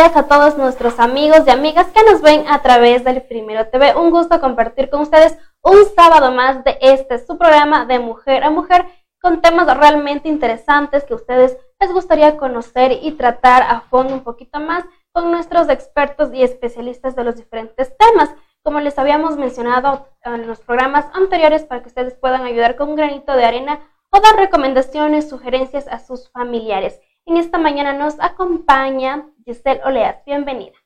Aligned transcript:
Días 0.00 0.16
a 0.16 0.28
todos 0.28 0.56
nuestros 0.56 0.98
amigos 0.98 1.40
y 1.46 1.50
amigas 1.50 1.88
que 1.88 2.02
nos 2.10 2.22
ven 2.22 2.48
a 2.48 2.62
través 2.62 3.04
del 3.04 3.20
Primero 3.20 3.66
TV. 3.66 3.94
Un 3.96 4.10
gusto 4.10 4.40
compartir 4.40 4.88
con 4.88 5.02
ustedes 5.02 5.36
un 5.60 5.84
sábado 5.94 6.32
más 6.32 6.64
de 6.64 6.78
este 6.80 7.18
su 7.18 7.36
programa 7.36 7.84
de 7.84 7.98
mujer 7.98 8.42
a 8.42 8.48
mujer 8.48 8.86
con 9.20 9.42
temas 9.42 9.66
realmente 9.76 10.30
interesantes 10.30 11.04
que 11.04 11.12
a 11.12 11.16
ustedes 11.16 11.58
les 11.78 11.92
gustaría 11.92 12.38
conocer 12.38 12.92
y 13.02 13.12
tratar 13.12 13.62
a 13.62 13.82
fondo 13.90 14.14
un 14.14 14.24
poquito 14.24 14.58
más 14.58 14.84
con 15.12 15.30
nuestros 15.30 15.68
expertos 15.68 16.30
y 16.32 16.44
especialistas 16.44 17.14
de 17.14 17.24
los 17.24 17.36
diferentes 17.36 17.94
temas. 17.98 18.30
Como 18.62 18.80
les 18.80 18.98
habíamos 18.98 19.36
mencionado 19.36 20.08
en 20.24 20.46
los 20.46 20.60
programas 20.60 21.04
anteriores 21.12 21.64
para 21.64 21.82
que 21.82 21.88
ustedes 21.88 22.14
puedan 22.14 22.44
ayudar 22.44 22.76
con 22.76 22.88
un 22.88 22.96
granito 22.96 23.34
de 23.34 23.44
arena 23.44 23.80
o 24.08 24.18
dar 24.18 24.36
recomendaciones, 24.36 25.28
sugerencias 25.28 25.86
a 25.88 25.98
sus 25.98 26.30
familiares. 26.30 26.98
En 27.26 27.36
esta 27.36 27.58
mañana 27.58 27.92
nos 27.92 28.18
acompaña 28.18 29.26
Giselle 29.50 29.80
Oleas. 29.84 30.24
Bienvenida. 30.24 30.78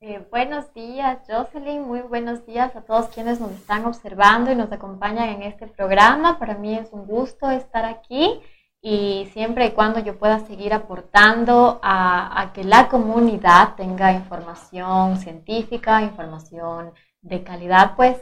Eh, 0.00 0.26
buenos 0.32 0.74
días, 0.74 1.18
Jocelyn. 1.28 1.82
Muy 1.82 2.00
buenos 2.00 2.44
días 2.44 2.74
a 2.74 2.80
todos 2.80 3.06
quienes 3.10 3.38
nos 3.38 3.52
están 3.52 3.84
observando 3.84 4.50
y 4.50 4.56
nos 4.56 4.72
acompañan 4.72 5.28
en 5.28 5.44
este 5.44 5.68
programa. 5.68 6.40
Para 6.40 6.54
mí 6.54 6.76
es 6.76 6.88
un 6.90 7.06
gusto 7.06 7.48
estar 7.48 7.84
aquí 7.84 8.40
y 8.82 9.30
siempre 9.32 9.66
y 9.66 9.70
cuando 9.70 10.00
yo 10.00 10.18
pueda 10.18 10.40
seguir 10.40 10.74
aportando 10.74 11.78
a, 11.80 12.40
a 12.40 12.52
que 12.52 12.64
la 12.64 12.88
comunidad 12.88 13.76
tenga 13.76 14.12
información 14.12 15.18
científica, 15.18 16.02
información 16.02 16.92
de 17.20 17.44
calidad, 17.44 17.94
pues 17.94 18.16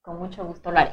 con 0.00 0.20
mucho 0.20 0.44
gusto 0.44 0.70
lo 0.70 0.78
haré. 0.78 0.92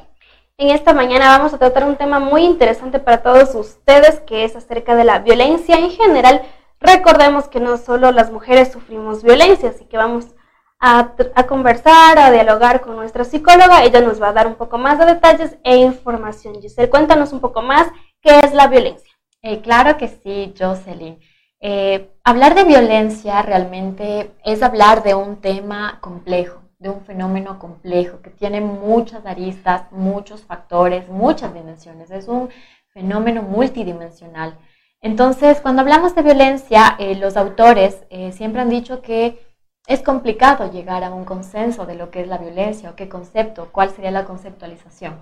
En 0.58 0.70
esta 0.70 0.92
mañana 0.92 1.38
vamos 1.38 1.54
a 1.54 1.58
tratar 1.58 1.84
un 1.84 1.94
tema 1.94 2.18
muy 2.18 2.42
interesante 2.42 2.98
para 2.98 3.22
todos 3.22 3.54
ustedes, 3.54 4.18
que 4.26 4.42
es 4.42 4.56
acerca 4.56 4.96
de 4.96 5.04
la 5.04 5.20
violencia 5.20 5.76
en 5.76 5.90
general. 5.90 6.42
Recordemos 6.80 7.48
que 7.48 7.60
no 7.60 7.76
solo 7.76 8.12
las 8.12 8.30
mujeres 8.30 8.72
sufrimos 8.72 9.22
violencia, 9.22 9.70
así 9.70 9.84
que 9.86 9.96
vamos 9.96 10.34
a, 10.78 11.14
conversar, 11.48 12.18
a 12.18 12.30
dialogar 12.30 12.80
con 12.80 12.96
nuestra 12.96 13.24
psicóloga. 13.24 13.84
Ella 13.84 14.00
nos 14.00 14.20
va 14.20 14.28
a 14.28 14.32
dar 14.32 14.46
un 14.46 14.56
poco 14.56 14.78
más 14.78 14.98
de 14.98 15.06
detalles 15.06 15.56
e 15.64 15.76
información. 15.76 16.60
Giselle, 16.60 16.90
cuéntanos 16.90 17.32
un 17.32 17.40
poco 17.40 17.62
más 17.62 17.88
qué 18.20 18.40
es 18.40 18.52
la 18.52 18.66
violencia. 18.66 19.12
Eh, 19.42 19.60
claro 19.60 19.96
que 19.96 20.08
sí, 20.08 20.54
Jocelyn. 20.58 21.18
Eh, 21.60 22.10
hablar 22.24 22.54
de 22.54 22.64
violencia 22.64 23.40
realmente 23.42 24.32
es 24.44 24.62
hablar 24.62 25.02
de 25.02 25.14
un 25.14 25.40
tema 25.40 25.98
complejo 26.00 26.66
de 26.78 26.90
un 26.90 27.04
fenómeno 27.04 27.58
complejo 27.58 28.20
que 28.20 28.30
tiene 28.30 28.60
muchas 28.60 29.24
aristas, 29.24 29.90
muchos 29.92 30.44
factores, 30.44 31.08
muchas 31.08 31.54
dimensiones. 31.54 32.10
Es 32.10 32.28
un 32.28 32.50
fenómeno 32.88 33.42
multidimensional. 33.42 34.58
Entonces, 35.06 35.60
cuando 35.60 35.82
hablamos 35.82 36.16
de 36.16 36.22
violencia, 36.22 36.96
eh, 36.98 37.14
los 37.14 37.36
autores 37.36 38.02
eh, 38.10 38.32
siempre 38.32 38.60
han 38.60 38.70
dicho 38.70 39.02
que 39.02 39.40
es 39.86 40.02
complicado 40.02 40.68
llegar 40.72 41.04
a 41.04 41.14
un 41.14 41.24
consenso 41.24 41.86
de 41.86 41.94
lo 41.94 42.10
que 42.10 42.22
es 42.22 42.26
la 42.26 42.38
violencia 42.38 42.90
o 42.90 42.96
qué 42.96 43.08
concepto, 43.08 43.68
cuál 43.70 43.90
sería 43.90 44.10
la 44.10 44.24
conceptualización. 44.24 45.20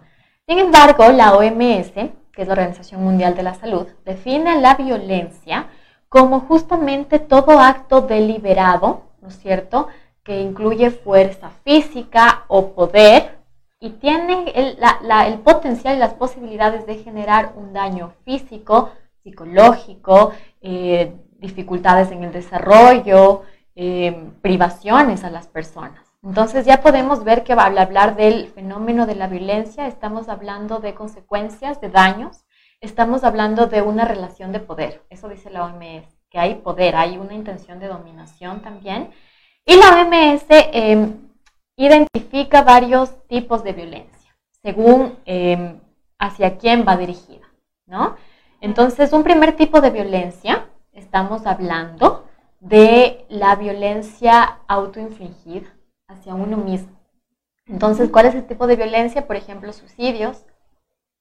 Sin 0.49 0.59
embargo, 0.59 1.12
la 1.12 1.34
OMS, 1.34 1.93
que 1.93 2.43
es 2.43 2.47
la 2.47 2.55
Organización 2.55 3.05
Mundial 3.05 3.37
de 3.37 3.43
la 3.43 3.56
Salud, 3.56 3.87
define 4.06 4.59
la 4.59 4.75
violencia 4.75 5.67
como 6.09 6.41
justamente 6.41 7.19
todo 7.19 7.61
acto 7.61 8.01
deliberado, 8.01 9.03
¿no 9.21 9.28
es 9.28 9.39
cierto?, 9.39 9.89
que 10.22 10.41
incluye 10.41 10.93
fuerza 10.93 11.51
física 11.62 12.45
o 12.49 12.69
poder 12.69 13.37
y 13.81 13.91
tiene 13.91 14.51
el, 14.55 15.39
potencial 15.41 15.97
y 15.97 15.99
las 15.99 16.15
posibilidades 16.15 16.87
de 16.87 16.95
generar 16.95 17.53
un 17.55 17.75
daño 17.75 18.15
físico, 18.25 18.91
psicológico, 19.25 20.33
eh, 20.61 21.12
dificultades 21.39 22.12
en 22.12 22.23
el 22.23 22.33
desarrollo, 22.33 23.43
eh, 23.75 24.31
privaciones 24.43 25.25
a 25.25 25.31
las 25.31 25.49
personas. 25.49 26.01
Entonces 26.23 26.65
ya 26.65 26.81
podemos 26.81 27.25
ver 27.25 27.43
que 27.43 27.55
al 27.55 27.77
hablar 27.77 28.17
del 28.17 28.49
fenómeno 28.49 29.07
de 29.07 29.15
la 29.15 29.27
violencia 29.27 29.87
estamos 29.87 30.29
hablando 30.29 30.79
de 30.79 30.95
consecuencias, 30.95 31.81
de 31.81 31.91
daños, 31.91 32.45
estamos 32.81 33.25
hablando 33.25 33.67
de 33.67 33.83
una 33.83 34.05
relación 34.05 34.53
de 34.53 34.61
poder. 34.61 35.03
Eso 35.11 35.29
dice 35.29 35.51
la 35.51 35.65
OMS, 35.65 36.07
que 36.31 36.39
hay 36.39 36.57
poder, 36.57 36.97
hay 36.97 37.19
una 37.19 37.34
intención 37.34 37.79
de 37.79 37.89
dominación 37.89 38.61
también 38.63 39.11
y 39.67 39.77
la 39.77 40.03
OMS 40.03 40.47
em, 40.51 41.15
identifica 41.77 42.63
varios 42.63 43.27
tipos 43.27 43.65
de 43.65 43.73
violencia, 43.73 44.37
según 44.63 45.19
em, 45.25 45.81
hacia 46.19 46.57
quién 46.59 46.84
va 46.87 46.97
dirigida, 46.97 47.47
¿no? 47.87 48.17
Entonces, 48.65 49.13
un 49.13 49.25
primer 49.25 49.57
tipo 49.57 49.83
de 49.83 49.91
violencia, 49.91 50.67
estamos 50.93 51.45
hablando 51.45 52.25
de 52.61 53.27
la 53.29 53.57
violencia 53.57 54.61
autoinfligida 54.67 55.69
hacia 56.09 56.35
uno 56.35 56.57
mismo. 56.57 56.99
Entonces, 57.67 58.09
¿cuál 58.09 58.25
es 58.25 58.35
el 58.35 58.47
tipo 58.47 58.67
de 58.67 58.77
violencia? 58.77 59.27
Por 59.27 59.37
ejemplo, 59.37 59.71
suicidios, 59.75 60.47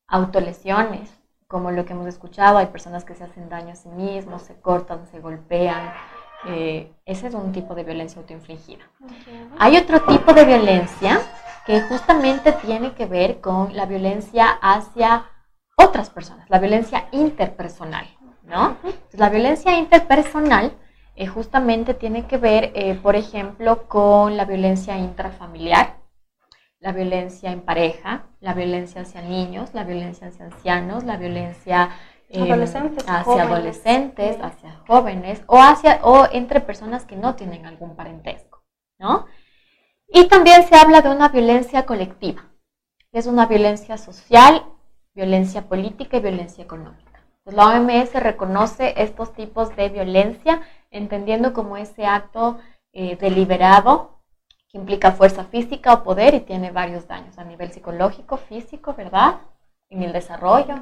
autolesiones, 0.07 1.11
como 1.49 1.71
lo 1.71 1.83
que 1.83 1.91
hemos 1.91 2.07
escuchado, 2.07 2.59
hay 2.59 2.67
personas 2.67 3.03
que 3.03 3.13
se 3.13 3.25
hacen 3.25 3.49
daño 3.49 3.73
a 3.73 3.75
sí 3.75 3.89
mismos, 3.89 4.43
se 4.43 4.55
cortan, 4.61 5.05
se 5.07 5.19
golpean, 5.19 5.91
eh, 6.45 6.93
ese 7.03 7.27
es 7.27 7.33
un 7.33 7.51
tipo 7.51 7.75
de 7.75 7.83
violencia 7.83 8.21
autoinfligida. 8.21 8.85
Hay 9.59 9.75
otro 9.75 10.01
tipo 10.03 10.33
de 10.33 10.45
violencia 10.45 11.19
que 11.65 11.81
justamente 11.81 12.53
tiene 12.53 12.93
que 12.93 13.05
ver 13.05 13.41
con 13.41 13.75
la 13.75 13.85
violencia 13.85 14.47
hacia 14.61 15.25
otras 15.75 16.09
personas, 16.09 16.49
la 16.49 16.59
violencia 16.59 17.07
interpersonal, 17.11 18.07
¿no? 18.43 18.77
la 19.11 19.29
violencia 19.29 19.77
interpersonal 19.77 20.73
eh, 21.15 21.27
justamente 21.27 21.93
tiene 21.93 22.25
que 22.25 22.37
ver, 22.37 22.71
eh, 22.75 22.95
por 22.95 23.15
ejemplo, 23.15 23.87
con 23.87 24.35
la 24.35 24.45
violencia 24.45 24.97
intrafamiliar, 24.97 25.97
la 26.79 26.91
violencia 26.91 27.51
en 27.51 27.61
pareja, 27.61 28.23
la 28.39 28.53
violencia 28.53 29.01
hacia 29.01 29.21
niños, 29.21 29.73
la 29.73 29.83
violencia 29.83 30.27
hacia 30.27 30.45
ancianos, 30.45 31.03
la 31.03 31.17
violencia 31.17 31.91
adolescentes, 32.33 33.05
hacia 33.07 33.43
adolescentes, 33.43 34.37
hacia 34.41 34.81
jóvenes 34.87 35.43
o 35.47 35.61
hacia 35.61 35.99
o 36.03 36.27
entre 36.31 36.61
personas 36.61 37.05
que 37.05 37.15
no 37.15 37.35
tienen 37.35 37.65
algún 37.65 37.95
parentesco, 37.95 38.63
¿no? 38.97 39.27
Y 40.07 40.27
también 40.27 40.67
se 40.67 40.75
habla 40.75 41.01
de 41.01 41.09
una 41.09 41.29
violencia 41.29 41.85
colectiva, 41.85 42.49
que 43.11 43.19
es 43.19 43.27
una 43.27 43.45
violencia 43.45 43.97
social, 43.97 44.65
violencia 45.13 45.63
política 45.63 46.17
y 46.17 46.21
violencia 46.21 46.63
económica. 46.63 47.23
Pues 47.43 47.55
la 47.55 47.67
OMS 47.67 48.13
reconoce 48.13 48.93
estos 48.97 49.33
tipos 49.33 49.75
de 49.75 49.89
violencia 49.89 50.61
entendiendo 50.91 51.53
como 51.53 51.77
ese 51.77 52.05
acto 52.05 52.59
eh, 52.93 53.17
deliberado 53.17 54.19
que 54.69 54.77
implica 54.77 55.11
fuerza 55.11 55.43
física 55.45 55.93
o 55.93 56.03
poder 56.03 56.33
y 56.33 56.39
tiene 56.39 56.71
varios 56.71 57.07
daños 57.07 57.37
a 57.37 57.43
nivel 57.43 57.71
psicológico, 57.71 58.37
físico, 58.37 58.93
¿verdad? 58.93 59.41
en 59.93 60.01
el 60.01 60.11
desarrollo, 60.11 60.75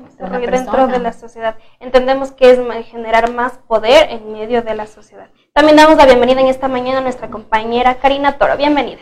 dentro 0.50 0.88
de 0.88 1.00
la 1.00 1.12
sociedad. 1.12 1.58
Entendemos 1.80 2.32
que 2.32 2.52
es 2.52 2.60
generar 2.88 3.32
más 3.32 3.58
poder 3.58 4.10
en 4.10 4.32
medio 4.32 4.62
de 4.62 4.74
la 4.74 4.88
sociedad. 4.88 5.30
También 5.54 5.76
damos 5.76 5.98
la 5.98 6.06
bienvenida 6.06 6.40
en 6.40 6.48
esta 6.48 6.70
mañana 6.70 7.00
a 7.00 7.02
nuestra 7.02 7.30
compañera 7.30 7.96
Karina 7.96 8.38
Toro. 8.38 8.56
Bienvenida. 8.56 9.02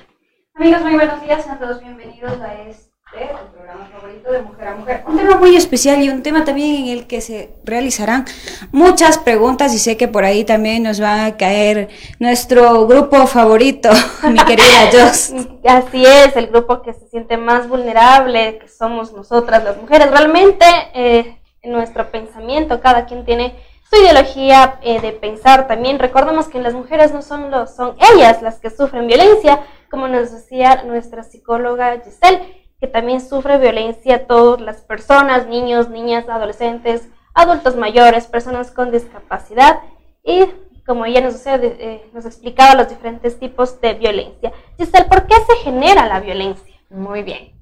Amigos, 0.55 0.81
muy 0.81 0.95
buenos 0.95 1.21
días. 1.21 1.47
a 1.47 1.59
todos 1.59 1.79
bienvenidos 1.79 2.41
a 2.41 2.55
este 2.55 2.88
el 3.17 3.27
programa 3.51 3.89
favorito 3.91 4.31
de 4.31 4.41
Mujer 4.41 4.67
a 4.67 4.75
Mujer. 4.75 5.03
Un 5.07 5.17
tema 5.17 5.37
muy 5.37 5.55
especial 5.55 6.01
y 6.03 6.09
un 6.09 6.21
tema 6.21 6.45
también 6.45 6.75
en 6.75 6.87
el 6.89 7.07
que 7.07 7.21
se 7.21 7.49
realizarán 7.63 8.25
muchas 8.71 9.17
preguntas 9.17 9.73
y 9.73 9.79
sé 9.79 9.97
que 9.97 10.07
por 10.07 10.25
ahí 10.25 10.43
también 10.43 10.83
nos 10.83 11.01
va 11.01 11.25
a 11.25 11.37
caer 11.37 11.89
nuestro 12.19 12.85
grupo 12.85 13.25
favorito, 13.25 13.89
mi 14.29 14.39
querida 14.39 14.91
Jos. 14.91 15.33
Así 15.65 16.05
es, 16.05 16.35
el 16.35 16.47
grupo 16.47 16.83
que 16.83 16.93
se 16.93 17.07
siente 17.07 17.37
más 17.37 17.67
vulnerable, 17.67 18.59
que 18.59 18.67
somos 18.67 19.11
nosotras 19.13 19.63
las 19.63 19.77
mujeres. 19.77 20.11
Realmente 20.11 20.65
eh, 20.93 21.39
en 21.63 21.71
nuestro 21.71 22.11
pensamiento 22.11 22.79
cada 22.79 23.05
quien 23.05 23.25
tiene 23.25 23.55
su 23.89 23.99
ideología 23.99 24.79
eh, 24.83 25.01
de 25.01 25.13
pensar 25.13 25.67
también. 25.67 25.97
Recordemos 25.97 26.47
que 26.47 26.59
las 26.59 26.75
mujeres 26.75 27.11
no 27.11 27.23
son 27.23 27.49
los, 27.49 27.75
son 27.75 27.95
ellas 28.13 28.43
las 28.43 28.59
que 28.59 28.69
sufren 28.69 29.07
violencia, 29.07 29.61
como 29.89 30.07
nos 30.07 30.31
decía 30.31 30.83
nuestra 30.83 31.23
psicóloga 31.23 31.99
Giselle 32.03 32.58
que 32.79 32.87
también 32.87 33.21
sufre 33.21 33.57
violencia 33.57 34.27
todas 34.27 34.61
las 34.61 34.81
personas, 34.81 35.47
niños, 35.47 35.89
niñas, 35.89 36.29
adolescentes, 36.29 37.09
adultos 37.33 37.75
mayores, 37.75 38.27
personas 38.27 38.71
con 38.71 38.91
discapacidad 38.91 39.79
y 40.23 40.45
como 40.85 41.05
ella 41.05 41.21
nos, 41.21 41.45
eh, 41.45 42.09
nos 42.13 42.25
los 42.25 42.89
diferentes 42.89 43.39
tipos 43.39 43.79
de 43.79 43.93
violencia. 43.93 44.51
Giselle, 44.77 45.07
¿por 45.07 45.27
qué 45.27 45.35
se 45.35 45.63
genera 45.63 46.07
la 46.07 46.19
violencia? 46.19 46.75
Muy 46.89 47.21
bien. 47.21 47.59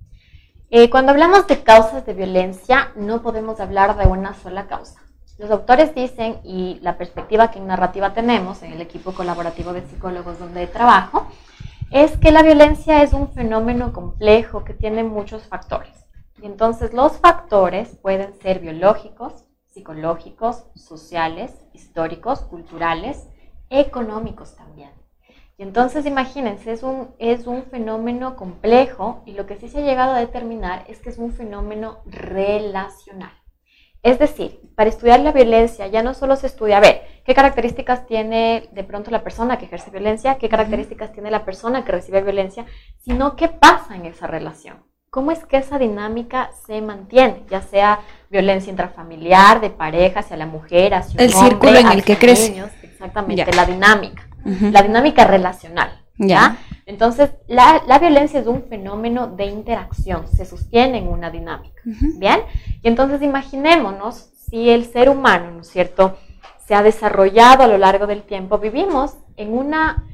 Eh, 0.70 0.90
cuando 0.90 1.12
hablamos 1.12 1.48
de 1.48 1.62
causas 1.62 2.06
de 2.06 2.14
violencia, 2.14 2.92
no 2.96 3.22
podemos 3.22 3.60
hablar 3.60 3.98
de 3.98 4.06
una 4.06 4.34
sola 4.34 4.68
causa. 4.68 5.02
Los 5.38 5.52
autores 5.52 5.94
dicen, 5.94 6.40
y 6.44 6.80
la 6.82 6.98
perspectiva 6.98 7.52
que 7.52 7.60
en 7.60 7.68
narrativa 7.68 8.14
tenemos 8.14 8.64
en 8.64 8.74
el 8.74 8.82
equipo 8.82 9.12
colaborativo 9.14 9.72
de 9.72 9.86
psicólogos 9.86 10.40
donde 10.40 10.66
trabajo, 10.68 11.28
es 11.92 12.18
que 12.18 12.32
la 12.32 12.44
violencia 12.44 13.02
es 13.02 13.14
un 13.14 13.32
fenómeno 13.32 13.94
complejo 13.94 14.64
que 14.66 14.74
tiene 14.74 15.04
muchos 15.04 15.44
factores. 15.44 16.06
Y 16.42 16.46
entonces 16.46 16.94
los 16.94 17.14
factores 17.14 17.96
pueden 18.02 18.34
ser 18.42 18.60
biológicos, 18.60 19.46
psicológicos, 19.68 20.66
sociales, 20.76 21.54
históricos, 21.74 22.42
culturales 22.42 23.30
económicos 23.70 24.56
también. 24.56 24.92
Y 25.58 25.64
entonces 25.64 26.06
imagínense, 26.06 26.72
es 26.72 26.84
un, 26.84 27.16
es 27.18 27.48
un 27.48 27.64
fenómeno 27.64 28.36
complejo 28.36 29.24
y 29.26 29.32
lo 29.32 29.48
que 29.48 29.56
sí 29.56 29.70
se 29.70 29.80
ha 29.80 29.86
llegado 29.86 30.14
a 30.14 30.20
determinar 30.20 30.86
es 30.88 31.00
que 31.00 31.10
es 31.10 31.18
un 31.18 31.32
fenómeno 31.32 32.00
relacional. 32.06 33.32
Es 34.04 34.20
decir, 34.20 34.62
para 34.76 34.90
estudiar 34.90 35.20
la 35.20 35.32
violencia 35.32 35.88
ya 35.88 36.04
no 36.04 36.14
solo 36.14 36.36
se 36.36 36.48
estudia, 36.48 36.78
a 36.78 36.82
ver, 36.82 37.02
qué 37.26 37.34
características 37.34 38.06
tiene 38.06 38.70
de 38.72 38.84
pronto 38.84 39.12
la 39.12 39.24
persona 39.24 39.58
que 39.58 39.66
ejerce 39.66 39.92
violencia, 39.92 40.38
qué 40.38 40.50
características 40.50 41.12
tiene 41.14 41.32
la 41.32 41.46
persona 41.46 41.84
que 41.84 41.92
recibe 41.92 42.22
violencia, 42.22 42.66
sino 43.00 43.36
qué 43.36 43.48
pasa 43.48 43.96
en 43.96 44.06
esa 44.06 44.28
relación. 44.28 44.84
¿Cómo 45.10 45.32
es 45.32 45.46
que 45.46 45.58
esa 45.58 45.80
dinámica 45.80 46.52
se 46.66 46.82
mantiene? 46.82 47.44
Ya 47.50 47.62
sea 47.62 48.02
violencia 48.30 48.70
intrafamiliar, 48.70 49.62
de 49.62 49.70
pareja, 49.70 50.20
hacia 50.20 50.38
la 50.38 50.46
mujer, 50.46 50.94
hacia 50.94 51.24
el 51.24 51.34
círculo 51.34 51.76
en 51.76 51.88
el 51.88 52.04
que 52.04 52.18
crece. 52.18 52.64
exactamente, 52.84 53.52
la 53.54 53.66
dinámica, 53.66 54.28
la 54.44 54.84
dinámica 54.84 55.26
relacional. 55.26 56.04
¿ya? 56.18 56.58
Entonces, 56.88 57.32
la, 57.48 58.00
violencia 58.00 58.40
es 58.40 58.48
un 58.48 58.64
fenómeno 58.64 59.28
de 59.28 59.46
interacción, 59.46 60.26
se 60.26 60.46
sostiene 60.46 61.00
en 61.00 61.10
una 61.10 61.30
dinámica. 61.30 61.82
¿Bien? 61.84 62.40
Y 62.82 62.88
entonces 62.88 63.22
imaginémonos 63.22 64.32
si 64.50 64.70
el 64.70 64.86
ser 64.86 65.10
humano, 65.10 65.52
¿no 65.52 65.62
es 65.62 65.68
cierto?, 65.68 66.18
se 66.66 66.76
ha 66.76 66.84
desarrollado 66.84 67.64
a 67.64 67.68
lo 67.68 67.78
largo 67.78 68.08
del 68.08 68.24
tiempo, 68.24 68.58
vivimos 68.58 69.18
en 69.36 69.54
una, 69.54 70.06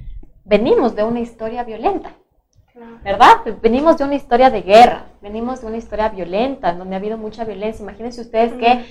venimos 0.45 0.95
de 0.95 1.03
una 1.03 1.19
historia 1.19 1.63
violenta. 1.63 2.13
¿Verdad? 3.03 3.41
Venimos 3.61 3.99
de 3.99 4.05
una 4.05 4.15
historia 4.15 4.49
de 4.49 4.63
guerra, 4.63 5.05
venimos 5.21 5.61
de 5.61 5.67
una 5.67 5.77
historia 5.77 6.09
violenta, 6.09 6.71
en 6.71 6.79
donde 6.79 6.95
ha 6.95 6.97
habido 6.97 7.19
mucha 7.19 7.45
violencia. 7.45 7.83
Imagínense 7.83 8.21
ustedes 8.21 8.53
que 8.53 8.83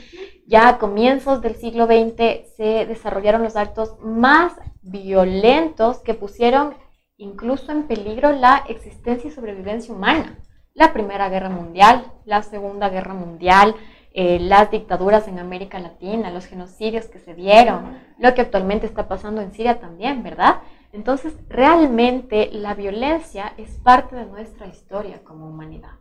ya 0.46 0.68
a 0.68 0.78
comienzos 0.78 1.42
del 1.42 1.56
siglo 1.56 1.86
XX 1.86 2.46
se 2.56 2.86
desarrollaron 2.86 3.42
los 3.42 3.56
actos 3.56 3.96
más 4.00 4.52
violentos 4.82 5.98
que 5.98 6.14
pusieron 6.14 6.74
incluso 7.22 7.72
en 7.72 7.84
peligro 7.84 8.32
la 8.32 8.64
existencia 8.68 9.28
y 9.28 9.32
sobrevivencia 9.32 9.94
humana. 9.94 10.38
La 10.74 10.92
Primera 10.92 11.28
Guerra 11.28 11.50
Mundial, 11.50 12.04
la 12.24 12.42
Segunda 12.42 12.88
Guerra 12.88 13.14
Mundial, 13.14 13.74
eh, 14.14 14.38
las 14.40 14.70
dictaduras 14.70 15.28
en 15.28 15.38
América 15.38 15.78
Latina, 15.78 16.30
los 16.30 16.46
genocidios 16.46 17.06
que 17.06 17.18
se 17.18 17.34
dieron, 17.34 17.98
lo 18.18 18.34
que 18.34 18.42
actualmente 18.42 18.86
está 18.86 19.08
pasando 19.08 19.40
en 19.40 19.52
Siria 19.52 19.80
también, 19.80 20.22
¿verdad? 20.22 20.60
Entonces, 20.92 21.34
realmente 21.48 22.50
la 22.52 22.74
violencia 22.74 23.54
es 23.56 23.70
parte 23.78 24.16
de 24.16 24.26
nuestra 24.26 24.66
historia 24.66 25.22
como 25.24 25.48
humanidad, 25.48 25.98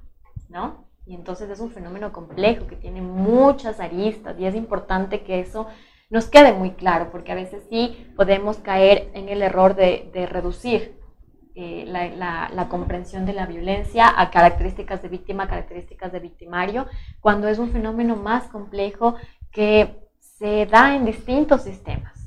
¿no? 0.50 0.90
Y 1.06 1.16
entonces 1.16 1.50
es 1.50 1.60
un 1.60 1.72
fenómeno 1.72 2.12
complejo 2.12 2.68
que 2.68 2.76
tiene 2.76 3.02
muchas 3.02 3.80
aristas 3.80 4.40
y 4.40 4.46
es 4.46 4.56
importante 4.56 5.24
que 5.24 5.40
eso 5.40 5.68
nos 6.10 6.28
quede 6.28 6.52
muy 6.52 6.72
claro, 6.72 7.10
porque 7.10 7.32
a 7.32 7.36
veces 7.36 7.64
sí 7.70 8.12
podemos 8.18 8.58
caer 8.58 9.10
en 9.14 9.30
el 9.30 9.42
error 9.42 9.76
de, 9.76 10.12
reducir 10.30 11.01
eh, 11.56 11.86
la, 11.88 12.68
comprensión 12.70 13.26
de 13.26 13.34
la 13.34 13.46
violencia 13.46 14.14
a 14.16 14.30
características 14.30 15.02
de 15.02 15.10
víctima, 15.10 15.48
características 15.48 16.12
de 16.12 16.20
victimario, 16.20 16.88
cuando 17.20 17.48
es 17.48 17.60
un 17.60 17.72
fenómeno 17.72 18.16
más 18.16 18.46
complejo 18.46 19.16
que 19.52 19.96
se 20.20 20.66
da 20.66 20.96
en 20.96 21.06
distintos 21.06 21.64
sistemas 21.64 22.22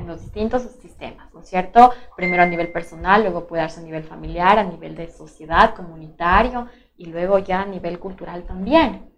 en 0.00 0.06
los 0.06 0.20
distintos 0.22 0.62
sistemas, 0.62 1.32
¿no 1.32 1.40
es 1.40 1.48
cierto? 1.48 1.92
Primero 2.16 2.42
a 2.42 2.46
nivel 2.46 2.72
personal, 2.72 3.22
luego 3.22 3.46
puede 3.46 3.62
darse 3.62 3.80
a 3.80 3.84
nivel 3.84 4.02
familiar, 4.02 4.58
a 4.58 4.64
nivel 4.64 4.96
de 4.96 5.08
sociedad, 5.08 5.74
comunitario 5.74 6.68
y 6.96 7.06
luego 7.06 7.38
ya 7.38 7.62
a 7.62 7.66
nivel 7.66 7.98
cultural 7.98 8.44
también. 8.44 9.10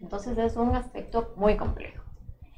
Entonces 0.00 0.38
es 0.38 0.56
un 0.56 0.74
aspecto 0.74 1.32
muy 1.36 1.56
complejo. 1.56 2.04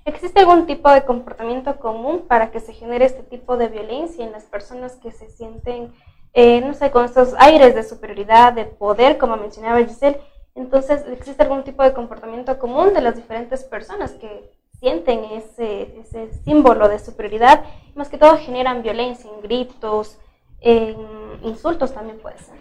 ¿Existe 0.04 0.40
algún 0.40 0.66
tipo 0.66 0.90
de 0.90 1.04
comportamiento 1.04 1.78
común 1.78 2.26
para 2.28 2.50
que 2.50 2.60
se 2.60 2.72
genere 2.72 3.04
este 3.04 3.22
tipo 3.22 3.56
de 3.56 3.68
violencia 3.68 4.24
en 4.24 4.32
las 4.32 4.44
personas 4.44 4.96
que 4.96 5.12
se 5.12 5.30
sienten, 5.30 5.92
eh, 6.32 6.60
no 6.60 6.74
sé, 6.74 6.90
con 6.90 7.04
estos 7.04 7.34
aires 7.38 7.74
de 7.74 7.82
superioridad, 7.82 8.52
de 8.52 8.64
poder, 8.64 9.18
como 9.18 9.36
mencionaba 9.36 9.84
Giselle? 9.84 10.20
Entonces, 10.54 11.04
¿existe 11.08 11.42
algún 11.42 11.64
tipo 11.64 11.82
de 11.82 11.92
comportamiento 11.92 12.58
común 12.58 12.92
de 12.94 13.00
las 13.00 13.16
diferentes 13.16 13.64
personas 13.64 14.12
que 14.12 14.50
sienten 14.82 15.24
ese, 15.24 15.96
ese 16.00 16.32
símbolo 16.42 16.88
de 16.88 16.98
superioridad, 16.98 17.62
más 17.94 18.08
que 18.08 18.18
todo 18.18 18.36
generan 18.36 18.82
violencia 18.82 19.30
en 19.30 19.40
gritos, 19.40 20.18
en 20.60 20.96
insultos 21.42 21.94
también 21.94 22.18
puede 22.18 22.38
ser. 22.38 22.56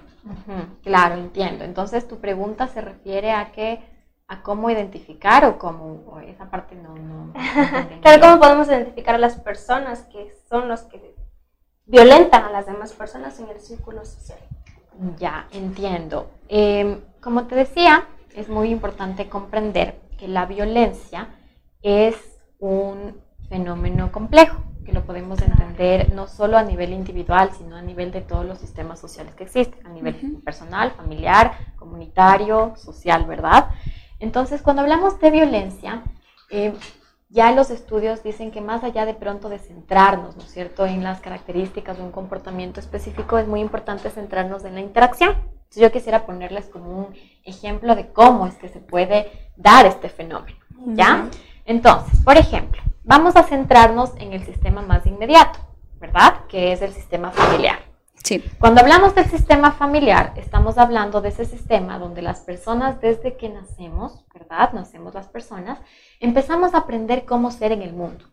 claro, 0.84 1.16
entiendo. 1.16 1.64
Entonces 1.64 2.08
tu 2.08 2.20
pregunta 2.20 2.68
se 2.68 2.82
refiere 2.82 3.32
a 3.32 3.52
que 3.52 3.84
a 4.28 4.44
cómo 4.44 4.70
identificar 4.70 5.46
o 5.46 5.58
cómo 5.58 6.22
esa 6.26 6.50
parte 6.50 6.76
no, 6.76 6.96
no, 6.96 7.34
claro, 8.02 8.22
cómo 8.22 8.40
podemos 8.40 8.68
identificar 8.68 9.16
a 9.16 9.18
las 9.18 9.38
personas 9.40 10.04
que 10.04 10.32
son 10.48 10.70
los 10.70 10.84
que 10.84 11.16
violentan 11.86 12.44
a 12.44 12.52
las 12.52 12.66
demás 12.66 12.94
personas 12.94 13.40
en 13.40 13.50
el 13.50 13.60
círculo 13.60 14.06
social. 14.06 14.40
Ya, 15.18 15.48
entiendo. 15.52 16.32
Em, 16.48 17.02
como 17.22 17.48
te 17.48 17.56
decía, 17.56 18.08
es 18.36 18.50
muy 18.50 18.70
importante 18.70 19.30
comprender 19.30 20.00
que 20.18 20.28
la 20.28 20.46
violencia 20.46 21.30
es 21.82 22.16
un 22.60 23.22
fenómeno 23.50 24.12
complejo, 24.12 24.62
que 24.86 24.94
lo 24.94 25.04
podemos 25.04 25.42
entender 25.42 26.14
no 26.14 26.28
solo 26.28 26.58
a 26.58 26.64
nivel 26.64 26.94
individual, 26.94 27.52
sino 27.58 27.76
a 27.76 27.82
nivel 27.82 28.12
de 28.12 28.22
todos 28.22 28.46
los 28.46 28.60
sistemas 28.60 29.00
sociales 29.00 29.34
que 29.36 29.44
existen, 29.44 29.86
a 29.86 29.90
nivel 29.90 30.42
personal, 30.44 30.92
familiar, 30.92 31.74
comunitario, 31.78 32.74
social, 32.78 33.26
¿verdad? 33.26 33.72
Entonces, 34.20 34.62
cuando 34.62 34.84
hablamos 34.84 35.20
de 35.20 35.32
violencia, 35.32 36.04
eh, 36.50 36.74
ya 37.32 37.52
los 37.54 37.70
estudios 37.70 38.24
dicen 38.24 38.52
que 38.52 38.60
más 38.60 38.84
allá 38.84 39.06
de 39.06 39.14
pronto 39.14 39.48
de 39.48 39.58
centrarnos, 39.58 40.36
¿no 40.36 40.44
es 40.44 40.52
cierto?, 40.52 40.86
en 40.86 41.04
las 41.04 41.22
características 41.22 41.98
de 41.98 42.04
un 42.04 42.12
comportamiento 42.12 42.82
específico, 42.82 43.38
es 43.38 43.48
muy 43.48 43.62
importante 43.62 44.10
centrarnos 44.10 44.66
en 44.66 44.76
la 44.76 44.82
interacción. 44.82 45.32
Entonces, 45.32 45.82
yo 45.82 45.92
quisiera 45.94 46.26
ponerles 46.26 46.66
como 46.66 46.92
un 46.92 47.16
ejemplo 47.46 47.96
de 47.96 48.12
cómo 48.12 48.48
es 48.48 48.56
que 48.56 48.68
se 48.68 48.80
puede 48.80 49.32
dar 49.56 49.86
este 49.86 50.10
fenómeno, 50.10 50.58
¿ya? 50.88 51.30
Entonces, 51.66 52.20
por 52.26 52.36
ejemplo, 52.36 52.82
vamos 53.04 53.38
a 53.38 53.44
centrarnos 53.44 54.12
en 54.18 54.34
el 54.34 54.44
sistema 54.44 54.82
más 54.82 55.06
inmediato, 55.06 55.60
¿verdad? 56.02 56.46
Que 56.50 56.74
es 56.74 56.82
el 56.82 56.92
sistema 56.92 57.32
familiar. 57.32 57.91
Sí. 58.24 58.44
Cuando 58.60 58.82
hablamos 58.82 59.16
del 59.16 59.26
sistema 59.26 59.72
familiar, 59.72 60.34
estamos 60.36 60.78
hablando 60.78 61.22
de 61.22 61.30
ese 61.30 61.46
sistema 61.46 61.98
donde 61.98 62.22
las 62.22 62.42
personas 62.42 63.02
desde 63.02 63.36
que 63.36 63.50
nacemos, 63.50 64.24
¿verdad? 64.34 64.74
Nacemos 64.74 65.14
las 65.14 65.28
personas, 65.28 65.80
empezamos 66.20 66.74
a 66.74 66.80
aprender 66.80 67.26
cómo 67.26 67.52
ser 67.52 67.72
en 67.72 67.82
el 67.82 67.94
mundo. 67.94 68.26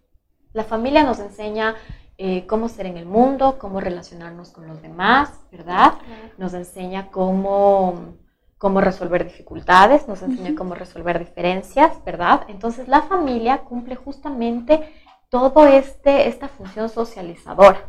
La 0.53 0.65
familia 0.65 1.05
nos 1.05 1.19
enseña 1.19 1.75
eh, 2.19 2.47
cómo 2.47 2.69
ser 2.69 2.87
en 2.87 2.97
el 2.97 3.07
mundo, 3.07 3.59
cómo 3.59 3.81
relacionarnos 3.81 4.51
con 4.51 4.67
los 4.67 4.83
demás, 4.83 5.31
¿verdad? 5.51 5.95
Nos 6.37 6.53
enseña 6.55 7.11
cómo 7.11 8.17
cómo 8.59 8.81
resolver 8.81 9.25
dificultades, 9.25 10.09
nos 10.09 10.21
enseña 10.23 10.57
cómo 10.57 10.75
resolver 10.75 11.21
diferencias, 11.21 12.05
¿verdad? 12.05 12.43
Entonces 12.49 12.89
la 12.89 13.03
familia 13.03 13.59
cumple 13.59 13.95
justamente 13.95 14.93
todo 15.29 15.67
este 15.67 16.29
esta 16.29 16.49
función 16.49 16.89
socializadora. 16.89 17.85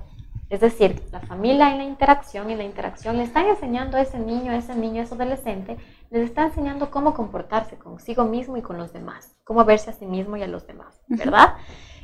Es 0.49 0.61
decir, 0.61 1.03
la 1.11 1.19
familia 1.19 1.71
en 1.71 1.77
la 1.77 1.83
interacción, 1.83 2.49
en 2.49 2.57
la 2.57 2.63
interacción 2.63 3.17
le 3.17 3.23
están 3.23 3.45
enseñando 3.45 3.97
a 3.97 4.01
ese 4.01 4.17
niño, 4.17 4.51
a 4.51 4.55
ese 4.55 4.73
niño, 4.73 5.01
a 5.01 5.03
ese 5.03 5.13
adolescente, 5.13 5.77
les 6.09 6.23
está 6.23 6.43
enseñando 6.43 6.89
cómo 6.89 7.13
comportarse 7.13 7.77
consigo 7.77 8.23
mismo 8.23 8.57
y 8.57 8.63
con 8.63 8.77
los 8.77 8.91
demás, 8.91 9.35
cómo 9.43 9.63
verse 9.63 9.91
a 9.91 9.93
sí 9.93 10.07
mismo 10.07 10.37
y 10.37 10.41
a 10.41 10.47
los 10.47 10.65
demás, 10.65 10.99
¿verdad? 11.07 11.53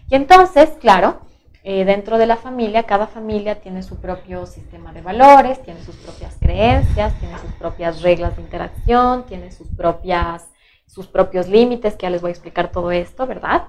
Y 0.09 0.15
entonces, 0.15 0.69
claro, 0.79 1.21
eh, 1.63 1.83
dentro 1.83 2.19
de 2.19 2.27
la 2.27 2.35
familia, 2.35 2.83
cada 2.83 3.07
familia 3.07 3.59
tiene 3.59 3.81
su 3.81 3.99
propio 3.99 4.45
sistema 4.45 4.93
de 4.93 5.01
valores, 5.01 5.63
tiene 5.63 5.81
sus 5.81 5.95
propias 5.95 6.37
creencias, 6.39 7.19
tiene 7.19 7.39
sus 7.39 7.51
propias 7.53 8.03
reglas 8.03 8.35
de 8.35 8.43
interacción, 8.43 9.25
tiene 9.25 9.51
sus, 9.51 9.67
propias, 9.69 10.47
sus 10.85 11.07
propios 11.07 11.47
límites, 11.47 11.95
que 11.95 12.03
ya 12.03 12.11
les 12.11 12.21
voy 12.21 12.29
a 12.29 12.33
explicar 12.33 12.71
todo 12.71 12.91
esto, 12.91 13.25
¿verdad? 13.25 13.63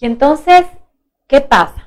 Y 0.00 0.06
entonces, 0.06 0.66
¿qué 1.28 1.40
pasa? 1.40 1.80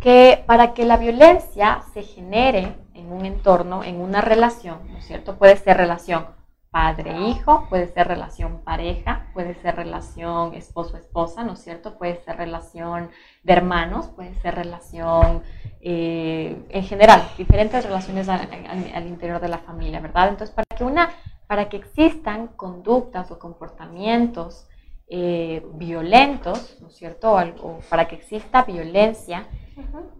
Que 0.00 0.44
para 0.46 0.74
que 0.74 0.84
la 0.84 0.96
violencia 0.96 1.82
se 1.92 2.02
genere 2.02 2.76
en 2.94 3.12
un 3.12 3.24
entorno, 3.26 3.82
en 3.84 4.00
una 4.00 4.20
relación, 4.20 4.78
¿no 4.90 4.98
es 4.98 5.06
cierto? 5.06 5.36
Puede 5.36 5.56
ser 5.56 5.76
relación 5.76 6.38
padre-hijo, 6.70 7.66
puede 7.68 7.88
ser 7.88 8.08
relación 8.08 8.62
pareja, 8.62 9.26
puede 9.32 9.54
ser 9.54 9.76
relación 9.76 10.54
esposo-esposa, 10.54 11.42
¿no 11.42 11.54
es 11.54 11.60
cierto? 11.60 11.96
Puede 11.96 12.16
ser 12.22 12.36
relación 12.36 13.10
de 13.42 13.52
hermanos, 13.52 14.08
puede 14.08 14.34
ser 14.34 14.54
relación 14.54 15.42
eh, 15.80 16.56
en 16.68 16.84
general, 16.84 17.22
diferentes 17.38 17.84
relaciones 17.84 18.28
al, 18.28 19.06
interior 19.06 19.40
de 19.40 19.48
la 19.48 19.58
familia, 19.58 20.00
¿verdad? 20.00 20.28
Entonces, 20.28 20.54
para 20.54 20.66
que, 20.76 20.84
una, 20.84 21.10
para 21.46 21.68
que 21.68 21.78
existan 21.78 22.48
conductas 22.48 23.30
o 23.30 23.38
comportamientos 23.38 24.68
eh, 25.08 25.64
violentos, 25.74 26.76
¿no 26.82 26.88
es 26.88 26.96
cierto? 26.96 27.32
O, 27.62 27.78
para 27.88 28.08
que 28.08 28.16
exista 28.16 28.64
violencia, 28.64 29.46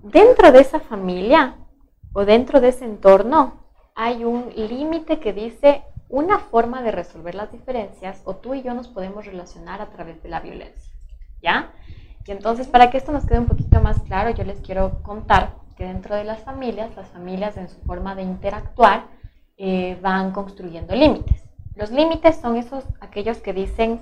dentro 0.03 0.53
de 0.53 0.61
esa 0.61 0.81
familia 0.81 1.57
o 2.13 2.25
dentro 2.25 2.61
de 2.61 2.69
ese 2.69 2.85
entorno 2.85 3.65
hay 3.95 4.25
un 4.25 4.51
límite 4.57 5.19
que 5.19 5.33
dice 5.33 5.83
una 6.09 6.39
forma 6.39 6.83
de 6.83 6.91
resolver 6.91 7.35
las 7.35 7.53
diferencias 7.53 8.23
o 8.25 8.37
tú 8.37 8.55
y 8.55 8.63
yo 8.63 8.75
nos 8.75 8.89
podemos 8.89 9.27
relacionar 9.27 9.81
a 9.81 9.91
través 9.91 10.23
de 10.23 10.29
la 10.29 10.41
violencia, 10.41 10.93
¿ya? 11.43 11.73
Y 12.27 12.31
entonces, 12.31 12.69
para 12.69 12.91
que 12.91 12.99
esto 12.99 13.11
nos 13.11 13.25
quede 13.25 13.39
un 13.39 13.47
poquito 13.47 13.81
más 13.81 14.01
claro, 14.03 14.31
yo 14.31 14.45
les 14.45 14.61
quiero 14.61 15.03
contar 15.03 15.55
que 15.77 15.85
dentro 15.85 16.15
de 16.15 16.25
las 16.25 16.43
familias, 16.43 16.95
las 16.95 17.09
familias 17.09 17.57
en 17.57 17.69
su 17.69 17.81
forma 17.81 18.15
de 18.15 18.23
interactuar 18.23 19.07
eh, 19.57 19.99
van 20.03 20.33
construyendo 20.33 20.95
límites. 20.95 21.43
Los 21.75 21.91
límites 21.91 22.37
son 22.37 22.57
esos, 22.57 22.85
aquellos 23.01 23.39
que 23.39 23.53
dicen 23.53 24.01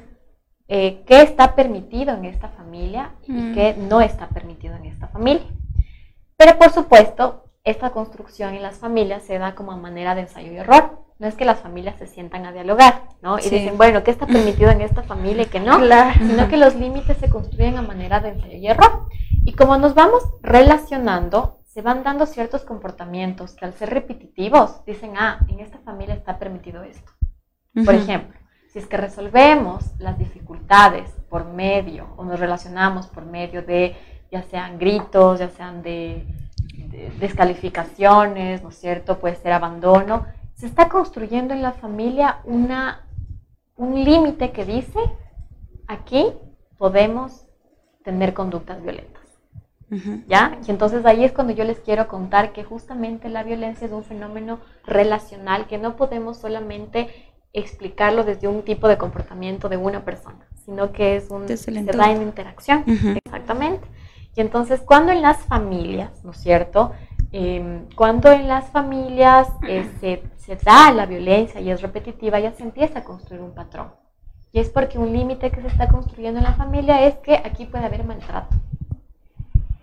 eh, 0.69 1.03
qué 1.07 1.23
está 1.23 1.55
permitido 1.55 2.15
en 2.15 2.25
esta 2.25 2.49
familia 2.49 3.13
y 3.27 3.33
Mm. 3.33 3.55
qué 3.55 3.75
no 3.79 4.01
está 4.01 4.29
permitido 4.29 4.75
en 4.77 4.87
esta 4.87 5.07
familia. 5.09 5.47
Pero 6.37 6.59
por 6.59 6.71
supuesto, 6.71 7.45
esta 7.65 7.91
construcción 7.91 8.55
en 8.55 8.63
las 8.63 8.79
familias 8.79 9.23
se 9.23 9.39
da 9.39 9.55
como 9.55 9.73
a 9.73 9.77
manera 9.77 10.15
de 10.15 10.23
ensayo 10.23 10.53
y 10.53 10.57
error. 10.57 11.05
No 11.19 11.27
es 11.27 11.35
que 11.35 11.45
las 11.47 11.61
familias 11.61 11.97
se 11.97 12.07
sientan 12.07 12.45
a 12.45 12.53
dialogar, 12.53 13.05
¿no? 13.23 13.39
Y 13.39 13.43
Sí. 13.43 13.51
dicen, 13.51 13.79
bueno, 13.79 14.05
¿qué 14.05 14.11
está 14.11 14.27
permitido 14.61 14.71
en 14.71 14.83
esta 14.83 15.03
familia 15.03 15.45
y 15.45 15.47
qué 15.47 15.61
no? 15.61 15.79
Claro. 15.79 16.13
Sino 16.19 16.49
que 16.49 16.59
los 16.59 16.75
límites 16.75 17.17
se 17.17 17.31
construyen 17.31 17.79
a 17.79 17.83
manera 17.83 18.21
de 18.21 18.31
ensayo 18.31 18.57
y 18.59 18.67
error. 18.67 19.07
Y 19.45 19.53
como 19.55 19.79
nos 19.79 19.95
vamos 19.95 20.23
relacionando, 20.43 21.61
se 21.65 21.81
van 21.83 22.03
dando 22.03 22.27
ciertos 22.27 22.65
comportamientos 22.65 23.55
que 23.55 23.65
al 23.65 23.73
ser 23.75 23.91
repetitivos 23.91 24.85
dicen, 24.85 25.15
ah, 25.17 25.39
en 25.49 25.61
esta 25.61 25.79
familia 25.79 26.15
está 26.15 26.39
permitido 26.39 26.83
esto. 26.83 27.13
Por 27.75 27.95
Ujú. 27.95 28.03
ejemplo, 28.03 28.39
si 28.73 28.79
es 28.79 28.87
que 28.87 28.97
resolvemos 28.97 29.85
las 29.99 30.19
dificultades 30.19 30.46
por 31.29 31.45
medio 31.45 32.09
o 32.17 32.25
nos 32.25 32.39
relacionamos 32.39 33.07
por 33.07 33.25
medio 33.25 33.63
de 33.63 33.97
ya 34.31 34.43
sean 34.43 34.79
gritos, 34.79 35.39
ya 35.39 35.51
sean 35.51 35.83
de, 35.83 36.27
de 36.77 37.11
descalificaciones, 37.21 38.63
¿no 38.63 38.71
es 38.71 38.77
cierto? 38.77 39.19
Puede 39.19 39.37
ser 39.37 39.53
abandono. 39.53 40.27
Se 40.55 40.67
está 40.67 40.89
construyendo 40.89 41.55
en 41.55 41.63
la 41.63 41.73
familia 41.73 42.39
una, 42.45 43.07
un 43.77 44.05
límite 44.05 44.53
que 44.53 44.65
dice, 44.65 44.99
aquí 45.87 46.33
podemos 46.79 47.47
tener 48.03 48.35
conductas 48.35 48.83
violentas. 48.83 49.17
¿Ya? 50.27 50.59
Y 50.67 50.71
entonces 50.73 51.07
ahí 51.07 51.25
es 51.25 51.31
cuando 51.31 51.53
yo 51.53 51.63
les 51.63 51.79
quiero 51.79 52.09
contar 52.09 52.53
que 52.53 52.65
justamente 52.65 53.29
la 53.29 53.45
violencia 53.45 53.87
es 53.87 53.93
un 53.93 54.03
fenómeno 54.03 54.59
relacional 54.85 55.69
que 55.69 55.79
no 55.79 55.95
podemos 55.95 56.39
solamente 56.39 57.09
explicarlo 57.57 58.25
desde 58.25 58.49
un 58.49 58.63
tipo 58.63 58.87
de 58.87 58.99
comportamiento 58.99 59.69
de 59.69 59.77
una 59.77 60.05
persona, 60.05 60.47
sino 60.65 60.93
que 60.93 61.17
es 61.17 61.31
un 61.31 61.49
se 61.49 61.73
da 61.73 62.13
en 62.13 62.23
interacción. 62.23 62.85
Exactamente. 63.25 63.89
Y 64.37 64.43
entonces, 64.43 64.81
cuando 64.83 65.13
en 65.13 65.23
las 65.23 65.39
familias, 65.39 66.23
¿no 66.23 66.33
es 66.33 66.37
cierto? 66.37 66.93
Eh, 67.33 67.87
cuando 67.95 68.31
en 68.31 68.47
las 68.47 68.71
familias 68.71 69.49
eh, 69.67 69.89
se, 70.01 70.23
se 70.37 70.57
da 70.57 70.93
la 70.93 71.07
violencia 71.07 71.61
y 71.61 71.71
es 71.71 71.81
repetitiva, 71.81 72.39
ya 72.39 72.53
se 72.53 72.63
empieza 72.63 73.01
a 73.01 73.05
construir 73.05 73.41
un 73.41 73.53
patrón. 73.53 73.89
Y 74.53 74.61
es 74.61 74.69
porque 74.69 74.99
un 74.99 75.13
límite 75.13 75.51
que 75.51 75.63
se 75.63 75.69
está 75.69 75.89
construyendo 75.89 76.39
en 76.39 76.45
la 76.45 76.55
familia 76.55 77.07
es 77.07 77.17
que 77.17 77.37
aquí 77.37 77.65
puede 77.65 77.87
haber 77.87 78.05
maltrato. 78.05 78.55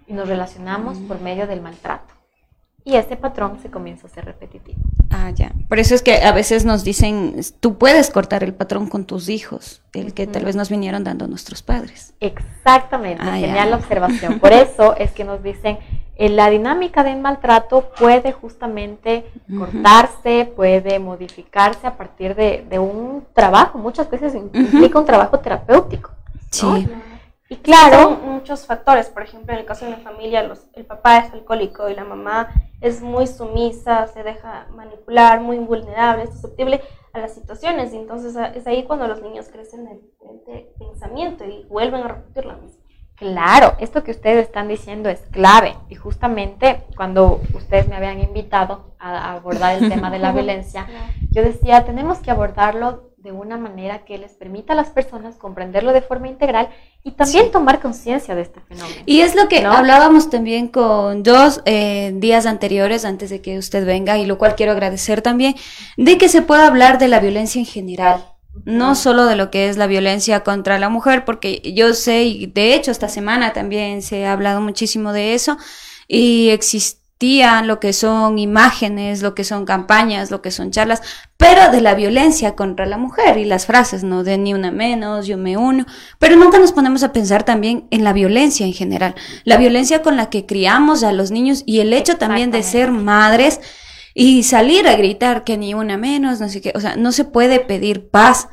Y 0.08 0.13
nos 0.13 0.27
relacionamos 0.27 1.00
por 1.00 1.20
medio 1.20 1.48
del 1.48 1.62
maltrato. 1.62 2.12
Y 2.86 2.96
ese 2.96 3.16
patrón 3.16 3.60
se 3.62 3.70
comienza 3.72 4.08
a 4.08 4.10
ser 4.10 4.25
repetitivo. 4.25 4.78
Ah, 5.10 5.30
ya. 5.30 5.54
Por 5.70 5.80
eso 5.80 5.96
es 5.96 6.02
que 6.02 6.16
a 6.24 6.32
veces 6.34 6.66
nos 6.66 6.84
dicen, 6.84 7.36
tú 7.62 7.78
puedes 7.78 8.10
cortar 8.12 8.44
el 8.44 8.54
patrón 8.54 8.88
con 8.90 9.06
tus 9.06 9.30
hijos, 9.30 9.82
el 9.94 10.13
que 10.13 10.28
tal 10.28 10.44
vez 10.44 10.56
nos 10.58 10.70
vinieron 10.70 11.04
dando 11.06 11.28
nuestros 11.28 11.62
padres. 11.62 12.13
Exactamente, 12.20 13.24
Ah, 13.25 13.38
genial 13.38 13.70
ya. 13.70 13.75
observación. 13.78 14.40
Por 14.40 14.52
eso 14.52 14.96
es 14.98 15.12
que 15.12 15.24
nos 15.24 15.42
dicen, 15.42 15.78
eh, 16.18 16.28
la 16.30 16.50
dinámica 16.50 17.04
del 17.06 17.20
maltrato 17.22 17.90
puede 17.98 18.34
justamente 18.34 19.25
cortarse, 19.58 20.52
puede 20.56 21.00
modificarse 21.00 21.88
a 21.88 21.96
partir 21.96 22.36
de, 22.36 22.66
de 22.70 22.80
un 22.80 23.24
trabajo, 23.34 23.78
muchas 23.78 24.10
veces 24.10 24.36
implica 24.36 25.00
un 25.00 25.06
trabajo 25.06 25.40
terapéutico. 25.40 26.12
Sí. 26.50 26.88
Y 27.54 27.58
claro, 27.58 27.98
Son 28.20 28.30
muchos 28.34 28.66
factores, 28.66 29.10
por 29.10 29.22
ejemplo, 29.24 29.54
en 29.54 29.60
el 29.60 29.66
caso 29.66 29.86
de 29.86 29.94
una 29.94 30.02
familia, 30.04 30.44
los, 30.44 30.68
el 30.74 30.86
papá 30.86 31.20
es 31.20 31.34
alcohólico 31.34 31.88
y 31.90 31.96
la 31.96 32.04
mamá 32.04 32.50
es 32.82 33.02
muy 33.02 33.28
sumisa, 33.28 34.08
se 34.08 34.24
deja 34.24 34.68
manipular, 34.76 35.40
muy 35.40 35.58
vulnerable, 35.60 36.24
es 36.24 36.32
susceptible 36.32 36.82
a 37.14 37.20
las 37.20 37.34
situaciones. 37.36 37.94
Y 37.94 37.98
entonces 37.98 38.36
a- 38.36 38.48
es 38.48 38.66
ahí 38.68 38.84
cuando 38.84 39.08
los 39.08 39.22
niños 39.22 39.50
crecen 39.50 39.88
en 39.88 40.02
diferente 40.02 40.74
pensamiento 40.80 41.46
y 41.46 41.66
vuelven 41.70 42.02
a 42.04 42.08
repetir 42.08 42.46
lo 42.46 42.58
mismo. 42.58 42.82
Claro, 43.16 43.76
esto 43.80 44.04
que 44.04 44.12
ustedes 44.12 44.48
están 44.48 44.68
diciendo 44.68 45.08
es 45.10 45.20
clave 45.32 45.76
y 45.88 45.96
justamente 45.96 46.84
cuando 46.98 47.40
ustedes 47.54 47.88
me 47.88 47.96
habían 47.96 48.20
invitado 48.20 48.96
a 49.00 49.34
abordar 49.34 49.76
el 49.82 49.88
tema 49.88 50.10
de 50.10 50.18
la 50.20 50.32
violencia, 50.34 50.88
yo 51.32 51.44
decía, 51.44 51.86
tenemos 51.86 52.18
que 52.20 52.32
abordarlo 52.32 53.12
de 53.24 53.32
una 53.32 53.58
manera 53.58 54.03
que 54.03 54.18
les 54.18 54.34
permita 54.34 54.74
a 54.74 54.75
las 54.75 54.89
personas 54.89 55.36
comprenderlo 55.38 55.94
de 55.94 56.01
forma 56.01 56.27
integral 56.27 56.68
y 57.03 57.12
también 57.12 57.46
Sí. 57.46 57.51
tomar 57.51 57.80
conciencia 57.82 58.36
de 58.36 58.42
este 58.42 58.60
fenómeno. 58.60 59.01
Y 59.06 59.22
es 59.22 59.34
lo 59.34 59.48
que 59.48 59.62
¿No? 59.62 59.72
hablábamos 59.72 60.30
también 60.30 60.68
con 60.68 61.24
dos 61.24 61.62
eh, 61.65 62.12
días 62.15 62.46
anteriores, 62.46 63.06
antes 63.06 63.30
de 63.30 63.42
que 63.42 63.58
usted 63.58 63.86
venga, 63.86 64.18
y 64.18 64.25
lo 64.25 64.38
cual 64.38 64.56
quiero 64.56 64.74
agradecer 64.74 65.22
también, 65.22 65.56
de 65.96 66.18
que 66.18 66.27
se 66.27 66.42
pueda 66.42 66.68
hablar 66.68 66.98
de 66.98 67.08
la 67.08 67.22
violencia 67.22 67.60
en 67.60 67.65
general. 67.65 68.25
No 68.65 68.94
solo 68.94 69.25
de 69.25 69.38
lo 69.38 69.50
que 69.50 69.70
es 69.70 69.77
la 69.77 69.88
violencia 69.88 70.42
contra 70.42 70.77
la 70.77 70.89
mujer, 70.89 71.24
porque 71.24 71.62
yo 71.74 71.94
sé, 71.94 72.24
y 72.25 72.46
de 72.48 72.75
hecho 72.75 72.92
esta 72.92 73.08
semana 73.08 73.53
también 73.53 74.01
se 74.01 74.25
ha 74.25 74.34
hablado 74.34 74.60
muchísimo 74.60 75.13
de 75.13 75.34
eso, 75.34 75.58
y 76.10 76.50
existían 77.24 77.68
lo 77.68 77.80
que 77.80 77.94
son 77.94 78.38
imágenes, 78.38 79.22
lo 79.22 79.34
que 79.34 79.46
son 79.46 79.65
campañas, 79.65 80.30
lo 80.30 80.42
que 80.42 80.51
son 80.51 80.72
charlas, 80.72 81.01
pero 81.38 81.72
de 81.72 81.80
la 81.80 81.96
violencia 81.96 82.56
contra 82.56 82.86
la 82.86 82.98
mujer 82.98 83.38
y 83.38 83.46
las 83.46 83.65
frases, 83.65 84.03
¿no? 84.03 84.25
De 84.25 84.38
ni 84.38 84.53
una 84.53 84.72
menos, 84.72 85.25
yo 85.25 85.38
me 85.38 85.56
uno, 85.56 85.86
pero 86.20 86.36
nunca 86.36 86.60
nos 86.60 86.74
ponemos 86.74 87.01
a 87.01 87.13
pensar 87.13 87.44
también 87.44 87.88
en 87.92 88.03
la 88.03 88.12
violencia 88.12 88.65
en 88.65 88.74
general, 88.74 89.15
la 89.46 89.56
violencia 89.56 90.01
con 90.01 90.18
la 90.18 90.30
que 90.30 90.46
criamos 90.46 91.03
a 91.03 91.13
los 91.13 91.32
niños 91.32 91.63
y 91.65 91.80
el 91.80 91.94
hecho 91.94 92.18
también 92.18 92.51
de 92.51 92.62
ser 92.62 92.92
madres 92.92 93.62
y 94.13 94.44
salir 94.44 94.86
a 94.88 94.98
gritar 94.98 95.46
que 95.46 95.58
ni 95.58 95.74
una 95.74 95.96
menos, 95.96 96.42
no 96.42 96.50
sé 96.50 96.60
qué, 96.60 96.74
o 96.75 96.82
sea, 96.82 96.98
no 96.98 97.13
se 97.13 97.24
puede 97.24 97.62
pedir 97.62 98.10
paz 98.10 98.50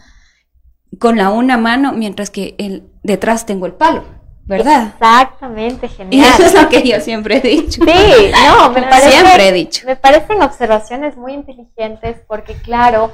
con 1.01 1.17
la 1.17 1.31
una 1.31 1.57
mano 1.57 1.93
mientras 1.93 2.31
que 2.31 2.55
el, 2.59 2.85
detrás 3.03 3.47
tengo 3.47 3.67
el 3.67 3.73
palo, 3.73 4.05
¿verdad? 4.45 4.89
Exactamente, 4.95 5.87
Y 5.87 5.89
genial. 5.89 6.29
eso 6.35 6.45
es 6.45 6.63
lo 6.63 6.69
que 6.69 6.83
yo 6.83 7.01
siempre 7.01 7.37
he 7.39 7.41
dicho. 7.41 7.83
Sí, 7.85 8.33
no, 8.47 8.71
me 8.73 8.83
parece, 8.83 9.11
Siempre 9.13 9.49
he 9.49 9.53
dicho. 9.53 9.87
me 9.87 9.97
parecen 9.97 10.43
observaciones 10.43 11.17
muy 11.17 11.35
inteligentes 11.35 12.19
porque, 12.27 12.55
claro, 12.55 13.13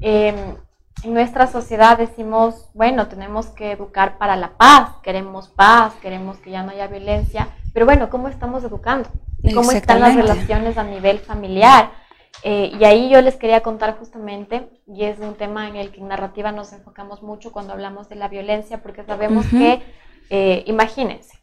eh, 0.00 0.34
en 1.02 1.14
nuestra 1.14 1.46
sociedad 1.46 1.98
decimos, 1.98 2.68
bueno, 2.74 3.08
tenemos 3.08 3.46
que 3.46 3.72
educar 3.72 4.18
para 4.18 4.36
la 4.36 4.56
paz, 4.56 4.90
queremos 5.02 5.48
paz, 5.48 5.92
queremos 6.00 6.38
que 6.38 6.50
ya 6.50 6.62
no 6.62 6.70
haya 6.70 6.86
violencia, 6.86 7.48
pero 7.72 7.86
bueno, 7.86 8.08
¿cómo 8.08 8.28
estamos 8.28 8.64
educando? 8.64 9.08
¿Cómo 9.54 9.70
están 9.72 10.00
las 10.00 10.14
relaciones 10.14 10.78
a 10.78 10.84
nivel 10.84 11.18
familiar? 11.18 11.90
Eh, 12.42 12.72
y 12.78 12.84
ahí 12.84 13.08
yo 13.08 13.20
les 13.20 13.36
quería 13.36 13.62
contar 13.62 13.98
justamente, 13.98 14.68
y 14.86 15.04
es 15.04 15.18
un 15.18 15.34
tema 15.34 15.68
en 15.68 15.76
el 15.76 15.90
que 15.90 16.00
en 16.00 16.08
narrativa 16.08 16.52
nos 16.52 16.72
enfocamos 16.72 17.22
mucho 17.22 17.52
cuando 17.52 17.72
hablamos 17.72 18.08
de 18.08 18.16
la 18.16 18.28
violencia, 18.28 18.82
porque 18.82 19.04
sabemos 19.04 19.46
que, 19.46 19.82
eh, 20.30 20.64
imagínense, 20.66 21.38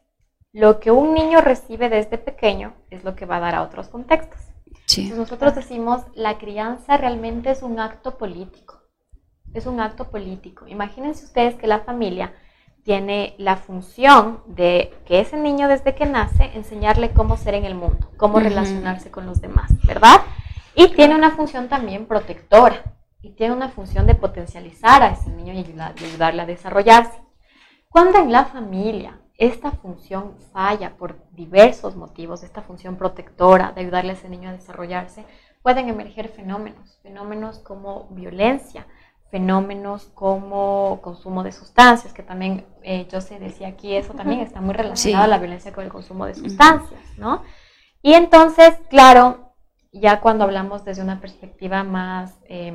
lo 0.51 0.79
que 0.79 0.91
un 0.91 1.13
niño 1.13 1.41
recibe 1.41 1.89
desde 1.89 2.17
pequeño 2.17 2.73
es 2.89 3.03
lo 3.03 3.15
que 3.15 3.25
va 3.25 3.37
a 3.37 3.41
dar 3.41 3.55
a 3.55 3.63
otros 3.63 3.89
contextos. 3.89 4.39
Sí. 4.85 5.01
Entonces 5.01 5.17
nosotros 5.17 5.55
decimos, 5.55 6.01
la 6.13 6.37
crianza 6.37 6.97
realmente 6.97 7.49
es 7.51 7.63
un 7.63 7.79
acto 7.79 8.17
político. 8.17 8.81
Es 9.53 9.65
un 9.65 9.79
acto 9.79 10.09
político. 10.09 10.67
Imagínense 10.67 11.25
ustedes 11.25 11.55
que 11.55 11.67
la 11.67 11.79
familia 11.79 12.33
tiene 12.83 13.33
la 13.37 13.55
función 13.55 14.41
de 14.45 14.93
que 15.05 15.21
ese 15.21 15.37
niño 15.37 15.67
desde 15.67 15.95
que 15.95 16.05
nace 16.05 16.51
enseñarle 16.53 17.11
cómo 17.11 17.37
ser 17.37 17.53
en 17.53 17.65
el 17.65 17.75
mundo, 17.75 18.11
cómo 18.17 18.39
relacionarse 18.39 19.09
con 19.09 19.25
los 19.25 19.41
demás, 19.41 19.71
¿verdad? 19.85 20.21
Y 20.75 20.89
tiene 20.89 21.15
una 21.15 21.31
función 21.31 21.69
también 21.69 22.05
protectora 22.05 22.83
y 23.21 23.31
tiene 23.31 23.53
una 23.55 23.69
función 23.69 24.05
de 24.05 24.15
potencializar 24.15 25.01
a 25.01 25.11
ese 25.11 25.29
niño 25.29 25.53
y 25.53 25.59
ayudarle 25.59 26.41
a 26.41 26.45
desarrollarse. 26.45 27.22
Cuando 27.93 28.17
en 28.17 28.31
la 28.31 28.45
familia 28.45 29.19
esta 29.37 29.69
función 29.71 30.33
falla 30.51 30.97
por 30.97 31.15
diversos 31.31 31.95
motivos, 31.95 32.41
esta 32.43 32.61
función 32.63 32.95
protectora 32.95 33.71
de 33.71 33.81
ayudarle 33.81 34.11
a 34.11 34.13
ese 34.15 34.29
niño 34.29 34.49
a 34.49 34.53
desarrollarse, 34.53 35.25
pueden 35.61 35.89
emerger 35.89 36.27
fenómenos, 36.29 36.99
fenómenos 37.03 37.59
como 37.59 38.07
violencia, 38.09 38.87
fenómenos 39.29 40.05
como 40.15 40.99
consumo 41.03 41.43
de 41.43 41.51
sustancias, 41.51 42.13
que 42.13 42.23
también 42.23 42.65
eh, 42.81 43.07
yo 43.11 43.21
se 43.21 43.37
decía 43.39 43.67
aquí, 43.67 43.95
eso 43.95 44.13
también 44.13 44.41
está 44.41 44.59
muy 44.59 44.73
relacionado 44.73 45.23
Sí. 45.25 45.27
a 45.27 45.27
la 45.27 45.37
violencia 45.37 45.71
con 45.71 45.83
el 45.83 45.91
consumo 45.91 46.25
de 46.25 46.33
sustancias, 46.33 46.99
¿no? 47.17 47.43
Y 48.01 48.13
entonces, 48.15 48.75
claro, 48.89 49.53
ya 49.91 50.19
cuando 50.19 50.45
hablamos 50.45 50.83
desde 50.83 51.03
una 51.03 51.21
perspectiva 51.21 51.83
más, 51.83 52.39
eh, 52.49 52.73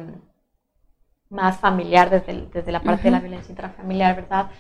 más 1.29 1.59
familiar, 1.59 2.09
desde, 2.09 2.31
el- 2.33 2.51
desde 2.51 2.71
la 2.73 2.81
parte 2.83 3.03
de 3.05 3.11
la 3.11 3.21
violencia 3.21 3.51
intrafamiliar, 3.51 4.15
¿verdad? 4.15 4.51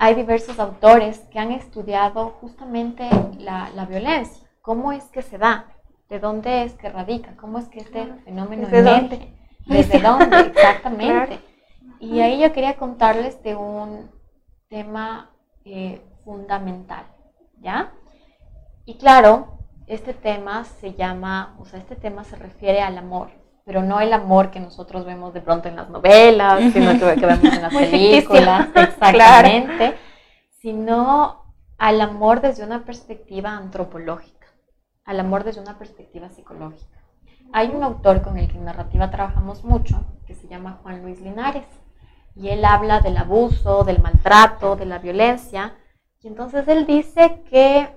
Hay 0.00 0.14
diversos 0.14 0.60
autores 0.60 1.18
que 1.30 1.40
han 1.40 1.50
estudiado 1.50 2.30
justamente 2.40 3.10
la, 3.38 3.68
la 3.74 3.84
violencia, 3.84 4.48
cómo 4.62 4.92
es 4.92 5.04
que 5.06 5.22
se 5.22 5.38
da, 5.38 5.66
de 6.08 6.20
dónde 6.20 6.62
es 6.62 6.74
que 6.74 6.88
radica, 6.88 7.36
cómo 7.36 7.58
es 7.58 7.68
que 7.68 7.80
este 7.80 8.06
fenómeno 8.24 8.62
¿Desde 8.68 8.78
emerge, 8.78 9.00
dónde? 9.00 9.32
desde 9.66 9.98
dónde, 9.98 10.40
exactamente. 10.54 11.40
Y 11.98 12.20
ahí 12.20 12.40
yo 12.40 12.52
quería 12.52 12.76
contarles 12.76 13.42
de 13.42 13.56
un 13.56 14.08
tema 14.68 15.30
eh, 15.64 16.00
fundamental, 16.24 17.04
¿ya? 17.60 17.92
Y 18.84 18.98
claro, 18.98 19.58
este 19.88 20.14
tema 20.14 20.64
se 20.64 20.94
llama, 20.94 21.56
o 21.58 21.64
sea, 21.64 21.80
este 21.80 21.96
tema 21.96 22.22
se 22.22 22.36
refiere 22.36 22.80
al 22.82 22.96
amor, 22.98 23.30
pero 23.68 23.82
no 23.82 24.00
el 24.00 24.14
amor 24.14 24.50
que 24.50 24.60
nosotros 24.60 25.04
vemos 25.04 25.34
de 25.34 25.42
pronto 25.42 25.68
en 25.68 25.76
las 25.76 25.90
novelas, 25.90 26.72
sino 26.72 26.98
que, 26.98 27.04
vemos 27.26 27.44
en 27.44 27.60
las 27.60 27.74
películas, 27.74 28.68
exactamente, 28.74 29.94
sino 30.62 31.54
al 31.76 32.00
amor 32.00 32.40
desde 32.40 32.64
una 32.64 32.86
perspectiva 32.86 33.50
antropológica, 33.50 34.46
al 35.04 35.20
amor 35.20 35.44
desde 35.44 35.60
una 35.60 35.76
perspectiva 35.76 36.30
psicológica. 36.30 36.98
Hay 37.52 37.68
un 37.68 37.82
autor 37.82 38.22
con 38.22 38.38
el 38.38 38.48
que 38.48 38.56
en 38.56 38.64
narrativa 38.64 39.10
trabajamos 39.10 39.62
mucho, 39.64 40.02
que 40.26 40.34
se 40.34 40.48
llama 40.48 40.78
Juan 40.82 41.02
Luis 41.02 41.20
Linares, 41.20 41.66
y 42.34 42.48
él 42.48 42.64
habla 42.64 43.00
del 43.00 43.18
abuso, 43.18 43.84
del 43.84 44.00
maltrato, 44.00 44.76
de 44.76 44.86
la 44.86 44.98
violencia, 44.98 45.76
y 46.22 46.28
entonces 46.28 46.66
él 46.68 46.86
dice 46.86 47.42
que 47.50 47.94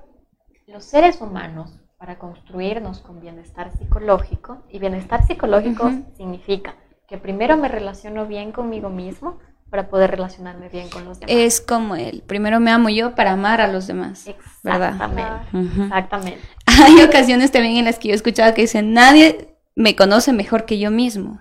los 0.68 0.84
seres 0.84 1.22
humanos 1.22 1.81
para 2.02 2.18
construirnos 2.18 2.98
con 2.98 3.22
bienestar 3.22 3.72
psicológico. 3.78 4.64
Y 4.72 4.80
bienestar 4.80 5.28
psicológico 5.28 5.92
significa 6.18 6.74
que 7.08 7.20
primero 7.20 7.58
me 7.58 7.68
relaciono 7.68 8.26
bien 8.26 8.52
conmigo 8.52 8.90
mismo 8.90 9.38
para 9.70 9.88
poder 9.88 10.10
relacionarme 10.10 10.68
bien 10.68 10.90
con 10.90 11.06
los 11.06 11.20
demás. 11.20 11.36
Es 11.36 11.62
como 11.62 11.96
el 11.96 12.24
primero 12.24 12.60
me 12.60 12.72
amo 12.72 12.90
yo 12.90 13.14
para 13.14 13.34
amar 13.34 13.62
a 13.62 13.68
los 13.68 13.86
demás. 13.86 14.26
Exactamente. 14.28 15.24
Exactamente. 15.54 16.40
Hay 16.66 17.04
ocasiones 17.04 17.52
también 17.52 17.78
en 17.78 17.86
las 17.86 18.00
que 18.00 18.08
yo 18.08 18.14
he 18.14 18.16
escuchado 18.16 18.52
que 18.56 18.62
dicen, 18.62 18.94
nadie 18.94 19.56
me 19.76 19.96
conoce 19.96 20.34
mejor 20.34 20.66
que 20.66 20.80
yo 20.80 20.90
mismo, 20.90 21.40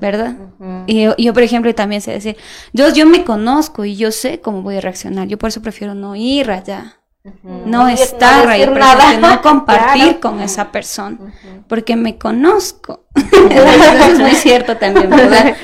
¿verdad? 0.00 0.34
Y 0.88 1.06
yo, 1.22 1.32
por 1.32 1.44
ejemplo, 1.44 1.72
también 1.72 2.00
sé 2.00 2.10
decir, 2.10 2.36
yo, 2.72 2.92
yo 2.92 3.06
me 3.06 3.22
conozco 3.22 3.84
y 3.84 3.94
yo 3.94 4.10
sé 4.10 4.40
cómo 4.40 4.62
voy 4.62 4.78
a 4.78 4.80
reaccionar, 4.80 5.28
yo 5.28 5.38
por 5.38 5.50
eso 5.50 5.62
prefiero 5.62 5.94
no 5.94 6.16
ir 6.16 6.50
allá 6.50 6.96
no 7.42 7.88
estar 7.88 8.46
ahí 8.48 8.66
no 9.18 9.40
compartir 9.40 10.20
con 10.20 10.40
esa 10.40 10.70
persona, 10.70 11.16
porque 11.68 11.96
me 11.96 12.18
conozco. 12.18 13.04
Eso 13.14 14.04
es 14.12 14.18
muy 14.18 14.32
cierto 14.32 14.76
también, 14.76 15.08
¿verdad? 15.08 15.56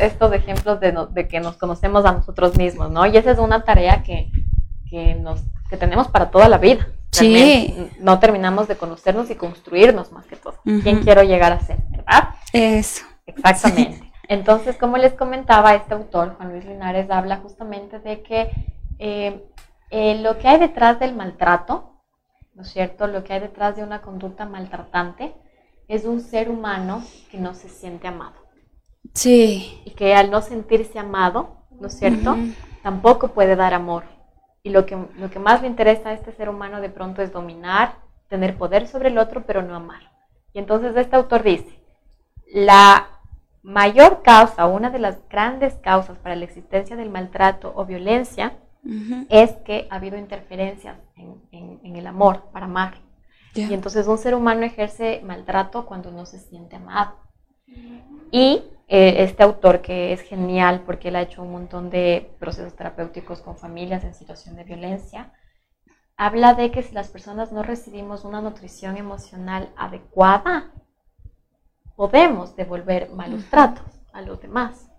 estos, 0.00 0.32
ejemplos 0.32 0.80
de, 0.80 1.28
que 1.28 1.40
nos 1.40 1.56
conocemos 1.56 2.04
a 2.04 2.12
nosotros 2.12 2.58
mismos, 2.58 2.90
¿no? 2.90 3.06
Y 3.06 3.16
esa 3.16 3.30
es 3.30 3.38
una 3.38 3.64
tarea 3.64 4.02
que, 4.02 4.30
nos, 5.14 5.40
que 5.70 5.78
tenemos 5.78 6.08
para 6.08 6.30
toda 6.30 6.48
la 6.48 6.58
vida. 6.58 6.88
Sí. 7.12 7.90
no 7.98 8.20
terminamos 8.20 8.68
de 8.68 8.76
conocernos 8.76 9.30
y 9.30 9.34
construirnos 9.34 10.12
más 10.12 10.26
que 10.26 10.36
todo. 10.36 10.54
¿Quién 10.62 11.02
quiero 11.02 11.22
llegar 11.22 11.52
a 11.52 11.60
ser, 11.60 11.78
verdad? 11.90 12.34
Eso. 12.52 13.04
Exactamente. 13.26 14.12
Entonces, 14.28 14.76
como 14.76 14.96
les 14.96 15.14
comentaba, 15.14 15.74
este 15.74 15.94
autor, 15.94 16.36
Juan 16.36 16.52
Luis 16.52 16.64
Linares, 16.64 17.10
habla 17.10 17.38
justamente 17.38 17.98
de 17.98 18.22
que 18.22 18.50
eh, 19.00 19.42
eh, 19.90 20.20
lo 20.22 20.38
que 20.38 20.48
hay 20.48 20.58
detrás 20.58 20.98
del 21.00 21.14
maltrato, 21.14 22.02
¿no 22.54 22.62
es 22.62 22.70
cierto? 22.70 23.06
Lo 23.06 23.24
que 23.24 23.32
hay 23.32 23.40
detrás 23.40 23.76
de 23.76 23.82
una 23.82 24.02
conducta 24.02 24.46
maltratante 24.46 25.34
es 25.88 26.04
un 26.04 26.20
ser 26.20 26.48
humano 26.48 27.02
que 27.30 27.38
no 27.38 27.54
se 27.54 27.68
siente 27.68 28.06
amado. 28.06 28.36
Sí. 29.14 29.82
Y 29.84 29.90
que 29.90 30.14
al 30.14 30.30
no 30.30 30.40
sentirse 30.40 30.98
amado, 30.98 31.66
¿no 31.70 31.88
es 31.88 31.98
cierto? 31.98 32.36
Tampoco 32.82 33.28
puede 33.28 33.56
dar 33.56 33.74
amor. 33.74 34.04
Y 34.62 34.70
lo 34.70 34.86
que, 34.86 34.96
lo 35.16 35.30
que 35.30 35.38
más 35.38 35.62
le 35.62 35.68
interesa 35.68 36.10
a 36.10 36.12
este 36.12 36.32
ser 36.32 36.48
humano 36.48 36.80
de 36.80 36.90
pronto 36.90 37.22
es 37.22 37.32
dominar, 37.32 37.96
tener 38.28 38.56
poder 38.56 38.86
sobre 38.86 39.08
el 39.08 39.18
otro, 39.18 39.44
pero 39.46 39.62
no 39.62 39.74
amar. 39.74 40.02
Y 40.52 40.58
entonces 40.58 40.94
este 40.96 41.16
autor 41.16 41.42
dice, 41.42 41.80
la 42.52 43.08
mayor 43.62 44.22
causa, 44.22 44.66
una 44.66 44.90
de 44.90 44.98
las 44.98 45.18
grandes 45.28 45.74
causas 45.74 46.18
para 46.18 46.36
la 46.36 46.44
existencia 46.44 46.96
del 46.96 47.10
maltrato 47.10 47.72
o 47.74 47.84
violencia, 47.84 48.54
es 49.28 49.52
que 49.64 49.86
ha 49.90 49.96
habido 49.96 50.16
interferencias 50.16 50.98
en, 51.16 51.96
el 51.96 52.06
amor 52.06 52.50
para 52.52 52.66
amar. 52.66 52.98
Y 53.54 53.74
entonces 53.74 54.06
un 54.06 54.18
ser 54.18 54.34
humano 54.34 54.62
ejerce 54.64 55.20
maltrato 55.24 55.86
cuando 55.86 56.10
no 56.10 56.24
se 56.24 56.38
siente 56.38 56.76
amado. 56.76 57.16
Y 58.30 58.62
eh, 58.88 59.22
este 59.22 59.42
autor 59.42 59.82
que 59.82 60.12
es 60.12 60.22
genial 60.22 60.82
porque 60.86 61.08
él 61.08 61.16
ha 61.16 61.22
hecho 61.22 61.42
un 61.42 61.52
montón 61.52 61.90
de 61.90 62.34
procesos 62.38 62.74
terapéuticos 62.74 63.40
con 63.40 63.56
familias 63.56 64.04
en 64.04 64.14
situación 64.14 64.56
de 64.56 64.64
violencia, 64.64 65.32
habla 66.16 66.54
de 66.54 66.70
que 66.70 66.82
si 66.82 66.94
las 66.94 67.08
personas 67.08 67.52
no 67.52 67.62
recibimos 67.62 68.24
una 68.24 68.40
nutrición 68.40 68.96
emocional 68.96 69.72
adecuada, 69.76 70.72
podemos 71.96 72.56
devolver 72.56 73.10
malos 73.10 73.44
tratos 73.50 74.00
a 74.12 74.22
los 74.22 74.40
demás. 74.40 74.90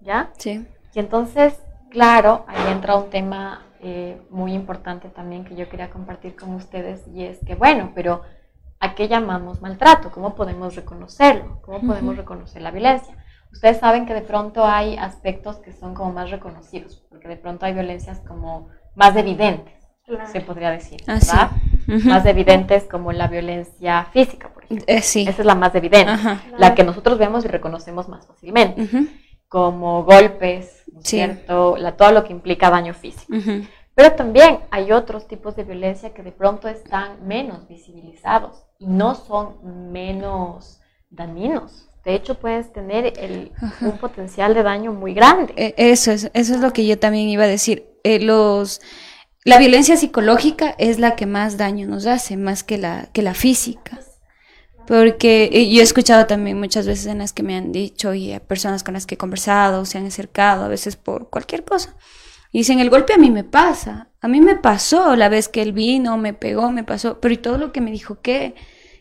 ¿Ya? 0.00 0.30
Sí. 0.36 0.66
Y 0.94 0.98
entonces 0.98 1.58
Claro, 1.94 2.44
ahí 2.48 2.72
entra 2.72 2.96
un 2.96 3.08
tema 3.08 3.62
eh, 3.80 4.20
muy 4.28 4.52
importante 4.52 5.08
también 5.10 5.44
que 5.44 5.54
yo 5.54 5.68
quería 5.68 5.90
compartir 5.90 6.34
con 6.34 6.52
ustedes 6.56 7.06
y 7.06 7.22
es 7.22 7.38
que, 7.46 7.54
bueno, 7.54 7.92
pero 7.94 8.22
¿a 8.80 8.96
qué 8.96 9.06
llamamos 9.06 9.62
maltrato? 9.62 10.10
¿Cómo 10.10 10.34
podemos 10.34 10.74
reconocerlo? 10.74 11.60
¿Cómo 11.62 11.80
podemos 11.82 12.16
reconocer 12.16 12.62
la 12.62 12.72
violencia? 12.72 13.16
Ustedes 13.52 13.78
saben 13.78 14.06
que 14.06 14.14
de 14.14 14.22
pronto 14.22 14.64
hay 14.66 14.96
aspectos 14.96 15.58
que 15.58 15.72
son 15.72 15.94
como 15.94 16.12
más 16.12 16.32
reconocidos, 16.32 17.04
porque 17.08 17.28
de 17.28 17.36
pronto 17.36 17.64
hay 17.64 17.74
violencias 17.74 18.18
como 18.26 18.70
más 18.96 19.14
evidentes, 19.14 19.74
se 20.32 20.40
podría 20.40 20.72
decir, 20.72 21.00
ah, 21.06 21.14
¿verdad? 21.14 21.50
Más 22.06 22.26
evidentes 22.26 22.88
como 22.90 23.12
la 23.12 23.28
violencia 23.28 24.06
física, 24.06 24.48
por 24.48 24.64
ejemplo. 24.64 24.84
Eh, 24.88 25.00
sí. 25.00 25.26
Esa 25.28 25.42
es 25.42 25.46
la 25.46 25.54
más 25.54 25.72
evidente, 25.76 26.12
la 26.58 26.74
que 26.74 26.82
nosotros 26.82 27.18
vemos 27.18 27.44
y 27.44 27.48
reconocemos 27.48 28.08
más 28.08 28.26
fácilmente 28.26 28.88
como 29.54 30.02
golpes, 30.02 30.82
¿cierto? 31.04 31.76
La, 31.76 31.96
todo 31.96 32.10
lo 32.10 32.24
que 32.24 32.32
implica 32.32 32.70
daño 32.70 32.92
físico. 32.92 33.32
Pero 33.94 34.12
también 34.14 34.58
hay 34.72 34.90
otros 34.90 35.28
tipos 35.28 35.54
de 35.54 35.62
violencia 35.62 36.12
que 36.12 36.24
de 36.24 36.32
pronto 36.32 36.66
están 36.66 37.24
menos 37.24 37.68
visibilizados 37.68 38.64
y 38.80 38.88
no 38.88 39.14
son 39.14 39.92
menos 39.92 40.80
dañinos. 41.08 41.88
De 42.04 42.16
hecho, 42.16 42.34
puedes 42.34 42.72
tener 42.72 43.12
un 43.80 43.96
potencial 43.98 44.54
de 44.54 44.64
daño 44.64 44.92
muy 44.92 45.14
grande. 45.14 45.54
E, 45.54 45.72
eso 45.76 46.10
es, 46.10 46.32
eso 46.34 46.54
es 46.54 46.60
lo 46.60 46.72
que 46.72 46.84
yo 46.84 46.98
también 46.98 47.28
iba 47.28 47.44
a 47.44 47.46
decir. 47.46 47.86
Eh, 48.02 48.18
los, 48.18 48.80
la 49.44 49.58
violencia 49.58 49.96
psicológica 49.96 50.74
es 50.78 50.98
la 50.98 51.14
que 51.14 51.26
más 51.26 51.58
daño 51.58 51.86
nos 51.86 52.06
hace, 52.06 52.36
más 52.36 52.64
que 52.64 52.76
la, 52.76 53.08
que 53.12 53.22
la 53.22 53.34
física. 53.34 54.00
Porque 54.86 55.48
yo 55.70 55.80
he 55.80 55.82
escuchado 55.82 56.26
también 56.26 56.58
muchas 56.58 56.86
veces 56.86 57.06
en 57.06 57.18
las 57.18 57.32
que 57.32 57.42
me 57.42 57.56
han 57.56 57.72
dicho 57.72 58.12
y 58.14 58.32
a 58.32 58.40
personas 58.40 58.82
con 58.82 58.94
las 58.94 59.06
que 59.06 59.14
he 59.14 59.18
conversado, 59.18 59.84
se 59.84 59.98
han 59.98 60.06
acercado 60.06 60.64
a 60.64 60.68
veces 60.68 60.96
por 60.96 61.30
cualquier 61.30 61.64
cosa. 61.64 61.96
Y 62.52 62.58
dicen, 62.58 62.80
el 62.80 62.90
golpe 62.90 63.14
a 63.14 63.18
mí 63.18 63.30
me 63.30 63.44
pasa. 63.44 64.10
A 64.20 64.28
mí 64.28 64.40
me 64.40 64.56
pasó 64.56 65.16
la 65.16 65.28
vez 65.28 65.48
que 65.48 65.62
él 65.62 65.72
vino, 65.72 66.16
me 66.18 66.34
pegó, 66.34 66.70
me 66.70 66.84
pasó. 66.84 67.20
Pero 67.20 67.34
¿y 67.34 67.38
todo 67.38 67.58
lo 67.58 67.72
que 67.72 67.80
me 67.80 67.90
dijo 67.90 68.20
qué? 68.20 68.54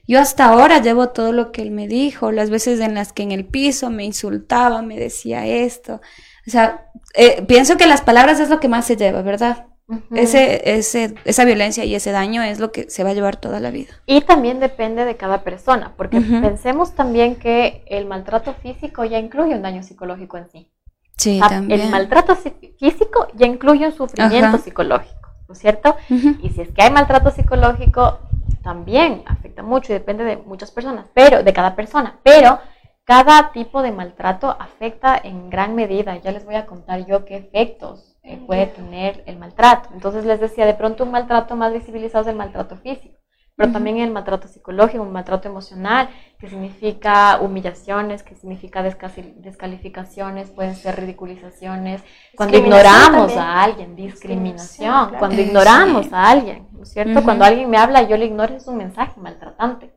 Yo 0.08 0.20
hasta 0.20 0.46
ahora 0.46 0.82
llevo 0.82 1.10
todo 1.10 1.32
lo 1.32 1.52
que 1.52 1.62
él 1.62 1.72
me 1.72 1.88
dijo, 1.88 2.32
las 2.32 2.50
veces 2.50 2.80
en 2.82 2.94
las 2.94 3.14
que 3.14 3.24
en 3.24 3.32
el 3.32 3.46
piso 3.46 3.90
me 3.90 4.04
insultaba, 4.04 4.82
me 4.82 4.98
decía 4.98 5.46
esto. 5.46 6.02
O 6.46 6.52
sea, 6.52 6.92
eh, 7.14 7.42
pienso 7.48 7.78
que 7.78 7.88
las 7.88 8.02
palabras 8.02 8.40
es 8.40 8.50
lo 8.50 8.60
que 8.60 8.68
más 8.68 8.86
se 8.86 8.98
lleva, 8.98 9.22
¿verdad? 9.22 9.68
Ese, 10.16 10.78
ese, 10.78 11.16
esa 11.26 11.46
violencia 11.46 11.84
y 11.84 11.96
ese 11.96 12.12
daño 12.12 12.42
es 12.42 12.60
lo 12.60 12.72
que 12.72 12.90
se 12.90 13.04
va 13.04 13.10
a 13.10 13.14
llevar 13.14 13.36
toda 13.36 13.60
la 13.60 13.72
vida. 13.72 13.94
Y 14.06 14.22
también 14.22 14.60
depende 14.60 15.06
de 15.06 15.18
cada 15.18 15.44
persona, 15.44 15.94
porque 15.98 16.22
pensemos 16.22 16.94
también 16.94 17.36
que 17.36 17.84
el 17.88 18.06
maltrato 18.06 18.54
físico 18.54 19.04
ya 19.06 19.20
incluye 19.20 19.56
un 19.56 19.62
daño 19.62 19.84
psicológico 19.84 20.38
en 20.38 20.50
sí. 20.50 20.72
Sí, 21.18 21.40
también. 21.48 21.82
El 21.82 21.90
maltrato 21.90 22.36
físico 22.36 23.28
ya 23.36 23.46
incluye 23.46 23.86
un 23.86 23.94
sufrimiento 23.94 24.58
psicológico, 24.58 25.30
¿no 25.48 25.54
es 25.54 25.60
cierto? 25.60 25.96
Y 26.10 26.50
si 26.50 26.62
es 26.62 26.70
que 26.72 26.82
hay 26.82 26.92
maltrato 26.92 27.30
psicológico, 27.30 28.20
también 28.64 29.24
afecta 29.26 29.62
mucho 29.62 29.92
y 29.92 29.96
depende 29.96 30.24
de 30.24 30.38
muchas 30.38 30.72
personas, 30.72 31.08
pero 31.14 31.44
de 31.44 31.54
cada 31.54 31.76
persona, 31.76 32.20
pero 32.24 32.60
cada 33.04 33.52
tipo 33.52 33.82
de 33.82 33.92
maltrato 33.92 34.56
afecta 34.58 35.20
en 35.22 35.50
gran 35.50 35.76
medida. 35.76 36.18
Ya 36.18 36.32
les 36.32 36.46
voy 36.46 36.56
a 36.56 36.66
contar 36.66 37.06
yo 37.06 37.26
qué 37.26 37.36
efectos 37.36 38.13
eh, 38.26 38.42
puede 38.48 38.68
tener 38.68 39.22
el 39.28 39.38
maltrato. 39.38 39.90
Entonces 39.94 40.24
les 40.24 40.40
decía, 40.40 40.66
de 40.66 40.74
pronto 40.74 41.04
un 41.04 41.12
maltrato 41.12 41.58
más 41.58 41.74
visibilizado 41.74 42.22
es 42.24 42.30
el 42.30 42.38
maltrato 42.38 42.78
físico, 42.78 43.20
pero 43.58 43.74
también 43.74 43.98
el 43.98 44.12
maltrato 44.12 44.48
psicológico, 44.48 45.04
un 45.04 45.12
maltrato 45.12 45.50
emocional, 45.50 46.10
que 46.40 46.48
significa 46.48 47.40
humillaciones, 47.42 48.24
que 48.24 48.36
significa 48.36 48.82
descalificaciones, 48.82 50.52
pueden 50.52 50.76
ser 50.76 50.96
ridiculizaciones, 50.96 52.02
cuando 52.38 52.58
ignoramos 52.58 53.36
a 53.36 53.62
alguien, 53.62 53.98
discriminación, 53.98 55.16
cuando 55.20 55.42
ignoramos 55.42 56.14
a 56.14 56.30
alguien, 56.30 56.70
¿no 56.72 56.84
es 56.84 56.94
cierto? 56.94 57.24
Cuando 57.24 57.44
alguien 57.44 57.70
me 57.70 57.78
habla 57.78 58.04
yo 58.04 58.16
le 58.16 58.26
ignoro 58.26 58.56
es 58.56 58.68
un 58.68 58.78
mensaje 58.78 59.20
maltratante, 59.20 59.94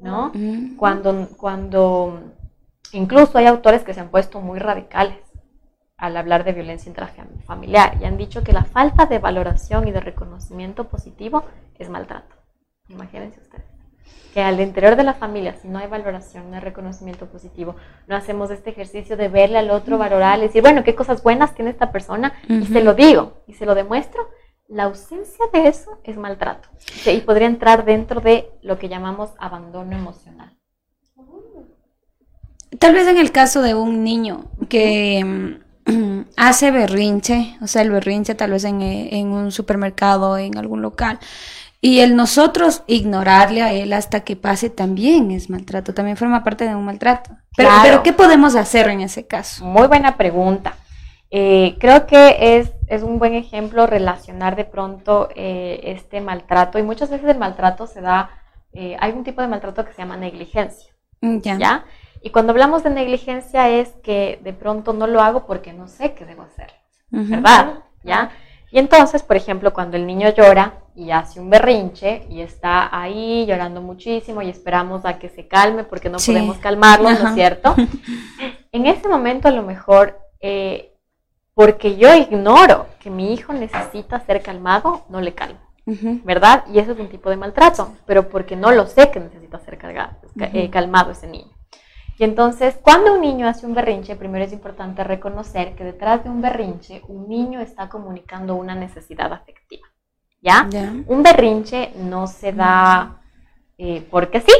¿no? 0.00 0.32
Cuando, 0.76 1.28
cuando 1.36 2.20
incluso 2.92 3.38
hay 3.38 3.46
autores 3.46 3.84
que 3.84 3.94
se 3.94 4.00
han 4.00 4.10
puesto 4.10 4.40
muy 4.40 4.58
radicales 4.58 5.29
al 6.00 6.16
hablar 6.16 6.44
de 6.44 6.52
violencia 6.52 6.88
intrafamiliar 6.88 7.98
y 8.00 8.04
han 8.06 8.16
dicho 8.16 8.42
que 8.42 8.52
la 8.52 8.64
falta 8.64 9.04
de 9.06 9.18
valoración 9.18 9.86
y 9.86 9.92
de 9.92 10.00
reconocimiento 10.00 10.88
positivo 10.88 11.44
es 11.78 11.90
maltrato. 11.90 12.34
Imagínense 12.88 13.40
ustedes. 13.40 13.66
que 14.32 14.40
al 14.40 14.60
interior 14.60 14.96
de 14.96 15.04
la 15.04 15.14
familia, 15.14 15.54
si 15.54 15.68
no 15.68 15.78
hay 15.78 15.88
valoración, 15.88 16.50
no 16.50 16.56
hay 16.56 16.62
reconocimiento 16.62 17.26
positivo, 17.26 17.74
no 18.06 18.16
hacemos 18.16 18.50
este 18.50 18.70
ejercicio 18.70 19.16
de 19.16 19.28
verle 19.28 19.58
al 19.58 19.70
otro, 19.70 19.98
valorar, 19.98 20.38
y 20.38 20.42
decir, 20.42 20.62
bueno, 20.62 20.84
qué 20.84 20.94
cosas 20.94 21.22
buenas 21.22 21.54
tiene 21.54 21.70
esta 21.70 21.90
persona, 21.92 22.32
y 22.48 22.64
se 22.66 22.82
lo 22.82 22.94
digo, 22.94 23.42
y 23.46 23.54
se 23.54 23.66
lo 23.66 23.74
demuestro, 23.74 24.28
la 24.68 24.84
ausencia 24.84 25.46
de 25.52 25.66
eso 25.66 25.98
es 26.04 26.16
maltrato. 26.16 26.68
Y 27.04 27.20
podría 27.20 27.48
entrar 27.48 27.84
dentro 27.84 28.20
de 28.20 28.48
lo 28.62 28.78
que 28.78 28.88
llamamos 28.88 29.30
abandono 29.38 29.96
emocional. 29.96 30.56
Tal 32.78 32.94
vez 32.94 33.08
en 33.08 33.18
el 33.18 33.32
caso 33.32 33.62
de 33.62 33.74
un 33.74 34.04
niño 34.04 34.44
que 34.68 35.58
hace 36.36 36.70
berrinche, 36.70 37.56
o 37.60 37.66
sea, 37.66 37.82
el 37.82 37.90
berrinche 37.90 38.34
tal 38.34 38.52
vez 38.52 38.64
en, 38.64 38.82
en 38.82 39.28
un 39.28 39.52
supermercado, 39.52 40.38
en 40.38 40.56
algún 40.58 40.82
local, 40.82 41.18
y 41.82 42.00
el 42.00 42.14
nosotros 42.14 42.82
ignorarle 42.86 43.62
a 43.62 43.72
él 43.72 43.92
hasta 43.92 44.20
que 44.20 44.36
pase 44.36 44.68
también 44.68 45.30
es 45.30 45.48
maltrato, 45.48 45.94
también 45.94 46.16
forma 46.16 46.44
parte 46.44 46.68
de 46.68 46.74
un 46.74 46.84
maltrato. 46.84 47.30
Pero, 47.56 47.70
pero 47.82 48.02
¿qué 48.02 48.12
podemos 48.12 48.54
hacer 48.54 48.88
en 48.88 49.00
ese 49.00 49.26
caso? 49.26 49.64
Muy 49.64 49.86
buena 49.86 50.16
pregunta. 50.16 50.74
Eh, 51.30 51.76
creo 51.78 52.06
que 52.06 52.58
es, 52.58 52.72
es, 52.88 53.02
un 53.02 53.18
buen 53.18 53.34
ejemplo 53.34 53.86
relacionar 53.86 54.56
de 54.56 54.64
pronto 54.64 55.28
eh, 55.36 55.80
este 55.84 56.20
maltrato 56.20 56.78
y 56.78 56.82
muchas 56.82 57.08
veces 57.08 57.28
el 57.28 57.38
maltrato 57.38 57.86
se 57.86 58.00
da, 58.00 58.30
eh, 58.72 58.96
hay 58.98 59.12
un 59.12 59.22
tipo 59.22 59.40
de 59.40 59.46
maltrato 59.46 59.84
que 59.84 59.92
se 59.92 60.02
llama 60.02 60.16
negligencia. 60.16 60.92
Mm, 61.20 61.38
ya. 61.38 61.58
¿ya? 61.58 61.84
Y 62.22 62.30
cuando 62.30 62.52
hablamos 62.52 62.82
de 62.82 62.90
negligencia 62.90 63.68
es 63.68 63.88
que 64.02 64.40
de 64.42 64.52
pronto 64.52 64.92
no 64.92 65.06
lo 65.06 65.20
hago 65.20 65.46
porque 65.46 65.72
no 65.72 65.88
sé 65.88 66.14
qué 66.14 66.24
debo 66.24 66.42
hacer, 66.42 66.72
¿verdad? 67.10 67.80
¿Ya? 68.04 68.30
Y 68.72 68.78
entonces, 68.78 69.22
por 69.22 69.36
ejemplo, 69.36 69.72
cuando 69.72 69.96
el 69.96 70.06
niño 70.06 70.28
llora 70.30 70.74
y 70.94 71.10
hace 71.10 71.40
un 71.40 71.50
berrinche 71.50 72.26
y 72.28 72.40
está 72.40 72.88
ahí 72.96 73.44
llorando 73.46 73.80
muchísimo 73.80 74.42
y 74.42 74.50
esperamos 74.50 75.04
a 75.04 75.18
que 75.18 75.28
se 75.28 75.48
calme 75.48 75.84
porque 75.84 76.08
no 76.08 76.18
podemos 76.18 76.58
calmarlo, 76.58 77.10
¿no 77.10 77.28
es 77.28 77.34
cierto? 77.34 77.74
en 78.72 78.86
ese 78.86 79.08
momento 79.08 79.48
a 79.48 79.50
lo 79.50 79.62
mejor, 79.62 80.20
eh, 80.40 80.94
porque 81.54 81.96
yo 81.96 82.14
ignoro 82.14 82.86
que 83.00 83.10
mi 83.10 83.32
hijo 83.32 83.52
necesita 83.52 84.20
ser 84.20 84.42
calmado, 84.42 85.04
no 85.08 85.20
le 85.20 85.34
calmo. 85.34 85.58
¿Verdad? 86.22 86.64
Y 86.72 86.78
eso 86.78 86.92
es 86.92 87.00
un 87.00 87.08
tipo 87.08 87.30
de 87.30 87.36
maltrato, 87.36 87.92
pero 88.06 88.28
porque 88.28 88.54
no 88.54 88.70
lo 88.70 88.86
sé 88.86 89.10
que 89.10 89.18
necesita 89.18 89.58
ser 89.58 89.76
cargado, 89.76 90.12
eh, 90.38 90.70
calmado 90.70 91.10
ese 91.10 91.26
niño. 91.26 91.50
Y 92.20 92.24
entonces, 92.24 92.78
cuando 92.82 93.14
un 93.14 93.22
niño 93.22 93.48
hace 93.48 93.64
un 93.64 93.72
berrinche, 93.72 94.14
primero 94.14 94.44
es 94.44 94.52
importante 94.52 95.02
reconocer 95.02 95.74
que 95.74 95.84
detrás 95.84 96.22
de 96.22 96.28
un 96.28 96.42
berrinche, 96.42 97.00
un 97.08 97.30
niño 97.30 97.62
está 97.62 97.88
comunicando 97.88 98.56
una 98.56 98.74
necesidad 98.74 99.32
afectiva. 99.32 99.88
¿Ya? 100.42 100.68
Un 101.06 101.22
berrinche 101.22 101.94
no 101.96 102.26
se 102.26 102.52
da 102.52 103.22
eh, 103.78 104.06
porque 104.10 104.42
sí, 104.42 104.52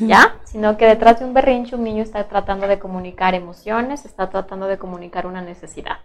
¿ya? 0.00 0.34
Sino 0.42 0.76
que 0.76 0.86
detrás 0.86 1.20
de 1.20 1.26
un 1.26 1.32
berrinche 1.32 1.76
un 1.76 1.84
niño 1.84 2.02
está 2.02 2.26
tratando 2.26 2.66
de 2.66 2.80
comunicar 2.80 3.36
emociones, 3.36 4.04
está 4.04 4.28
tratando 4.28 4.66
de 4.66 4.76
comunicar 4.76 5.28
una 5.28 5.42
necesidad. 5.42 5.98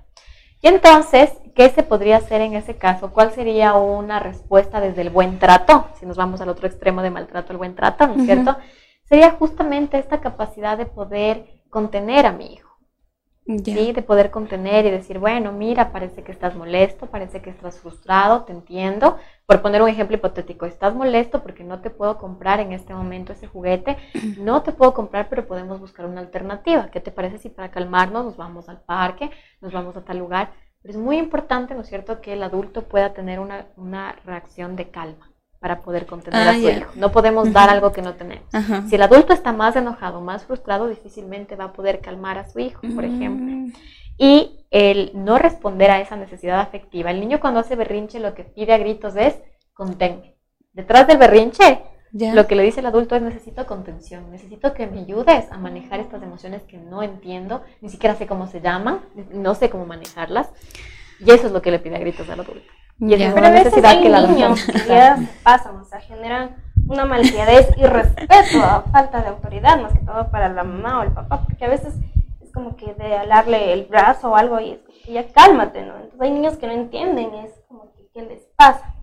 Y 0.61 0.67
entonces, 0.67 1.31
¿qué 1.55 1.69
se 1.69 1.81
podría 1.81 2.17
hacer 2.17 2.41
en 2.41 2.53
ese 2.53 2.77
caso? 2.77 3.11
¿Cuál 3.11 3.31
sería 3.31 3.73
una 3.73 4.19
respuesta 4.19 4.79
desde 4.79 5.01
el 5.01 5.09
buen 5.09 5.39
trato? 5.39 5.87
Si 5.99 6.05
nos 6.05 6.15
vamos 6.15 6.41
al 6.41 6.49
otro 6.49 6.67
extremo 6.67 7.01
de 7.01 7.09
maltrato, 7.09 7.53
el 7.53 7.57
buen 7.57 7.75
trato, 7.75 8.05
¿no 8.05 8.17
es 8.17 8.25
cierto? 8.25 8.55
Sería 9.09 9.31
justamente 9.31 9.97
esta 9.97 10.21
capacidad 10.21 10.77
de 10.77 10.85
poder 10.85 11.63
contener 11.69 12.27
a 12.27 12.31
mi 12.31 12.53
hijo. 12.53 12.69
¿sí? 13.57 13.91
De 13.93 14.03
poder 14.03 14.29
contener 14.29 14.85
y 14.85 14.91
decir, 14.91 15.17
bueno, 15.17 15.51
mira, 15.51 15.91
parece 15.91 16.23
que 16.23 16.31
estás 16.31 16.55
molesto, 16.55 17.07
parece 17.07 17.41
que 17.41 17.49
estás 17.49 17.79
frustrado, 17.79 18.43
te 18.43 18.53
entiendo. 18.53 19.17
Por 19.47 19.63
poner 19.63 19.81
un 19.81 19.89
ejemplo 19.89 20.15
hipotético, 20.15 20.67
estás 20.67 20.93
molesto 20.93 21.41
porque 21.41 21.63
no 21.63 21.81
te 21.81 21.89
puedo 21.89 22.19
comprar 22.19 22.59
en 22.59 22.71
este 22.71 22.93
momento 22.93 23.33
ese 23.33 23.47
juguete, 23.47 23.97
no 24.37 24.61
te 24.61 24.71
puedo 24.71 24.93
comprar, 24.93 25.29
pero 25.29 25.47
podemos 25.47 25.79
buscar 25.79 26.05
una 26.05 26.21
alternativa. 26.21 26.91
¿Qué 26.91 26.99
te 26.99 27.11
parece 27.11 27.39
si 27.39 27.49
para 27.49 27.71
calmarnos 27.71 28.25
nos 28.25 28.37
vamos 28.37 28.69
al 28.69 28.81
parque, 28.81 29.31
nos 29.61 29.73
vamos 29.73 29.97
a 29.97 30.05
tal 30.05 30.19
lugar? 30.19 30.51
Pero 30.83 30.93
es 30.93 30.99
muy 30.99 31.17
importante, 31.17 31.73
¿no 31.73 31.81
es 31.81 31.87
cierto?, 31.87 32.21
que 32.21 32.33
el 32.33 32.43
adulto 32.43 32.83
pueda 32.83 33.13
tener 33.13 33.39
una, 33.39 33.65
una 33.75 34.13
reacción 34.25 34.75
de 34.75 34.91
calma 34.91 35.28
para 35.59 35.81
poder 35.81 36.05
contener 36.05 36.47
a 36.47 36.51
ah, 36.51 36.53
su 36.53 36.69
hijo. 36.69 36.91
No 36.95 37.11
podemos 37.11 37.51
dar 37.51 37.69
algo 37.69 37.91
que 37.91 38.01
no 38.01 38.15
tenemos. 38.15 38.45
Si 38.87 38.95
el 38.95 39.01
adulto 39.01 39.33
está 39.33 39.51
más 39.51 39.75
enojado, 39.75 40.21
más 40.21 40.45
frustrado, 40.45 40.87
difícilmente 40.87 41.55
va 41.55 41.65
a 41.65 41.73
poder 41.73 41.99
calmar 41.99 42.37
a 42.37 42.47
su 42.47 42.59
hijo, 42.59 42.81
por 42.95 43.03
ejemplo. 43.03 43.73
Y 44.17 44.65
el 44.71 45.11
no 45.13 45.37
responder 45.37 45.91
a 45.91 45.99
esa 45.99 46.15
necesidad 46.15 46.59
afectiva. 46.59 47.11
El 47.11 47.19
niño 47.19 47.39
cuando 47.39 47.59
hace 47.59 47.75
berrinche 47.75 48.19
lo 48.19 48.33
que 48.35 48.43
pide 48.43 48.73
a 48.73 48.77
gritos 48.77 49.15
es 49.15 49.37
conténme. 49.73 50.35
Detrás 50.73 51.07
del 51.07 51.17
berrinche, 51.17 51.81
lo 52.11 52.47
que 52.47 52.55
le 52.55 52.63
dice 52.63 52.79
el 52.79 52.85
adulto 52.85 53.15
es 53.15 53.21
necesito 53.21 53.65
contención, 53.65 54.31
necesito 54.31 54.73
que 54.73 54.87
me 54.87 54.99
ayudes 54.99 55.51
a 55.51 55.57
manejar 55.57 55.99
estas 55.99 56.23
emociones 56.23 56.63
que 56.63 56.77
no 56.77 57.03
entiendo, 57.03 57.63
ni 57.81 57.89
siquiera 57.89 58.15
sé 58.15 58.27
cómo 58.27 58.47
se 58.47 58.61
llaman, 58.61 59.01
no 59.31 59.55
sé 59.55 59.69
cómo 59.69 59.85
manejarlas. 59.85 60.49
Y 61.19 61.31
eso 61.31 61.47
es 61.47 61.53
lo 61.53 61.61
que 61.61 61.71
le 61.71 61.79
pide 61.79 61.97
a 61.97 61.99
gritos 61.99 62.29
al 62.29 62.39
adulto. 62.39 62.71
Y 62.99 63.13
es 63.13 63.33
una 63.33 63.49
necesidad 63.49 64.01
que 64.01 64.09
la 64.09 64.27
niños 64.27 64.63
que 64.65 64.87
ya 64.87 65.17
pasan, 65.43 65.77
o 65.77 65.85
sea, 65.85 66.01
generan 66.01 66.55
una 66.87 67.05
malcriadez 67.05 67.69
y 67.77 67.83
respeto 67.85 68.63
a 68.63 68.83
falta 68.91 69.21
de 69.21 69.29
autoridad, 69.29 69.79
más 69.79 69.93
que 69.93 69.99
todo 69.99 70.29
para 70.31 70.49
la 70.49 70.63
mamá 70.63 70.99
o 70.99 71.03
el 71.03 71.11
papá, 71.11 71.41
porque 71.45 71.63
a 71.63 71.69
veces 71.69 71.93
es 72.41 72.51
como 72.51 72.75
que 72.75 72.93
de 72.95 73.15
alarle 73.15 73.73
el 73.73 73.85
brazo 73.85 74.31
o 74.31 74.35
algo 74.35 74.59
y 74.59 74.71
es 74.71 74.79
como 74.79 74.97
que 75.05 75.13
ya 75.13 75.27
cálmate, 75.31 75.83
¿no? 75.83 75.95
Entonces 75.95 76.21
hay 76.21 76.31
niños 76.31 76.57
que 76.57 76.67
no 76.67 76.73
entienden, 76.73 77.33
es 77.35 77.51
como 77.67 77.91
que 77.93 78.09
¿qué 78.13 78.21
les 78.23 78.41
pasa? 78.55 78.93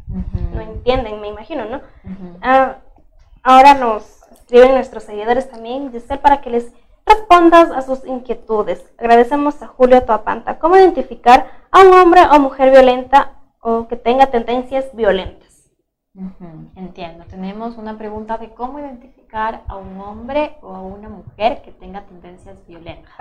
No 0.52 0.60
entienden, 0.60 1.20
me 1.20 1.28
imagino, 1.28 1.64
¿no? 1.64 1.80
Ah, 2.42 2.76
ahora 3.42 3.74
nos 3.74 4.22
escriben 4.32 4.74
nuestros 4.74 5.04
seguidores 5.04 5.48
también, 5.48 5.90
Giselle, 5.90 6.20
para 6.20 6.40
que 6.40 6.50
les 6.50 6.72
respondas 7.06 7.70
a 7.70 7.82
sus 7.82 8.04
inquietudes. 8.04 8.84
Agradecemos 8.98 9.62
a 9.62 9.68
Julio 9.68 10.02
Toapanta. 10.02 10.58
¿Cómo 10.58 10.76
identificar 10.76 11.46
a 11.70 11.80
un 11.80 11.92
hombre 11.92 12.22
o 12.30 12.38
mujer 12.40 12.70
violenta 12.70 13.32
o 13.68 13.88
que 13.88 13.96
tenga 13.96 14.26
tendencias 14.28 14.94
violentas? 14.94 15.54
entiendo. 16.76 17.24
Tenemos 17.26 17.76
una 17.76 17.98
pregunta 17.98 18.38
de 18.38 18.54
cómo 18.54 18.78
identificar 18.78 19.64
a 19.66 19.76
un 19.76 20.00
hombre 20.00 20.56
o 20.62 20.72
a 20.74 20.80
una 20.80 21.08
mujer 21.08 21.60
que 21.62 21.72
tenga 21.72 22.06
tendencias 22.06 22.64
violentas. 22.66 23.12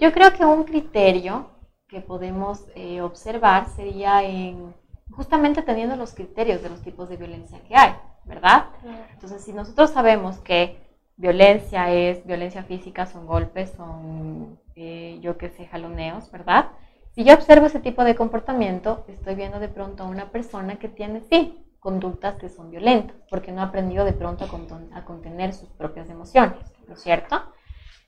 Yo 0.00 0.10
creo 0.12 0.32
que 0.32 0.44
un 0.44 0.64
criterio 0.64 1.50
que 1.86 2.00
podemos 2.00 2.64
eh, 2.74 3.02
observar 3.02 3.68
sería 3.76 4.24
en 4.24 4.74
justamente 5.12 5.62
teniendo 5.62 5.96
los 5.96 6.14
criterios 6.14 6.62
de 6.62 6.70
los 6.70 6.80
tipos 6.80 7.08
de 7.10 7.18
violencia 7.18 7.60
que 7.68 7.76
hay, 7.76 7.92
¿verdad? 8.24 8.70
Entonces, 9.12 9.44
si 9.44 9.52
nosotros 9.52 9.90
sabemos 9.90 10.38
que 10.38 10.76
violencia 11.16 11.92
es 11.92 12.26
violencia 12.26 12.64
física, 12.64 13.06
son 13.06 13.26
golpes, 13.26 13.70
son, 13.76 14.58
eh, 14.74 15.18
yo 15.20 15.36
qué 15.36 15.50
sé, 15.50 15.66
jaloneos, 15.66 16.32
¿verdad? 16.32 16.70
Si 17.14 17.22
yo 17.22 17.34
observo 17.34 17.66
ese 17.66 17.78
tipo 17.78 18.02
de 18.02 18.16
comportamiento, 18.16 19.04
estoy 19.06 19.36
viendo 19.36 19.60
de 19.60 19.68
pronto 19.68 20.02
a 20.02 20.06
una 20.06 20.30
persona 20.30 20.76
que 20.76 20.88
tiene, 20.88 21.22
sí, 21.30 21.64
conductas 21.78 22.36
que 22.36 22.48
son 22.48 22.70
violentas, 22.70 23.16
porque 23.30 23.52
no 23.52 23.60
ha 23.60 23.66
aprendido 23.66 24.04
de 24.04 24.12
pronto 24.12 24.46
a, 24.92 25.04
contener 25.04 25.52
sus 25.52 25.68
propias 25.68 26.10
emociones, 26.10 26.58
¿no 26.88 26.94
es 26.94 27.02
cierto? 27.02 27.40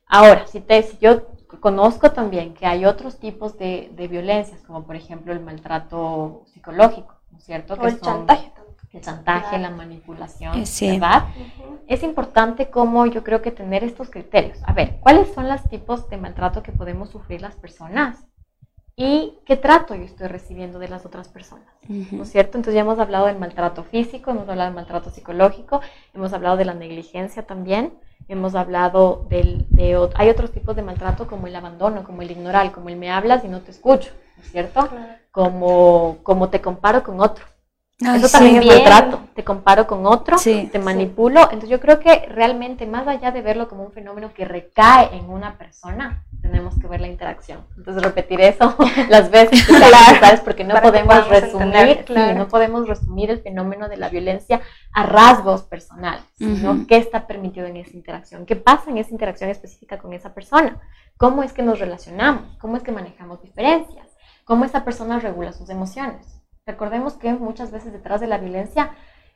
Ahora, 0.08 0.46
si, 0.46 0.60
te, 0.60 0.84
yo 1.00 1.28
conozco 1.60 2.10
también 2.10 2.54
que 2.54 2.66
hay 2.66 2.84
otros 2.84 3.18
tipos 3.20 3.56
de, 3.58 3.90
violencias, 4.10 4.62
como 4.62 4.84
por 4.84 4.96
ejemplo 4.96 5.32
el 5.32 5.40
maltrato 5.40 6.42
psicológico, 6.46 7.14
¿no 7.30 7.38
es 7.38 7.44
cierto? 7.44 7.74
O 7.74 7.86
el 7.86 8.00
chantaje 8.00 8.50
el 8.92 9.02
chantaje, 9.02 9.58
la 9.58 9.70
manipulación, 9.70 10.64
¿verdad? 10.80 11.26
Es 11.86 12.02
importante 12.02 12.70
como 12.70 13.06
yo 13.06 13.22
creo 13.22 13.42
que 13.42 13.50
tener 13.50 13.84
estos 13.84 14.10
criterios. 14.10 14.58
A 14.64 14.72
ver, 14.72 14.98
¿cuáles 15.00 15.32
son 15.34 15.48
los 15.48 15.62
tipos 15.68 16.08
de 16.08 16.16
maltrato 16.16 16.62
que 16.62 16.72
podemos 16.72 17.10
sufrir 17.10 17.42
las 17.42 17.56
personas? 17.56 18.24
¿Y 18.98 19.34
qué 19.44 19.58
trato 19.58 19.94
yo 19.94 20.04
estoy 20.04 20.26
recibiendo 20.26 20.78
de 20.78 20.88
las 20.88 21.04
otras 21.04 21.28
personas? 21.28 21.68
¿No 21.86 22.22
es 22.22 22.30
cierto? 22.30 22.56
Entonces 22.56 22.74
ya 22.74 22.80
hemos 22.80 22.98
hablado 22.98 23.26
del 23.26 23.38
maltrato 23.38 23.84
físico, 23.84 24.30
hemos 24.30 24.48
hablado 24.48 24.70
del 24.70 24.74
maltrato 24.74 25.10
psicológico, 25.10 25.82
hemos 26.14 26.32
hablado 26.32 26.56
de 26.56 26.64
la 26.64 26.72
negligencia 26.72 27.46
también, 27.46 27.92
hemos 28.26 28.54
hablado 28.54 29.26
del, 29.28 29.66
de... 29.68 30.08
Hay 30.14 30.30
otros 30.30 30.50
tipos 30.50 30.74
de 30.76 30.82
maltrato 30.82 31.26
como 31.26 31.46
el 31.46 31.54
abandono, 31.54 32.04
como 32.04 32.22
el 32.22 32.30
ignorar, 32.30 32.72
como 32.72 32.88
el 32.88 32.96
me 32.96 33.10
hablas 33.10 33.44
y 33.44 33.48
no 33.48 33.60
te 33.60 33.70
escucho, 33.70 34.12
¿no 34.38 34.42
es 34.42 34.50
cierto? 34.50 34.88
Como, 35.30 36.16
como 36.22 36.48
te 36.48 36.62
comparo 36.62 37.02
con 37.02 37.20
otro. 37.20 37.44
Eso 37.98 38.30
también 38.30 38.62
es 38.62 38.66
maltrato. 38.66 39.20
Te 39.34 39.44
comparo 39.44 39.86
con 39.86 40.06
otro, 40.06 40.38
te 40.38 40.78
manipulo. 40.78 41.42
Entonces 41.42 41.68
yo 41.68 41.80
creo 41.80 42.00
que 42.00 42.26
realmente, 42.30 42.86
más 42.86 43.06
allá 43.06 43.30
de 43.30 43.42
verlo 43.42 43.68
como 43.68 43.84
un 43.84 43.92
fenómeno 43.92 44.32
que 44.34 44.46
recae 44.46 45.16
en 45.16 45.28
una 45.28 45.58
persona, 45.58 46.24
tenemos 46.46 46.78
que 46.78 46.86
ver 46.86 47.00
la 47.00 47.08
interacción. 47.08 47.66
Entonces 47.76 48.02
repetir 48.02 48.40
eso 48.40 48.76
las 49.08 49.30
veces 49.30 49.66
que 49.66 49.72
¿sabes? 50.20 50.40
Porque 50.40 50.64
no 50.64 50.80
podemos 50.80 51.28
resumir, 51.28 52.04
no 52.36 52.48
podemos 52.48 52.88
resumir 52.88 53.30
el 53.30 53.40
fenómeno 53.40 53.88
de 53.88 53.96
la 53.96 54.08
violencia 54.08 54.60
a 54.92 55.02
rasgos 55.02 55.62
personales, 55.62 56.24
sino 56.36 56.86
qué 56.86 56.96
está 56.96 57.26
permitido 57.26 57.66
en 57.66 57.76
esa 57.76 57.96
interacción, 57.96 58.46
qué 58.46 58.56
pasa 58.56 58.90
en 58.90 58.98
esa 58.98 59.10
interacción 59.10 59.50
específica 59.50 59.98
con 59.98 60.12
esa 60.12 60.34
persona, 60.34 60.80
cómo 61.16 61.42
es 61.42 61.52
que 61.52 61.62
nos 61.62 61.78
relacionamos, 61.78 62.56
cómo 62.58 62.76
es 62.76 62.82
que 62.82 62.92
manejamos 62.92 63.42
diferencias, 63.42 64.06
cómo 64.44 64.64
esa 64.64 64.84
persona 64.84 65.18
regula 65.18 65.52
sus 65.52 65.70
emociones. 65.70 66.42
Recordemos 66.64 67.14
que 67.14 67.32
muchas 67.32 67.70
veces 67.70 67.92
detrás 67.92 68.20
de 68.20 68.26
la 68.26 68.38
violencia 68.38 68.92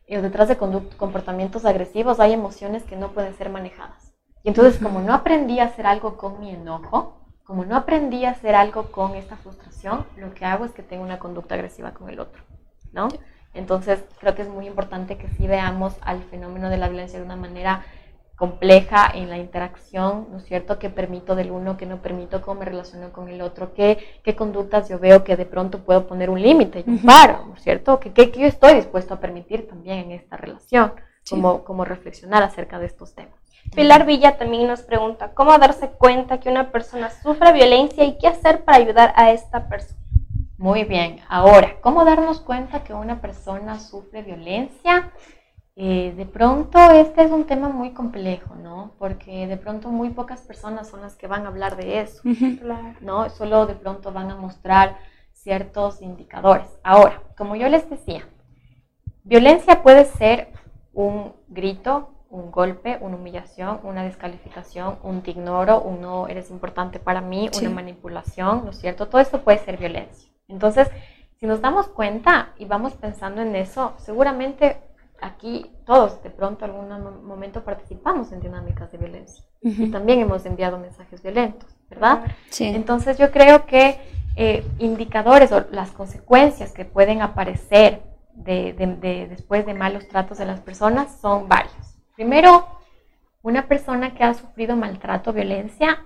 o 0.09 0.23
detrás 0.23 0.49
de 0.49 0.57
comportamientos 0.57 1.65
agresivos 1.65 2.21
hay 2.21 2.33
emociones 2.33 2.83
que 2.85 2.97
no 2.97 3.13
pueden 3.13 3.35
ser 3.37 3.51
manejadas. 3.51 4.10
Y 4.43 4.49
entonces, 4.49 4.81
como 4.83 5.01
no 5.01 5.15
aprendí 5.15 5.59
a 5.59 5.65
hacer 5.65 5.87
algo 5.87 6.17
con 6.17 6.41
mi 6.41 6.51
enojo, 6.51 7.17
como 7.45 7.65
no 7.65 7.77
aprendí 7.77 8.25
a 8.25 8.31
hacer 8.31 8.55
algo 8.55 8.91
con 8.93 9.15
esta 9.15 9.37
frustración, 9.37 10.07
lo 10.17 10.33
que 10.35 10.45
hago 10.45 10.65
es 10.65 10.73
que 10.73 10.83
tengo 10.83 11.03
una 11.03 11.19
conducta 11.19 11.57
agresiva 11.57 11.93
con 11.93 12.09
el 12.09 12.21
otro, 12.21 12.43
¿no? 12.93 13.09
Entonces, 13.53 14.05
creo 14.21 14.35
que 14.35 14.43
es 14.43 14.49
muy 14.49 14.67
importante 14.67 15.19
que 15.19 15.29
sí 15.31 15.47
veamos 15.47 15.97
al 16.03 16.23
fenómeno 16.25 16.71
de 16.71 16.77
la 16.77 16.89
violencia 16.89 17.19
de 17.19 17.25
una 17.25 17.37
manera 17.37 17.85
compleja 18.37 19.11
en 19.13 19.29
la 19.29 19.37
interacción, 19.37 20.29
¿no 20.31 20.39
es 20.39 20.45
cierto?, 20.45 20.79
qué 20.79 20.89
permito 20.89 21.35
del 21.35 21.51
uno, 21.51 21.77
qué 21.77 21.85
no 21.85 22.01
permito, 22.01 22.41
cómo 22.41 22.61
me 22.61 22.67
relaciono 22.67 23.13
con 23.13 23.29
el 23.29 23.43
otro, 23.43 23.75
qué, 23.75 23.99
qué 24.23 24.35
conductas 24.35 24.89
yo 24.89 24.99
veo 24.99 25.25
que 25.25 25.37
de 25.37 25.45
pronto 25.45 25.81
puedo 25.81 26.07
poner 26.07 26.31
un 26.31 26.41
límite 26.41 26.83
y 26.87 26.89
un 26.89 27.03
paro, 27.03 27.45
¿no 27.47 27.55
es 27.55 27.63
cierto?, 27.63 28.01
que, 28.01 28.13
que, 28.15 28.31
yo 28.31 28.47
estoy 28.47 28.75
dispuesto 28.75 29.13
a 29.13 29.21
permitir 29.21 29.69
también 29.69 29.99
en 29.99 30.13
esta 30.13 30.39
relación, 30.39 30.95
como, 31.29 31.65
como 31.65 31.85
reflexionar 31.85 32.43
acerca 32.43 32.79
de 32.79 32.87
estos 32.87 33.15
temas. 33.15 33.40
Pilar 33.75 34.05
Villa 34.05 34.37
también 34.37 34.67
nos 34.67 34.83
pregunta, 34.83 35.33
¿cómo 35.35 35.57
darse 35.59 35.91
cuenta 35.91 36.41
que 36.41 36.49
una 36.49 36.73
persona 36.73 37.11
sufre 37.11 37.53
violencia 37.53 38.05
y 38.05 38.19
qué 38.19 38.27
hacer 38.27 38.65
para 38.65 38.79
ayudar 38.79 39.13
a 39.17 39.31
esta 39.31 39.69
persona? 39.69 40.01
Muy 40.59 40.85
bien, 40.85 41.21
ahora, 41.29 41.81
¿cómo 41.81 42.05
darnos 42.05 42.41
cuenta 42.41 42.85
que 42.85 42.93
una 42.93 43.21
persona 43.21 43.79
sufre 43.79 44.23
violencia? 44.23 45.13
Eh, 45.77 46.13
de 46.15 46.27
pronto 46.27 46.79
este 46.91 47.23
es 47.23 47.31
un 47.31 47.45
tema 47.45 47.71
muy 47.71 47.93
complejo, 47.93 48.55
¿no? 48.57 48.93
Porque 48.99 49.47
de 49.47 49.57
pronto 49.57 49.89
muy 49.89 50.11
pocas 50.11 50.43
personas 50.43 50.89
son 50.89 51.01
las 51.01 51.17
que 51.17 51.29
van 51.29 51.47
a 51.47 51.49
hablar 51.49 51.77
de 51.77 52.01
eso, 52.01 52.21
¿no? 53.01 53.31
Solo 53.31 53.65
de 53.65 53.75
pronto 53.75 54.13
van 54.13 54.31
a 54.31 54.37
mostrar 54.37 54.99
ciertos 55.33 56.03
indicadores. 56.03 56.69
Ahora, 56.83 57.23
como 57.39 57.57
yo 57.57 57.69
les 57.69 57.89
decía, 57.89 58.29
violencia 59.25 59.83
puede 59.83 60.05
ser 60.05 60.53
un 60.93 61.33
grito, 61.49 62.11
un 62.31 62.51
golpe, 62.51 62.99
una 63.01 63.17
humillación, 63.17 63.81
una 63.83 64.05
descalificación, 64.05 64.99
un 65.03 65.23
te 65.23 65.33
ignoro, 65.33 65.81
un 65.81 66.01
no 66.01 66.29
eres 66.29 66.51
importante 66.51 66.99
para 66.99 67.21
mí, 67.21 67.51
una 67.61 67.71
manipulación, 67.71 68.65
¿no 68.65 68.71
es 68.71 68.79
cierto? 68.79 69.09
Todo 69.09 69.21
esto 69.21 69.43
puede 69.43 69.59
ser 69.59 69.77
violencia. 69.77 70.31
Entonces, 70.49 70.89
si 71.39 71.47
nos 71.47 71.61
damos 71.61 71.89
cuenta 71.89 72.53
y 72.57 72.67
vamos 72.67 72.95
pensando 72.95 73.43
en 73.43 73.57
eso, 73.57 73.95
seguramente 73.99 74.77
aquí 75.21 75.71
todos 75.85 76.23
de 76.23 76.31
pronto 76.31 76.65
algún 76.65 76.89
momento 77.27 77.63
participamos 77.63 78.33
en 78.33 78.41
dinámicas 78.41 78.91
de 78.93 78.99
violencia 78.99 79.45
y 79.61 79.91
también 79.91 80.21
hemos 80.21 80.47
enviado 80.47 80.79
mensajes 80.79 81.23
violentos, 81.23 81.69
¿verdad? 81.91 82.25
Sí. 82.49 82.67
Entonces 82.67 83.19
yo 83.19 83.31
creo 83.31 83.67
que 83.67 83.99
eh, 84.37 84.65
indicadores 84.79 85.53
o 85.53 85.67
las 85.73 85.91
consecuencias 85.91 86.73
que 86.73 86.85
pueden 86.85 87.21
aparecer 87.21 88.03
de, 88.35 88.73
después 89.29 89.67
de 89.67 89.75
malos 89.75 90.09
tratos 90.09 90.39
de 90.39 90.47
las 90.47 90.61
personas 90.61 91.21
son 91.21 91.49
varios. 91.49 91.90
Primero, 92.21 92.67
una 93.41 93.67
persona 93.67 94.13
que 94.13 94.25
ha 94.25 94.35
sufrido 94.35 94.77
maltrato, 94.77 95.33
violencia, 95.33 96.05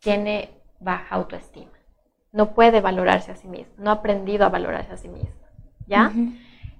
tiene 0.00 0.50
baja 0.80 1.14
autoestima. 1.14 1.72
No 2.30 2.52
puede 2.52 2.82
valorarse 2.82 3.32
a 3.32 3.36
sí 3.36 3.48
misma, 3.48 3.72
no 3.78 3.88
ha 3.88 3.94
aprendido 3.94 4.44
a 4.44 4.50
valorarse 4.50 4.92
a 4.92 4.98
sí 4.98 5.08
misma, 5.08 5.48
¿ya? 5.86 6.12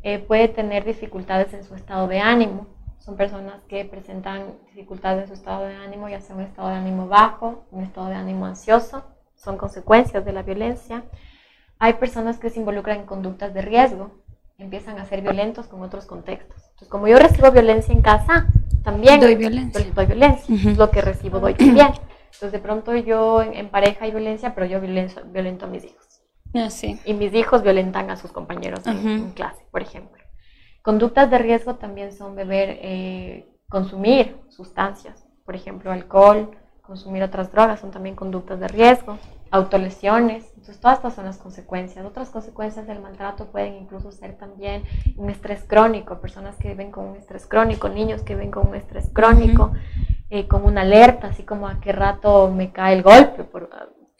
Eh, 0.03 0.19
puede 0.19 0.49
tener 0.49 0.85
dificultades 0.85 1.55
en 1.55 1.65
su 1.65 1.75
estado 1.75 2.07
de 2.07 2.21
ánimo. 2.21 2.67
Son 2.99 3.17
personas 3.17 3.63
que 3.63 3.87
presentan 3.87 4.59
dificultades 4.67 5.23
en 5.23 5.29
su 5.29 5.33
estado 5.33 5.65
de 5.65 5.75
ánimo, 5.77 6.11
ya 6.11 6.21
sea 6.21 6.37
un 6.37 6.43
estado 6.43 6.69
de 6.69 6.75
ánimo 6.75 7.09
bajo, 7.09 7.65
un 7.71 7.83
estado 7.83 8.09
de 8.09 8.17
ánimo 8.17 8.45
ansioso. 8.45 9.07
Son 9.37 9.57
consecuencias 9.57 10.23
de 10.23 10.35
la 10.35 10.43
violencia. 10.43 11.03
Hay 11.79 11.95
personas 11.95 12.39
que 12.39 12.51
se 12.51 12.61
involucran 12.61 12.99
en 12.99 13.07
conductas 13.07 13.55
de 13.55 13.63
riesgo, 13.63 14.11
empiezan 14.59 14.99
a 14.99 15.07
ser 15.07 15.23
violentos 15.23 15.67
con 15.67 15.81
otros 15.81 16.05
contextos. 16.05 16.66
Entonces, 16.77 16.89
como 16.91 17.09
yo 17.09 17.19
recibo 17.19 17.51
violencia 17.53 17.95
en 17.95 18.03
casa, 18.03 18.49
también 18.85 19.19
doy 19.19 19.35
violencia. 19.35 19.83
Doy 19.95 20.05
violencia. 20.05 20.75
Lo 20.77 20.91
que 20.91 21.01
recibo 21.01 21.41
doy 21.41 21.55
también. 21.55 21.89
Entonces, 22.27 22.53
de 22.53 22.59
pronto 22.59 22.95
yo 22.95 23.41
en, 23.41 23.71
pareja 23.71 24.05
hay 24.05 24.11
violencia, 24.11 24.55
pero 24.55 24.67
yo 24.67 24.79
violento 24.79 25.65
a 25.65 25.69
mis 25.69 25.85
hijos. 25.85 26.21
Ah, 26.55 26.69
y 27.07 27.15
mis 27.15 27.33
hijos 27.33 27.63
violentan 27.63 28.11
a 28.11 28.17
sus 28.17 28.31
compañeros 28.31 28.87
en, 28.87 29.31
clase, 29.31 29.65
por 29.71 29.81
ejemplo. 29.81 30.23
Conductas 30.83 31.31
de 31.31 31.39
riesgo 31.39 31.77
también 31.77 32.13
son 32.13 32.37
beber, 32.37 32.79
eh, 32.83 33.49
consumir 33.71 34.37
sustancias, 34.51 35.27
por 35.47 35.57
ejemplo, 35.57 35.91
alcohol, 35.91 36.51
consumir 36.83 37.23
otras 37.23 37.51
drogas, 37.53 37.81
son 37.81 37.91
también 37.91 38.17
conductas 38.17 38.61
de 38.61 38.69
riesgo, 38.69 39.19
autolesiones. 39.51 40.53
Entonces, 40.67 40.83
todas 40.83 40.97
estas 40.97 41.15
son 41.15 41.27
las 41.27 41.39
consecuencias. 41.39 42.05
Otras 42.05 42.31
consecuencias 42.31 42.89
del 42.89 42.99
maltrato 42.99 43.47
pueden 43.53 43.75
incluso 43.75 44.11
ser 44.11 44.37
también 44.37 44.83
un 45.17 45.31
estrés 45.31 45.63
crónico, 45.63 46.21
personas 46.21 46.57
que 46.57 46.71
viven 46.71 46.91
con 46.91 47.07
un 47.07 47.17
estrés 47.17 47.47
crónico, 47.47 47.89
niños 47.89 48.23
que 48.23 48.35
viven 48.35 48.51
con 48.51 48.67
un 48.67 48.75
estrés 48.75 49.09
crónico, 49.13 49.73
eh, 50.29 50.49
con 50.49 50.65
una 50.65 50.81
alerta, 50.81 51.29
así 51.29 51.45
como 51.45 51.69
a 51.69 51.79
qué 51.79 51.93
rato 51.93 52.51
me 52.51 52.73
cae 52.73 52.97
el 52.97 53.05
golpe, 53.05 53.45
por, 53.45 53.71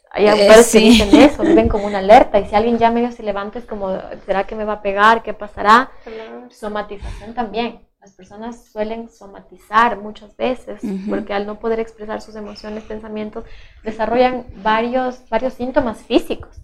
hay 0.09 0.27
autores 0.29 0.71
que 0.71 0.79
dicen 0.79 1.13
eso, 1.19 1.43
viven 1.43 1.67
como 1.67 1.85
una 1.85 1.99
alerta 1.99 2.39
y 2.39 2.45
si 2.45 2.55
alguien 2.55 2.77
ya 2.77 2.91
medio 2.91 3.11
se 3.11 3.23
levanta 3.23 3.59
es 3.59 3.65
como, 3.65 3.99
¿será 4.25 4.45
que 4.45 4.55
me 4.55 4.63
va 4.63 4.73
a 4.73 4.81
pegar? 4.81 5.23
¿Qué 5.23 5.33
pasará? 5.33 5.91
Somatización 6.49 7.33
también. 7.33 7.86
Las 8.07 8.15
personas 8.15 8.63
suelen 8.71 9.09
somatizar 9.09 9.97
muchas 9.97 10.37
veces 10.37 10.81
porque 11.09 11.33
al 11.33 11.45
no 11.45 11.59
poder 11.59 11.81
expresar 11.81 12.21
sus 12.21 12.35
emociones, 12.35 12.85
pensamientos, 12.85 13.43
desarrollan 13.83 14.45
varios, 14.63 15.27
varios 15.29 15.53
síntomas 15.55 15.97
físicos, 16.03 16.61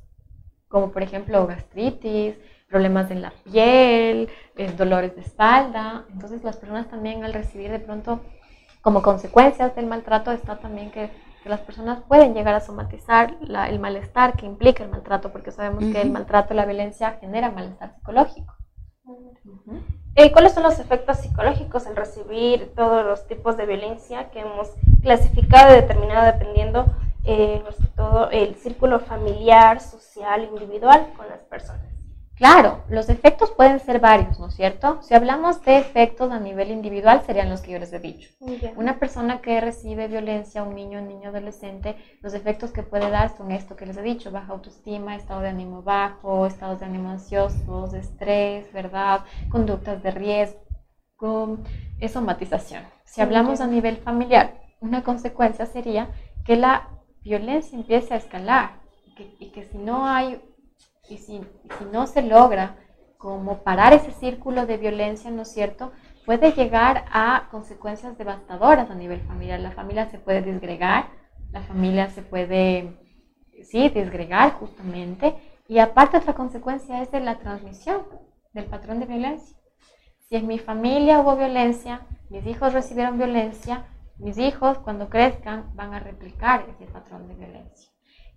como 0.69 0.91
por 0.91 1.03
ejemplo 1.03 1.45
gastritis, 1.45 2.35
problemas 2.69 3.11
en 3.11 3.21
la 3.21 3.33
piel, 3.43 4.29
eh, 4.55 4.71
dolores 4.77 5.15
de 5.15 5.21
espalda. 5.21 6.05
Entonces 6.13 6.45
las 6.45 6.55
personas 6.55 6.87
también 6.87 7.25
al 7.25 7.33
recibir 7.33 7.71
de 7.71 7.79
pronto 7.79 8.21
como 8.81 9.01
consecuencias 9.01 9.75
del 9.75 9.87
maltrato 9.87 10.31
está 10.31 10.59
también 10.59 10.91
que 10.91 11.09
que 11.43 11.49
las 11.49 11.59
personas 11.59 12.01
pueden 12.07 12.33
llegar 12.33 12.55
a 12.55 12.61
somatizar 12.61 13.35
el 13.41 13.79
malestar 13.79 14.37
que 14.37 14.45
implica 14.45 14.81
el 14.81 14.89
maltrato, 14.89 15.33
porque 15.33 15.51
sabemos 15.51 15.83
que 15.83 15.99
el 15.99 16.09
maltrato 16.09 16.53
la 16.53 16.65
violencia 16.65 17.17
genera 17.19 17.51
malestar 17.51 17.93
psicológico. 17.95 18.55
Eh, 20.15 20.31
¿Cuáles 20.31 20.53
son 20.53 20.61
los 20.61 20.77
efectos 20.77 21.17
psicológicos 21.17 21.87
en 21.87 21.95
recibir 21.95 22.71
todos 22.75 23.03
los 23.03 23.25
tipos 23.25 23.57
de 23.57 23.65
violencia 23.65 24.29
que 24.29 24.41
hemos 24.41 24.69
clasificado 25.01 25.71
y 25.71 25.81
determinado 25.81 26.25
dependiendo 26.25 26.85
eh, 27.25 27.63
todo 27.95 28.29
el 28.29 28.53
círculo 28.55 28.99
familiar, 28.99 29.79
social, 29.79 30.43
individual 30.43 31.07
con 31.17 31.27
las 31.29 31.39
personas? 31.41 31.92
Claro, 32.43 32.83
los 32.89 33.07
efectos 33.07 33.51
pueden 33.51 33.79
ser 33.79 34.01
varios, 34.01 34.37
¿no 34.37 34.47
es 34.47 34.55
cierto? 34.55 35.01
Si 35.01 35.13
hablamos 35.13 35.63
de 35.63 35.77
efectos 35.77 36.29
a 36.29 36.41
nivel 36.41 36.71
individual, 36.71 37.21
serían 37.25 37.49
los 37.49 37.61
que 37.61 37.71
yo 37.71 37.79
les 37.79 37.93
he 37.93 37.99
dicho. 37.99 38.31
Una 38.75 38.99
persona 38.99 39.39
que 39.39 39.61
recibe 39.61 40.09
violencia, 40.09 40.61
un 40.61 40.75
niño, 40.75 40.99
un 40.99 41.07
niño 41.07 41.29
adolescente, 41.29 41.95
los 42.19 42.33
efectos 42.33 42.71
que 42.71 42.83
puede 42.83 43.09
dar 43.09 43.29
son 43.37 43.51
esto 43.51 43.77
que 43.77 43.85
les 43.85 43.95
he 43.95 44.01
dicho, 44.01 44.29
baja 44.29 44.51
autoestima, 44.51 45.15
estado 45.15 45.39
de 45.39 45.47
ánimo 45.47 45.83
bajo, 45.83 46.45
estados 46.45 46.81
de 46.81 46.85
ánimo 46.85 47.11
ansiosos, 47.11 47.93
estrés, 47.93 48.73
¿verdad? 48.73 49.21
Conductas 49.49 50.03
de 50.03 50.11
riesgo, 50.11 51.59
es 52.01 52.11
somatización. 52.11 52.83
Si 53.05 53.21
hablamos 53.21 53.61
a 53.61 53.67
nivel 53.67 53.95
familiar, 53.95 54.59
una 54.81 55.01
consecuencia 55.01 55.65
sería 55.65 56.09
que 56.43 56.57
la 56.57 56.89
violencia 57.21 57.77
empiece 57.77 58.13
a 58.13 58.17
escalar 58.17 58.81
y 59.39 59.51
que 59.51 59.63
si 59.63 59.77
no 59.77 60.05
hay 60.05 60.41
y 61.09 61.17
si, 61.17 61.41
no 61.91 62.07
se 62.07 62.21
logra 62.21 62.77
como 63.17 63.63
parar 63.63 63.93
ese 63.93 64.11
círculo 64.11 64.65
de 64.65 64.77
violencia, 64.77 65.31
¿no 65.31 65.43
es 65.43 65.53
cierto? 65.53 65.91
Puede 66.25 66.53
llegar 66.53 67.05
a 67.11 67.47
consecuencias 67.51 68.17
devastadoras 68.17 68.89
a 68.89 68.95
nivel 68.95 69.21
familiar. 69.21 69.59
La 69.59 69.71
familia 69.71 70.09
se 70.09 70.19
puede 70.19 70.41
disgregar, 70.41 71.07
la 71.51 71.61
familia 71.61 72.09
se 72.09 72.21
puede, 72.21 72.97
sí, 73.63 73.89
disgregar 73.89 74.53
justamente. 74.53 75.35
Y 75.67 75.79
aparte 75.79 76.17
otra 76.17 76.33
consecuencia 76.33 77.01
es 77.01 77.11
de 77.11 77.19
la 77.19 77.39
transmisión 77.39 78.03
del 78.53 78.65
patrón 78.65 78.99
de 78.99 79.05
violencia. 79.05 79.57
Si 80.27 80.35
en 80.35 80.47
mi 80.47 80.59
familia 80.59 81.19
hubo 81.19 81.35
violencia, 81.35 82.01
mis 82.29 82.45
hijos 82.45 82.73
recibieron 82.73 83.17
violencia, 83.17 83.85
mis 84.17 84.37
hijos 84.37 84.77
cuando 84.79 85.09
crezcan 85.09 85.75
van 85.75 85.93
a 85.93 85.99
replicar 85.99 86.65
ese 86.69 86.85
patrón 86.91 87.27
de 87.27 87.35
violencia. 87.35 87.92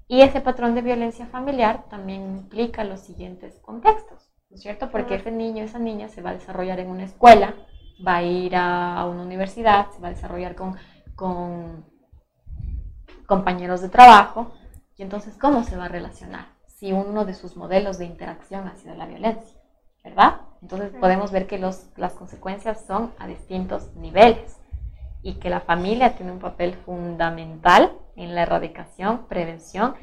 Y 0.09 0.21
ese 0.23 0.40
patrón 0.40 0.75
de 0.75 0.83
violencia 0.83 1.27
familiar 1.27 1.85
también 1.88 2.23
implica 2.23 2.85
los 2.85 3.01
siguientes 3.01 3.59
contextos, 3.61 4.31
¿no 4.51 4.57
es 4.57 4.62
cierto? 4.62 4.90
Porque 4.90 5.16
ese 5.16 5.33
niño, 5.33 5.64
esa 5.64 5.81
niña 5.81 6.09
se 6.09 6.23
va 6.23 6.31
a 6.31 6.35
desarrollar 6.35 6.79
en 6.79 6.90
una 6.90 7.05
escuela, 7.05 7.55
va 8.07 8.16
a 8.16 8.23
ir 8.23 8.55
a 8.55 9.05
una 9.07 9.23
universidad, 9.23 9.90
se 9.90 10.01
va 10.01 10.09
a 10.09 10.12
desarrollar 10.12 10.55
con, 10.55 10.77
con 11.16 11.85
compañeros 13.27 13.81
de 13.81 13.88
trabajo, 13.88 14.53
y 14.97 15.03
entonces, 15.03 15.37
¿cómo 15.37 15.64
se 15.64 15.77
va 15.77 15.87
a 15.87 15.88
relacionar 15.88 16.47
si 16.66 16.92
uno 16.92 17.25
de 17.25 17.35
sus 17.35 17.57
modelos 17.57 17.99
de 17.99 18.07
interacción 18.07 18.66
ha 18.69 18.77
sido 18.77 18.95
la 18.95 19.07
violencia? 19.07 19.61
¿Verdad? 20.05 20.40
Entonces 20.62 20.92
podemos 21.01 21.33
ver 21.33 21.49
que 21.49 21.59
los, 21.59 21.88
las 21.97 22.14
consecuencias 22.14 22.87
son 22.87 23.12
a 23.19 23.27
distintos 23.27 23.92
niveles 23.97 24.57
y 25.27 25.35
que 25.41 25.51
la 25.51 25.59
familia 25.59 26.15
tiene 26.15 26.31
un 26.31 26.39
papel 26.39 26.75
fundamental 26.75 27.91
en 28.15 28.37
la 28.37 28.43
erradicación, 28.43 29.27
prevención 29.27 29.97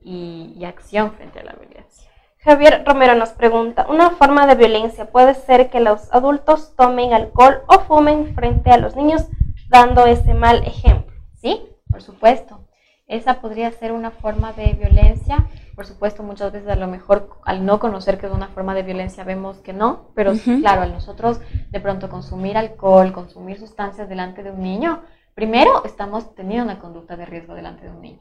y, 0.00 0.64
acción 0.64 1.12
frente 1.12 1.40
a 1.40 1.44
la 1.44 1.52
violencia. 1.52 2.10
Javier 2.38 2.82
Romero 2.86 3.14
nos 3.14 3.28
pregunta, 3.28 3.86
¿una 3.90 4.12
forma 4.12 4.46
de 4.46 4.54
violencia 4.54 5.10
puede 5.10 5.34
ser 5.34 5.68
que 5.68 5.80
los 5.80 6.10
adultos 6.14 6.74
tomen 6.76 7.12
alcohol 7.12 7.60
o 7.66 7.80
fumen 7.80 8.34
frente 8.34 8.70
a 8.70 8.78
los 8.78 8.96
niños 8.96 9.26
dando 9.68 10.06
ese 10.06 10.32
mal 10.32 10.64
ejemplo? 10.64 11.14
Sí, 11.34 11.60
por 11.90 12.00
supuesto. 12.00 12.66
Esa 13.06 13.42
podría 13.42 13.70
ser 13.72 13.92
una 13.92 14.10
forma 14.10 14.54
de 14.54 14.72
violencia. 14.72 15.46
Por 15.80 15.86
supuesto, 15.86 16.22
muchas 16.22 16.52
veces 16.52 16.68
a 16.68 16.76
lo 16.76 16.88
mejor 16.88 17.30
al 17.42 17.64
no 17.64 17.80
conocer 17.80 18.18
que 18.18 18.26
es 18.26 18.32
una 18.32 18.48
forma 18.48 18.74
de 18.74 18.82
violencia 18.82 19.24
vemos 19.24 19.60
que 19.60 19.72
no, 19.72 20.10
pero 20.14 20.34
claro, 20.60 20.82
al 20.82 20.92
nosotros 20.92 21.40
de 21.70 21.80
pronto 21.80 22.10
consumir 22.10 22.58
alcohol, 22.58 23.14
consumir 23.14 23.58
sustancias 23.58 24.06
delante 24.06 24.42
de 24.42 24.50
un 24.50 24.62
niño, 24.62 25.00
primero 25.32 25.82
estamos 25.86 26.34
teniendo 26.34 26.64
una 26.64 26.78
conducta 26.78 27.16
de 27.16 27.24
riesgo 27.24 27.54
delante 27.54 27.86
de 27.86 27.92
un 27.92 28.02
niño. 28.02 28.20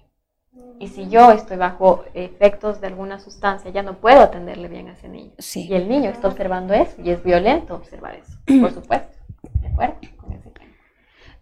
Y 0.80 0.88
si 0.88 1.10
yo 1.10 1.32
estoy 1.32 1.58
bajo 1.58 2.06
efectos 2.14 2.80
de 2.80 2.88
alguna 2.88 3.20
sustancia, 3.20 3.70
ya 3.72 3.84
no 3.84 3.98
puedo 3.98 4.22
atenderle 4.22 4.70
bien 4.70 4.88
a 4.88 4.94
ese 4.94 5.10
niño. 5.10 5.34
Y 5.54 5.74
el 5.74 5.90
niño 5.90 6.12
está 6.12 6.30
observando 6.30 6.74
eso 6.74 6.96
y 7.04 7.10
es 7.10 7.22
violento 7.26 7.76
observar 7.76 8.16
eso, 8.16 8.38
por 8.62 8.72
supuesto. 8.82 9.18
¿De 9.62 9.68
acuerdo? 9.68 9.96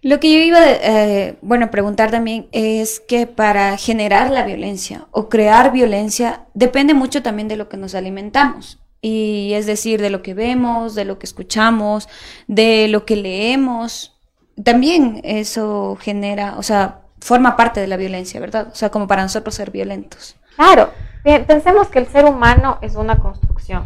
Lo 0.02 0.20
que 0.20 0.32
yo 0.32 0.40
iba 0.40 0.60
a 0.60 0.72
eh, 0.72 1.38
bueno, 1.42 1.72
preguntar 1.72 2.12
también 2.12 2.48
es 2.52 3.00
que 3.00 3.26
para 3.26 3.78
generar 3.78 4.30
la 4.30 4.44
violencia 4.44 5.08
o 5.12 5.28
crear 5.28 5.72
violencia 5.72 6.46
depende 6.54 6.94
mucho 6.94 7.24
también 7.24 7.48
de 7.48 7.58
lo 7.58 7.68
que 7.68 7.78
nos 7.78 7.96
alimentamos. 7.96 8.80
Y 9.02 9.54
es 9.54 9.66
decir, 9.66 10.02
de 10.02 10.10
lo 10.10 10.22
que 10.22 10.34
vemos, 10.34 10.96
de 10.96 11.06
lo 11.06 11.20
que 11.20 11.26
escuchamos, 11.26 12.10
de 12.48 12.88
lo 12.90 13.06
que 13.06 13.16
leemos. 13.16 14.16
También 14.64 15.22
eso 15.24 15.98
genera, 16.00 16.58
o 16.58 16.64
sea, 16.64 17.02
forma 17.20 17.56
parte 17.56 17.80
de 17.80 17.88
la 17.88 17.98
violencia, 17.98 18.40
¿verdad? 18.40 18.70
O 18.72 18.76
sea, 18.76 18.90
como 18.90 19.08
para 19.08 19.24
nosotros 19.24 19.56
ser 19.56 19.72
violentos. 19.72 20.36
Claro. 20.56 20.92
Pensemos 21.24 21.90
que 21.90 22.00
el 22.00 22.08
ser 22.08 22.26
humano 22.26 22.78
es 22.82 22.96
una 22.96 23.18
construcción 23.18 23.86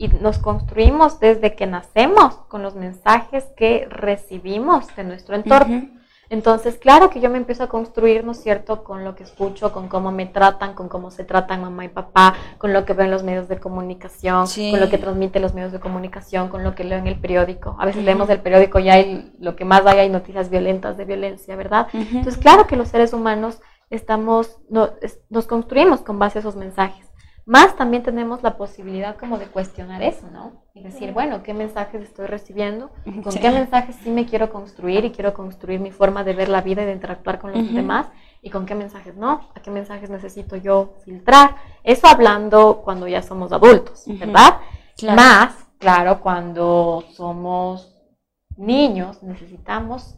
y 0.00 0.08
nos 0.08 0.38
construimos 0.38 1.20
desde 1.20 1.54
que 1.54 1.66
nacemos 1.66 2.34
con 2.48 2.62
los 2.62 2.74
mensajes 2.74 3.44
que 3.54 3.86
recibimos 3.90 4.86
de 4.96 5.04
nuestro 5.04 5.36
entorno. 5.36 5.90
Entonces, 6.30 6.78
claro 6.78 7.10
que 7.10 7.20
yo 7.20 7.28
me 7.28 7.36
empiezo 7.36 7.64
a 7.64 7.68
construir, 7.68 8.24
¿no 8.24 8.32
es 8.32 8.42
cierto?, 8.42 8.82
con 8.82 9.04
lo 9.04 9.14
que 9.14 9.24
escucho, 9.24 9.72
con 9.72 9.88
cómo 9.88 10.10
me 10.10 10.24
tratan, 10.24 10.72
con 10.72 10.88
cómo 10.88 11.10
se 11.10 11.24
tratan 11.24 11.60
mamá 11.60 11.84
y 11.84 11.88
papá, 11.88 12.34
con 12.56 12.72
lo 12.72 12.86
que 12.86 12.94
veo 12.94 13.04
en 13.04 13.10
los 13.10 13.24
medios 13.24 13.46
de 13.48 13.58
comunicación, 13.58 14.46
con 14.46 14.80
lo 14.80 14.88
que 14.88 14.96
transmiten 14.96 15.42
los 15.42 15.52
medios 15.52 15.72
de 15.72 15.80
comunicación, 15.80 16.48
con 16.48 16.64
lo 16.64 16.74
que 16.74 16.84
leo 16.84 16.98
en 16.98 17.06
el 17.06 17.20
periódico. 17.20 17.76
A 17.78 17.84
veces 17.84 18.02
leemos 18.02 18.30
el 18.30 18.40
periódico 18.40 18.78
y 18.78 18.88
hay, 18.88 19.34
lo 19.38 19.54
que 19.54 19.66
más 19.66 19.84
hay, 19.84 19.98
hay 19.98 20.08
noticias 20.08 20.48
violentas 20.48 20.96
de 20.96 21.04
violencia, 21.04 21.56
¿verdad? 21.56 21.88
Entonces, 21.92 22.38
claro 22.38 22.66
que 22.66 22.76
los 22.76 22.88
seres 22.88 23.12
humanos 23.12 23.60
estamos, 23.90 24.60
nos 24.70 25.46
construimos 25.46 26.00
con 26.00 26.18
base 26.18 26.38
a 26.38 26.40
esos 26.40 26.56
mensajes. 26.56 27.09
Más 27.50 27.74
también 27.74 28.04
tenemos 28.04 28.44
la 28.44 28.56
posibilidad 28.56 29.16
como 29.16 29.36
de 29.36 29.46
cuestionar 29.46 30.04
eso, 30.04 30.30
¿no? 30.30 30.52
Y 30.72 30.84
decir, 30.84 31.12
bueno, 31.12 31.42
¿qué 31.42 31.52
mensajes 31.52 32.00
estoy 32.00 32.28
recibiendo? 32.28 32.92
¿Con 33.24 33.34
qué 33.34 33.50
mensajes 33.50 33.96
sí 34.04 34.10
me 34.10 34.24
quiero 34.24 34.52
construir 34.52 35.04
y 35.04 35.10
quiero 35.10 35.34
construir 35.34 35.80
mi 35.80 35.90
forma 35.90 36.22
de 36.22 36.34
ver 36.34 36.48
la 36.48 36.60
vida 36.60 36.84
y 36.84 36.86
de 36.86 36.92
interactuar 36.92 37.40
con 37.40 37.50
los 37.50 37.74
demás? 37.74 38.06
¿Y 38.40 38.50
con 38.50 38.66
qué 38.66 38.76
mensajes 38.76 39.16
no? 39.16 39.48
¿A 39.56 39.60
qué 39.60 39.72
mensajes 39.72 40.10
necesito 40.10 40.54
yo 40.54 40.94
filtrar? 41.04 41.56
Eso 41.82 42.06
hablando 42.06 42.82
cuando 42.84 43.08
ya 43.08 43.20
somos 43.20 43.50
adultos, 43.50 44.04
¿verdad? 44.06 44.60
Más, 45.02 45.52
claro, 45.78 46.20
cuando 46.20 47.02
somos 47.14 47.96
niños 48.56 49.24
necesitamos 49.24 50.14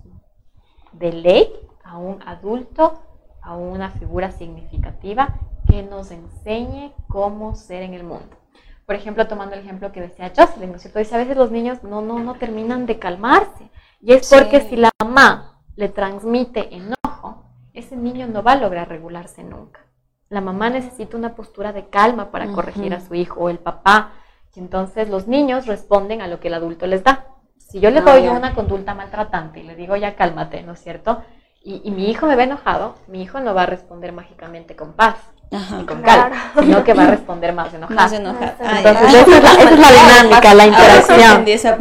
de 0.93 1.15
ley 1.15 1.51
a 1.83 1.97
un 1.97 2.23
adulto, 2.27 3.01
a 3.41 3.57
una 3.57 3.89
figura 3.89 4.33
significativa 4.33 5.35
que 5.73 5.83
nos 5.83 6.11
enseñe 6.11 6.93
cómo 7.09 7.55
ser 7.55 7.83
en 7.83 7.95
el 7.95 8.05
mundo. 8.05 8.37
Por 8.85 8.95
ejemplo, 8.95 9.27
tomando 9.27 9.55
el 9.55 9.63
ejemplo 9.63 9.91
que 9.91 10.03
decía 10.03 10.31
Jocelyn, 10.37 10.69
¿no 10.69 10.77
es 10.77 10.83
cierto? 10.83 10.99
Dice, 10.99 11.15
a 11.15 11.19
veces 11.19 11.35
los 11.35 11.51
niños 11.51 11.83
no, 11.83 12.03
no, 12.03 12.19
no 12.19 12.35
terminan 12.35 12.85
de 12.85 12.99
calmarse. 12.99 13.71
Y 14.03 14.13
es 14.13 14.29
porque 14.29 14.61
si 14.61 14.77
la 14.77 14.91
mamá 15.03 15.63
le 15.75 15.89
transmite 15.89 16.77
enojo, 16.77 17.47
ese 17.73 17.97
niño 17.97 18.27
no 18.27 18.43
va 18.43 18.53
a 18.53 18.57
lograr 18.57 18.91
regularse 18.91 19.45
nunca. 19.45 19.81
La 20.29 20.43
mamá 20.43 20.69
necesita 20.69 21.17
una 21.17 21.35
postura 21.35 21.73
de 21.73 21.89
calma 21.89 22.31
para 22.31 22.53
corregir 22.53 22.93
a 22.93 23.01
su 23.01 23.15
hijo 23.15 23.41
o 23.41 23.49
el 23.49 23.59
papá. 23.59 24.13
Y 24.55 24.61
entonces 24.61 25.09
los 25.09 25.27
niños 25.27 25.67
responden 25.67 26.21
a 26.21 26.29
lo 26.29 26.39
que 26.39 26.49
el 26.49 26.55
adulto 26.55 26.87
les 26.87 27.03
da. 27.03 27.29
Si 27.57 27.81
yo 27.81 27.91
le 27.91 28.01
ah, 28.01 28.03
doy 28.03 28.29
una 28.29 28.55
conducta 28.55 28.95
maltratante 28.95 29.61
y 29.61 29.63
le 29.63 29.75
digo 29.75 29.97
ya 29.97 30.17
cálmate, 30.17 30.63
¿no 30.65 30.73
es 30.73 30.81
cierto? 30.81 31.23
Y, 31.65 31.81
y, 31.83 31.93
mi 31.93 32.11
hijo 32.11 32.27
me 32.27 32.37
ve 32.37 32.43
enojado, 32.43 32.97
mi 33.07 33.23
hijo 33.23 33.41
no 33.41 33.55
va 33.55 33.63
a 33.63 33.67
responder 33.67 34.13
mágicamente 34.13 34.77
con 34.77 34.95
paz 34.95 35.33
y 35.53 35.85
con 35.85 36.03
calma, 36.03 36.53
sino 36.59 36.83
que 36.83 36.95
va 36.95 37.05
a 37.05 37.07
responder 37.11 37.53
más 37.53 37.73
enojado. 37.75 37.95
Más 37.95 38.13
enojado. 38.13 38.53
Entonces, 38.59 39.09
esa, 39.09 39.21
es 39.21 39.29
la, 39.29 39.53
esa, 39.53 39.71
es 39.71 39.79
la, 39.79 39.91
dinámica, 39.91 40.55
la 40.55 40.67
interacción. 40.67 41.45
Sí, 41.47 41.53
esa 41.53 41.77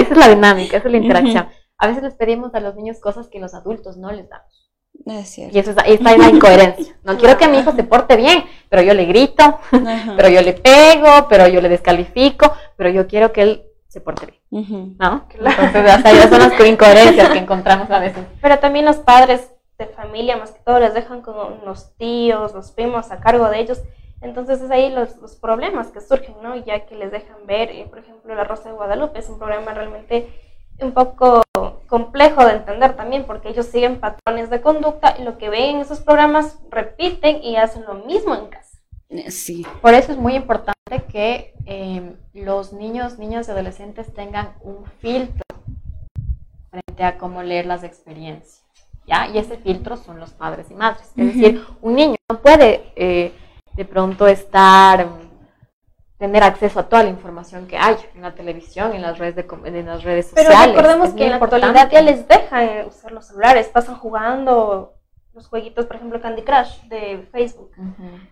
es 0.00 0.16
la 0.16 0.28
dinámica, 0.28 0.76
esa 0.78 0.88
es 0.88 0.92
la 0.92 0.98
interacción. 0.98 1.48
A 1.78 1.86
veces 1.86 2.02
les 2.02 2.14
pedimos 2.14 2.54
a 2.54 2.60
los 2.60 2.74
niños 2.76 3.00
cosas 3.00 3.28
que 3.28 3.40
los 3.40 3.54
adultos 3.54 3.96
no 3.96 4.10
les 4.10 4.28
damos. 4.28 4.64
Es 5.06 5.36
y 5.38 5.58
eso 5.58 5.72
es, 5.72 5.76
está 5.86 6.12
en 6.12 6.20
la 6.20 6.28
incoherencia. 6.28 6.96
No 7.02 7.16
quiero 7.18 7.36
que 7.36 7.48
mi 7.48 7.58
hijo 7.58 7.72
se 7.72 7.84
porte 7.84 8.16
bien, 8.16 8.44
pero 8.70 8.80
yo 8.80 8.94
le 8.94 9.04
grito, 9.04 9.58
pero 10.16 10.28
yo 10.28 10.40
le 10.40 10.54
pego, 10.54 11.26
pero 11.28 11.48
yo 11.48 11.60
le 11.60 11.68
descalifico, 11.68 12.54
pero 12.76 12.90
yo 12.90 13.06
quiero 13.06 13.32
que 13.32 13.42
él 13.42 13.62
se 13.88 14.00
porte 14.00 14.26
bien. 14.26 14.96
¿No? 14.98 15.26
Entonces, 15.34 15.90
hasta 15.90 16.08
ahí 16.08 16.18
son 16.28 16.38
las 16.38 16.66
incoherencias 16.66 17.30
que 17.30 17.38
encontramos 17.38 17.90
a 17.90 17.98
veces. 17.98 18.24
Pero 18.40 18.58
también 18.60 18.84
los 18.84 18.96
padres 18.96 19.53
de 19.78 19.86
familia, 19.86 20.36
más 20.36 20.52
que 20.52 20.60
todo, 20.60 20.78
les 20.80 20.94
dejan 20.94 21.22
con 21.22 21.64
los 21.64 21.94
tíos, 21.96 22.54
los 22.54 22.70
primos 22.70 23.10
a 23.10 23.20
cargo 23.20 23.48
de 23.48 23.60
ellos. 23.60 23.82
Entonces 24.20 24.62
es 24.62 24.70
ahí 24.70 24.90
los, 24.90 25.16
los 25.18 25.34
problemas 25.36 25.88
que 25.88 26.00
surgen, 26.00 26.36
¿no? 26.42 26.56
Ya 26.56 26.86
que 26.86 26.94
les 26.94 27.12
dejan 27.12 27.46
ver, 27.46 27.70
eh, 27.70 27.86
por 27.88 27.98
ejemplo, 27.98 28.34
la 28.34 28.44
Rosa 28.44 28.70
de 28.70 28.74
Guadalupe 28.74 29.18
es 29.18 29.28
un 29.28 29.38
problema 29.38 29.74
realmente 29.74 30.28
un 30.80 30.92
poco 30.92 31.42
complejo 31.86 32.44
de 32.44 32.54
entender 32.54 32.96
también, 32.96 33.24
porque 33.24 33.48
ellos 33.48 33.66
siguen 33.66 34.00
patrones 34.00 34.50
de 34.50 34.60
conducta 34.60 35.14
y 35.18 35.22
lo 35.22 35.38
que 35.38 35.48
ven 35.48 35.76
en 35.76 35.80
esos 35.82 36.00
programas 36.00 36.58
repiten 36.70 37.42
y 37.42 37.56
hacen 37.56 37.84
lo 37.84 37.94
mismo 37.94 38.34
en 38.34 38.46
casa. 38.46 38.78
Eh, 39.10 39.30
sí. 39.30 39.66
Por 39.80 39.94
eso 39.94 40.12
es 40.12 40.18
muy 40.18 40.34
importante 40.34 40.74
que 41.08 41.54
eh, 41.66 42.16
los 42.32 42.72
niños, 42.72 43.18
niñas 43.18 43.46
y 43.48 43.50
adolescentes 43.52 44.12
tengan 44.12 44.54
un 44.62 44.84
filtro 44.98 45.44
frente 46.70 47.04
a 47.04 47.18
cómo 47.18 47.42
leer 47.42 47.66
las 47.66 47.84
experiencias. 47.84 48.63
¿Ya? 49.06 49.28
Y 49.28 49.38
ese 49.38 49.56
filtro 49.58 49.96
son 49.96 50.20
los 50.20 50.32
padres 50.32 50.70
y 50.70 50.74
madres. 50.74 51.10
Es 51.16 51.26
decir, 51.26 51.64
un 51.80 51.94
niño 51.94 52.16
no 52.30 52.38
puede 52.38 52.92
eh, 52.96 53.32
de 53.74 53.84
pronto 53.84 54.26
estar, 54.26 55.06
tener 56.18 56.42
acceso 56.42 56.80
a 56.80 56.88
toda 56.88 57.04
la 57.04 57.10
información 57.10 57.66
que 57.66 57.76
hay 57.76 57.96
en 58.14 58.22
la 58.22 58.34
televisión, 58.34 58.92
en 58.94 59.02
las 59.02 59.18
redes, 59.18 59.36
de, 59.36 59.46
en 59.64 59.86
las 59.86 60.02
redes 60.02 60.28
sociales. 60.28 60.52
Pero 60.56 60.72
recordemos 60.72 61.10
que 61.14 61.24
en 61.24 61.30
la 61.30 61.36
actualidad 61.36 61.90
ya 61.90 62.02
les 62.02 62.26
deja 62.26 62.86
usar 62.86 63.12
los 63.12 63.26
celulares, 63.26 63.68
pasan 63.68 63.96
jugando 63.96 64.94
los 65.32 65.48
jueguitos, 65.48 65.86
por 65.86 65.96
ejemplo, 65.96 66.20
Candy 66.20 66.42
Crush 66.42 66.82
de 66.84 67.26
Facebook. 67.32 67.72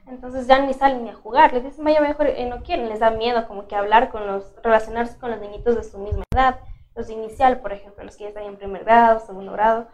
Entonces 0.06 0.46
ya 0.46 0.60
ni 0.60 0.72
salen 0.72 1.02
ni 1.02 1.10
a 1.10 1.14
jugar. 1.14 1.52
Les 1.52 1.64
dicen, 1.64 1.84
vaya, 1.84 2.00
mejor 2.00 2.28
eh, 2.28 2.46
no 2.48 2.62
quieren, 2.62 2.88
les 2.88 3.00
da 3.00 3.10
miedo 3.10 3.48
como 3.48 3.66
que 3.66 3.74
hablar 3.74 4.10
con 4.10 4.24
los, 4.24 4.54
relacionarse 4.62 5.18
con 5.18 5.32
los 5.32 5.40
niñitos 5.40 5.74
de 5.74 5.82
su 5.82 5.98
misma 5.98 6.22
edad. 6.32 6.60
Los 6.94 7.08
de 7.08 7.14
inicial, 7.14 7.58
por 7.58 7.72
ejemplo, 7.72 8.04
los 8.04 8.16
que 8.16 8.24
ya 8.24 8.28
están 8.28 8.44
en 8.44 8.56
primer 8.56 8.84
grado, 8.84 9.18
segundo 9.18 9.50
grado 9.50 9.88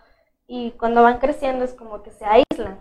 y 0.49 0.73
cuando 0.73 1.03
van 1.03 1.19
creciendo 1.19 1.65
es 1.65 1.75
como 1.75 2.03
que 2.03 2.11
se 2.11 2.25
aíslan. 2.25 2.79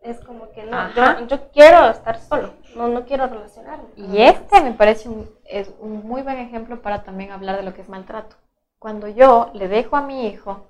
Es 0.00 0.18
como 0.20 0.50
que 0.50 0.64
no, 0.64 0.88
yo, 1.28 1.50
quiero 1.52 1.88
estar 1.88 2.18
solo, 2.18 2.54
no, 2.74 2.88
no 2.88 3.04
quiero 3.04 3.26
relacionarme. 3.26 3.84
Y 3.96 4.22
este 4.22 4.60
me 4.60 4.72
parece 4.72 5.08
un, 5.08 5.30
es 5.44 5.72
un 5.78 6.06
muy 6.06 6.22
buen 6.22 6.38
ejemplo 6.38 6.80
para 6.82 7.04
también 7.04 7.30
hablar 7.30 7.56
de 7.56 7.62
lo 7.62 7.74
que 7.74 7.82
es 7.82 7.88
maltrato. 7.88 8.34
Cuando 8.80 9.06
yo 9.06 9.50
le 9.54 9.68
dejo 9.68 9.96
a 9.96 10.02
mi 10.02 10.26
hijo 10.26 10.66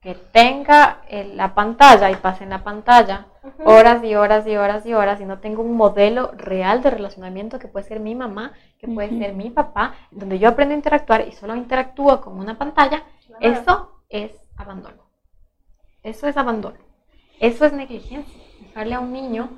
que 0.00 0.14
tenga 0.14 1.02
la 1.34 1.54
pantalla 1.54 2.10
y 2.10 2.16
pase 2.16 2.44
en 2.44 2.50
la 2.50 2.64
pantalla 2.64 3.26
horas 3.66 4.02
y 4.02 4.14
horas 4.14 4.46
y 4.46 4.56
horas 4.56 4.86
y 4.86 4.94
horas 4.94 5.20
y 5.20 5.26
no 5.26 5.40
tengo 5.40 5.62
un 5.62 5.76
modelo 5.76 6.30
real 6.36 6.82
de 6.82 6.88
relacionamiento 6.88 7.58
que 7.58 7.68
puede 7.68 7.86
ser 7.86 8.00
mi 8.00 8.14
mamá, 8.14 8.52
que 8.78 8.88
puede 8.88 9.10
ser 9.18 9.34
mi 9.34 9.50
papá, 9.50 9.94
donde 10.10 10.38
yo 10.38 10.48
aprendo 10.48 10.72
a 10.72 10.76
interactuar 10.76 11.28
y 11.28 11.32
solo 11.32 11.54
interactúo 11.54 12.22
con 12.22 12.38
una 12.38 12.56
pantalla, 12.56 13.04
eso 13.40 14.02
es 14.08 14.32
abandono. 14.56 15.09
Eso 16.02 16.26
es 16.26 16.36
abandono. 16.36 16.78
Eso 17.38 17.64
es 17.64 17.72
negligencia. 17.72 18.42
Dejarle 18.60 18.94
a 18.94 19.00
un 19.00 19.12
niño 19.12 19.50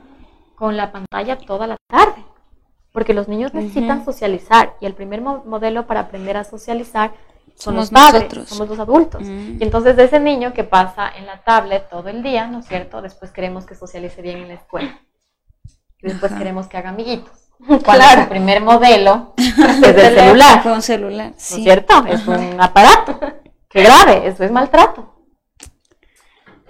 con 0.54 0.76
la 0.76 0.92
pantalla 0.92 1.38
toda 1.38 1.66
la 1.66 1.76
tarde. 1.88 2.24
Porque 2.92 3.14
los 3.14 3.26
niños 3.28 3.54
necesitan 3.54 4.04
socializar 4.04 4.76
y 4.80 4.86
el 4.86 4.94
primer 4.94 5.22
modelo 5.22 5.86
para 5.86 6.00
aprender 6.00 6.36
a 6.36 6.44
socializar 6.44 7.12
son 7.54 7.76
los 7.76 7.90
padres, 7.90 8.48
somos 8.48 8.68
los 8.68 8.78
adultos. 8.78 9.22
Y 9.22 9.62
entonces 9.62 9.96
de 9.96 10.04
ese 10.04 10.20
niño 10.20 10.52
que 10.52 10.64
pasa 10.64 11.10
en 11.16 11.26
la 11.26 11.42
tablet 11.42 11.88
todo 11.88 12.08
el 12.08 12.22
día, 12.22 12.46
¿no 12.48 12.60
es 12.60 12.66
cierto? 12.66 13.00
Después 13.02 13.30
queremos 13.30 13.66
que 13.66 13.74
socialice 13.74 14.20
bien 14.20 14.38
en 14.38 14.48
la 14.48 14.54
escuela. 14.54 15.00
Y 16.00 16.08
después 16.08 16.32
queremos 16.32 16.66
que 16.66 16.76
haga 16.76 16.90
amiguitos. 16.90 17.32
Claro. 17.84 18.22
el 18.22 18.28
primer 18.28 18.60
modelo 18.60 19.34
es 19.36 19.56
el 19.56 20.16
celular. 20.16 20.62
Con 20.64 20.82
celular, 20.82 21.30
¿No 21.30 21.36
es 21.36 21.42
cierto? 21.42 22.04
Es 22.06 22.26
un 22.26 22.60
aparato. 22.60 23.20
Qué 23.68 23.84
grave, 23.84 24.26
eso 24.26 24.42
es 24.42 24.50
maltrato. 24.50 25.11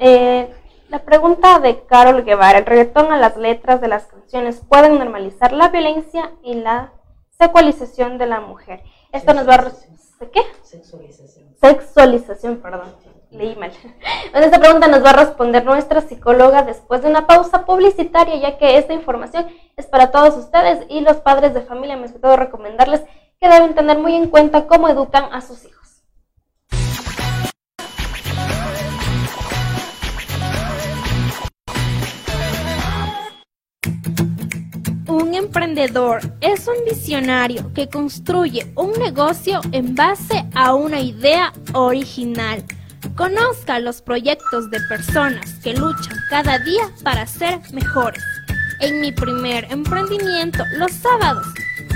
Eh, 0.05 0.53
La 0.89 1.05
pregunta 1.05 1.61
de 1.61 1.87
Carol 1.87 2.25
Guevara, 2.25 2.59
¿el 2.59 2.67
reggaetón 2.67 3.13
a 3.13 3.19
las 3.19 3.37
letras 3.37 3.81
de 3.81 3.87
las 3.87 4.07
canciones 4.07 4.61
pueden 4.69 4.99
normalizar 4.99 5.53
la 5.53 5.69
violencia 5.69 6.33
y 6.43 6.55
la 6.55 6.93
sexualización 7.39 8.19
de 8.19 8.27
la 8.27 8.41
mujer? 8.41 8.83
Esto 9.13 9.33
nos 9.33 9.49
va 9.49 9.55
a... 9.55 9.73
¿Qué? 10.33 10.43
Sexualización. 10.65 11.55
Sexualización, 11.61 12.57
perdón, 12.57 12.93
leí 13.31 13.55
mal. 13.55 13.71
Bueno, 14.33 14.47
esta 14.47 14.59
pregunta 14.59 14.89
nos 14.89 15.05
va 15.05 15.11
a 15.11 15.25
responder 15.25 15.65
nuestra 15.65 16.01
psicóloga 16.01 16.63
después 16.63 17.01
de 17.03 17.09
una 17.09 17.29
pausa 17.29 17.65
publicitaria, 17.65 18.35
ya 18.37 18.59
que 18.59 18.79
esta 18.79 18.93
información 18.93 19.47
es 19.77 19.87
para 19.87 20.11
todos 20.11 20.37
ustedes 20.37 20.85
y 20.89 21.01
los 21.03 21.19
padres 21.19 21.55
de 21.55 21.63
familia. 21.63 21.97
Me 21.97 22.09
todo 22.09 22.37
recomendarles 22.37 23.03
que 23.41 23.49
deben 23.49 23.77
tener 23.77 23.99
muy 23.99 24.17
en 24.17 24.31
cuenta 24.31 24.67
cómo 24.67 24.89
educan 24.89 25.33
a 25.33 25.41
sus 25.41 25.65
hijos. 25.65 25.82
Un 35.23 35.35
emprendedor 35.35 36.21
es 36.41 36.67
un 36.67 36.85
visionario 36.85 37.73
que 37.75 37.89
construye 37.89 38.67
un 38.75 38.93
negocio 38.95 39.61
en 39.71 39.95
base 39.95 40.45
a 40.53 40.75
una 40.75 41.01
idea 41.01 41.53
original. 41.75 42.65
Conozca 43.15 43.79
los 43.79 44.03
proyectos 44.03 44.69
de 44.73 44.81
personas 44.89 45.55
que 45.63 45.75
luchan 45.75 46.19
cada 46.29 46.59
día 46.59 46.91
para 47.05 47.25
ser 47.29 47.61
mejores. 47.73 48.25
En 48.81 49.01
mi 49.01 49.13
primer 49.13 49.65
emprendimiento, 49.71 50.65
los 50.77 50.91
sábados, 50.91 51.47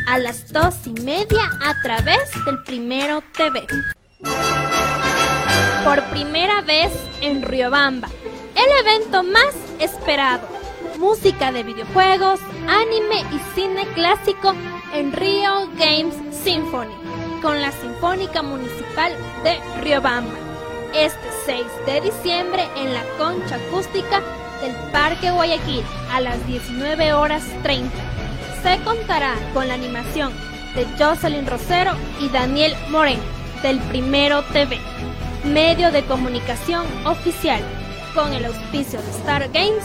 a 0.07 0.19
las 0.19 0.53
dos 0.53 0.87
y 0.87 0.93
media 1.01 1.51
a 1.65 1.75
través 1.83 2.31
del 2.45 2.63
Primero 2.63 3.25
TV. 3.37 3.67
Por 5.85 6.01
primera 6.11 6.61
vez 6.61 6.93
en 7.21 7.43
Riobamba, 7.43 8.09
el 8.55 8.87
evento 8.87 9.25
más 9.25 9.53
esperado 9.81 10.56
música 10.99 11.53
de 11.53 11.63
videojuegos, 11.63 12.41
anime 12.69 13.21
y 13.33 13.55
cine 13.55 13.87
clásico 13.95 14.55
en 14.95 15.13
Rio 15.13 15.69
Games 15.79 16.15
Symphony 16.31 16.95
con 17.43 17.61
la 17.61 17.71
Sinfónica 17.73 18.43
Municipal 18.43 19.13
de 19.45 19.59
Riobamba. 19.83 20.35
Este 20.95 21.29
6 21.45 21.67
de 21.87 22.01
diciembre 22.01 22.65
en 22.77 22.95
la 22.95 23.03
concha 23.19 23.57
acústica 23.57 24.23
del 24.61 24.75
Parque 24.91 25.31
Guayaquil 25.31 25.83
a 26.11 26.21
las 26.21 26.45
19 26.47 27.13
horas 27.13 27.43
30. 27.63 27.93
Se 28.63 28.83
contará 28.83 29.35
con 29.53 29.69
la 29.69 29.75
animación 29.75 30.33
de 30.75 30.87
Jocelyn 30.99 31.47
Rosero 31.47 31.93
y 32.21 32.29
Daniel 32.31 32.75
Moreno 32.91 33.23
del 33.63 33.79
Primero 33.81 34.43
TV, 34.45 34.79
medio 35.45 35.91
de 35.91 36.05
comunicación 36.05 36.87
oficial, 37.07 37.61
con 38.15 38.33
el 38.33 38.47
auspicio 38.47 39.01
de 39.03 39.11
Star 39.11 39.51
Games 39.53 39.85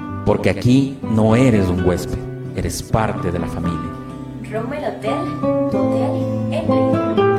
porque 0.25 0.49
aquí 0.49 0.97
no 1.01 1.35
eres 1.35 1.67
un 1.67 1.85
huésped, 1.85 2.19
eres 2.55 2.81
parte 2.83 3.31
de 3.31 3.39
la 3.39 3.47
familia. 3.47 3.91
Roma 4.51 4.75
Hotel, 4.75 5.15
tu 5.71 5.77
hotel 5.77 6.51
en 6.51 7.31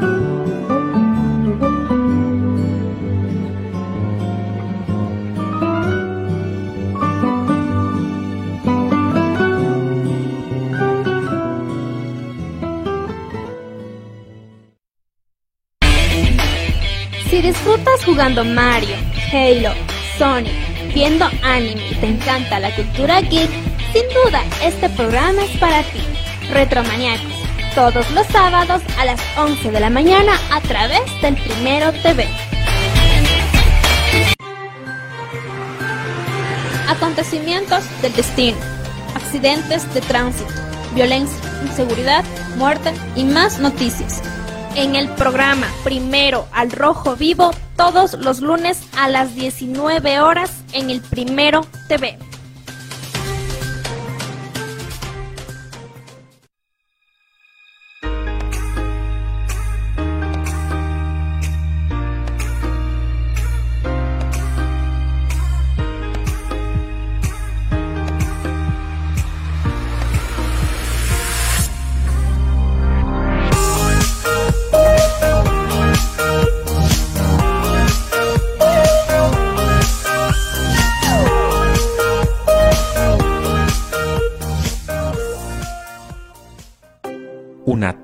Si 17.28 17.40
disfrutas 17.40 18.04
jugando 18.04 18.44
Mario, 18.44 18.94
Halo, 19.32 19.70
Sonic, 20.18 20.71
viendo 20.95 21.26
anime. 21.43 21.88
Y 21.90 21.95
te 21.97 22.07
encanta 22.07 22.61
la 22.61 22.74
cultura 22.74 23.20
geek, 23.20 23.51
sin 23.93 24.03
duda 24.24 24.43
este 24.62 24.88
programa 24.90 25.43
es 25.45 25.57
para 25.59 25.82
ti. 25.82 26.01
Retromaniacos, 26.51 27.32
todos 27.74 28.11
los 28.12 28.26
sábados 28.28 28.82
a 28.99 29.05
las 29.05 29.20
11 29.36 29.70
de 29.70 29.80
la 29.80 29.90
mañana 29.90 30.32
a 30.51 30.61
través 30.61 31.03
del 31.22 31.34
Primero 31.36 31.93
TV. 32.03 32.26
Acontecimientos 36.88 37.84
del 38.03 38.12
destino, 38.14 38.59
accidentes 39.14 39.93
de 39.95 40.01
tránsito, 40.03 40.53
violencia, 40.95 41.38
inseguridad, 41.62 42.24
muerte 42.57 42.93
y 43.16 43.24
más 43.24 43.59
noticias 43.59 44.22
en 44.76 44.94
el 44.96 45.08
programa 45.10 45.66
Primero 45.84 46.46
al 46.52 46.70
Rojo 46.70 47.16
Vivo 47.16 47.50
todos 47.76 48.14
los 48.14 48.40
lunes 48.40 48.82
a 48.96 49.08
las 49.08 49.34
19 49.34 50.20
horas 50.20 50.62
en 50.72 50.90
el 50.90 51.00
Primero 51.00 51.66
TV. 51.88 52.18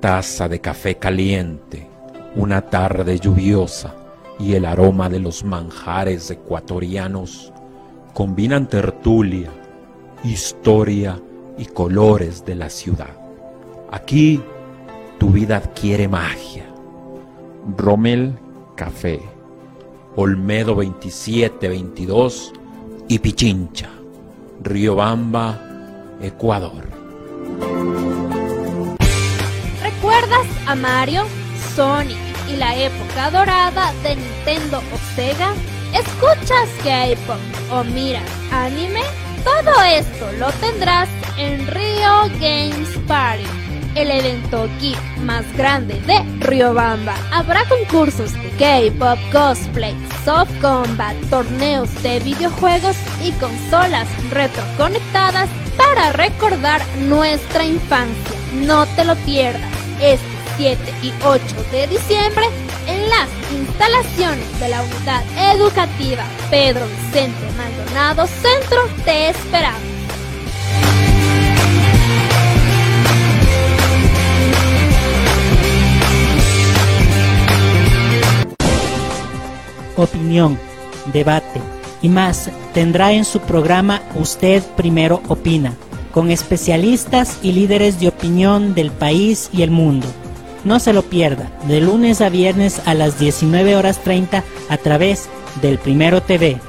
Taza 0.09 0.49
de 0.49 0.59
café 0.59 0.95
caliente, 0.95 1.87
una 2.35 2.61
tarde 2.61 3.19
lluviosa 3.19 3.93
y 4.39 4.55
el 4.55 4.65
aroma 4.65 5.07
de 5.07 5.19
los 5.19 5.43
manjares 5.43 6.31
ecuatorianos 6.31 7.53
combinan 8.15 8.67
tertulia, 8.67 9.51
historia 10.23 11.21
y 11.59 11.65
colores 11.65 12.43
de 12.43 12.55
la 12.55 12.71
ciudad. 12.71 13.15
Aquí 13.91 14.41
tu 15.19 15.29
vida 15.29 15.57
adquiere 15.57 16.07
magia. 16.07 16.65
Rommel 17.77 18.33
Café, 18.75 19.19
Olmedo 20.15 20.73
2722 20.73 22.53
y 23.07 23.19
Pichincha. 23.19 23.91
Riobamba, 24.63 25.61
Ecuador. 26.19 26.98
A 30.69 30.75
Mario, 30.75 31.25
Sonic 31.75 32.17
y 32.47 32.55
la 32.55 32.75
época 32.75 33.31
dorada 33.31 33.91
de 34.03 34.15
Nintendo 34.15 34.77
o 34.77 35.15
Sega? 35.15 35.51
¿Escuchas 35.93 36.69
K-pop 36.83 37.39
o 37.71 37.83
miras 37.85 38.29
anime? 38.51 39.01
Todo 39.43 39.81
esto 39.83 40.31
lo 40.33 40.51
tendrás 40.53 41.09
en 41.37 41.65
Rio 41.67 42.29
Games 42.39 42.87
Party, 43.07 43.43
el 43.95 44.11
evento 44.11 44.69
geek 44.79 44.99
más 45.23 45.43
grande 45.57 45.99
de 46.01 46.21
Riobamba. 46.45 47.15
Habrá 47.31 47.65
concursos 47.67 48.33
de 48.33 48.49
K-pop, 48.59 49.17
cosplay, 49.31 49.95
soft 50.23 50.51
combat, 50.61 51.15
torneos 51.31 51.89
de 52.03 52.19
videojuegos 52.19 52.95
y 53.23 53.31
consolas 53.33 54.07
retroconectadas 54.29 55.49
para 55.77 56.11
recordar 56.11 56.79
nuestra 57.07 57.65
infancia. 57.65 58.37
No 58.53 58.85
te 58.95 59.03
lo 59.03 59.15
pierdas. 59.25 59.79
7 60.59 60.77
y 61.03 61.13
8 61.23 61.41
de 61.71 61.87
diciembre 61.87 62.43
en 62.85 63.09
las 63.09 63.29
instalaciones 63.49 64.59
de 64.59 64.67
la 64.67 64.83
unidad 64.83 65.23
educativa 65.53 66.25
Pedro 66.49 66.85
Vicente 66.85 67.49
Maldonado 67.55 68.27
Centro 68.27 68.81
te 69.05 69.29
esperamos. 69.29 69.79
opinión, 79.95 80.59
debate 81.13 81.61
y 82.01 82.09
más 82.09 82.49
tendrá 82.73 83.13
en 83.13 83.23
su 83.23 83.39
programa 83.39 84.01
Usted 84.15 84.61
Primero 84.75 85.21
Opina, 85.29 85.73
con 86.11 86.31
especialistas 86.31 87.39
y 87.43 87.53
líderes 87.53 88.01
de 88.01 88.09
opinión 88.09 88.73
del 88.73 88.91
país 88.91 89.49
y 89.53 89.61
el 89.61 89.71
mundo. 89.71 90.07
No 90.63 90.79
se 90.79 90.93
lo 90.93 91.03
pierda, 91.03 91.49
de 91.67 91.79
lunes 91.79 92.21
a 92.21 92.29
viernes 92.29 92.81
a 92.85 92.93
las 92.93 93.17
19 93.17 93.75
horas 93.75 93.99
30 94.03 94.43
a 94.69 94.77
través 94.77 95.29
del 95.61 95.77
Primero 95.77 96.21
TV. 96.21 96.59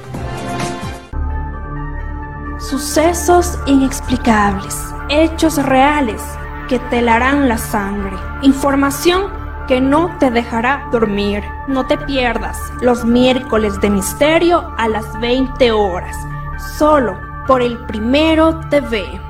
Sucesos 2.59 3.59
inexplicables, 3.66 4.76
hechos 5.09 5.57
reales 5.57 6.22
que 6.68 6.78
te 6.78 7.01
helarán 7.01 7.49
la 7.49 7.59
sangre, 7.59 8.16
información 8.43 9.32
que 9.66 9.80
no 9.80 10.16
te 10.18 10.30
dejará 10.30 10.88
dormir. 10.93 11.43
No 11.68 11.86
te 11.86 11.97
pierdas 11.99 12.59
los 12.80 13.05
miércoles 13.05 13.80
de 13.80 13.91
misterio 13.91 14.72
a 14.78 14.88
las 14.88 15.18
20 15.20 15.70
horas, 15.72 16.16
solo 16.76 17.18
por 17.47 17.62
el 17.62 17.78
Primero 17.86 18.59
TV. 18.68 19.30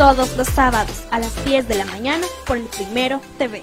todos 0.00 0.34
los 0.38 0.46
sábados 0.46 1.06
a 1.10 1.18
las 1.18 1.44
10 1.44 1.68
de 1.68 1.74
la 1.74 1.84
mañana 1.84 2.26
por 2.46 2.56
el 2.56 2.64
Primero 2.64 3.20
TV. 3.36 3.62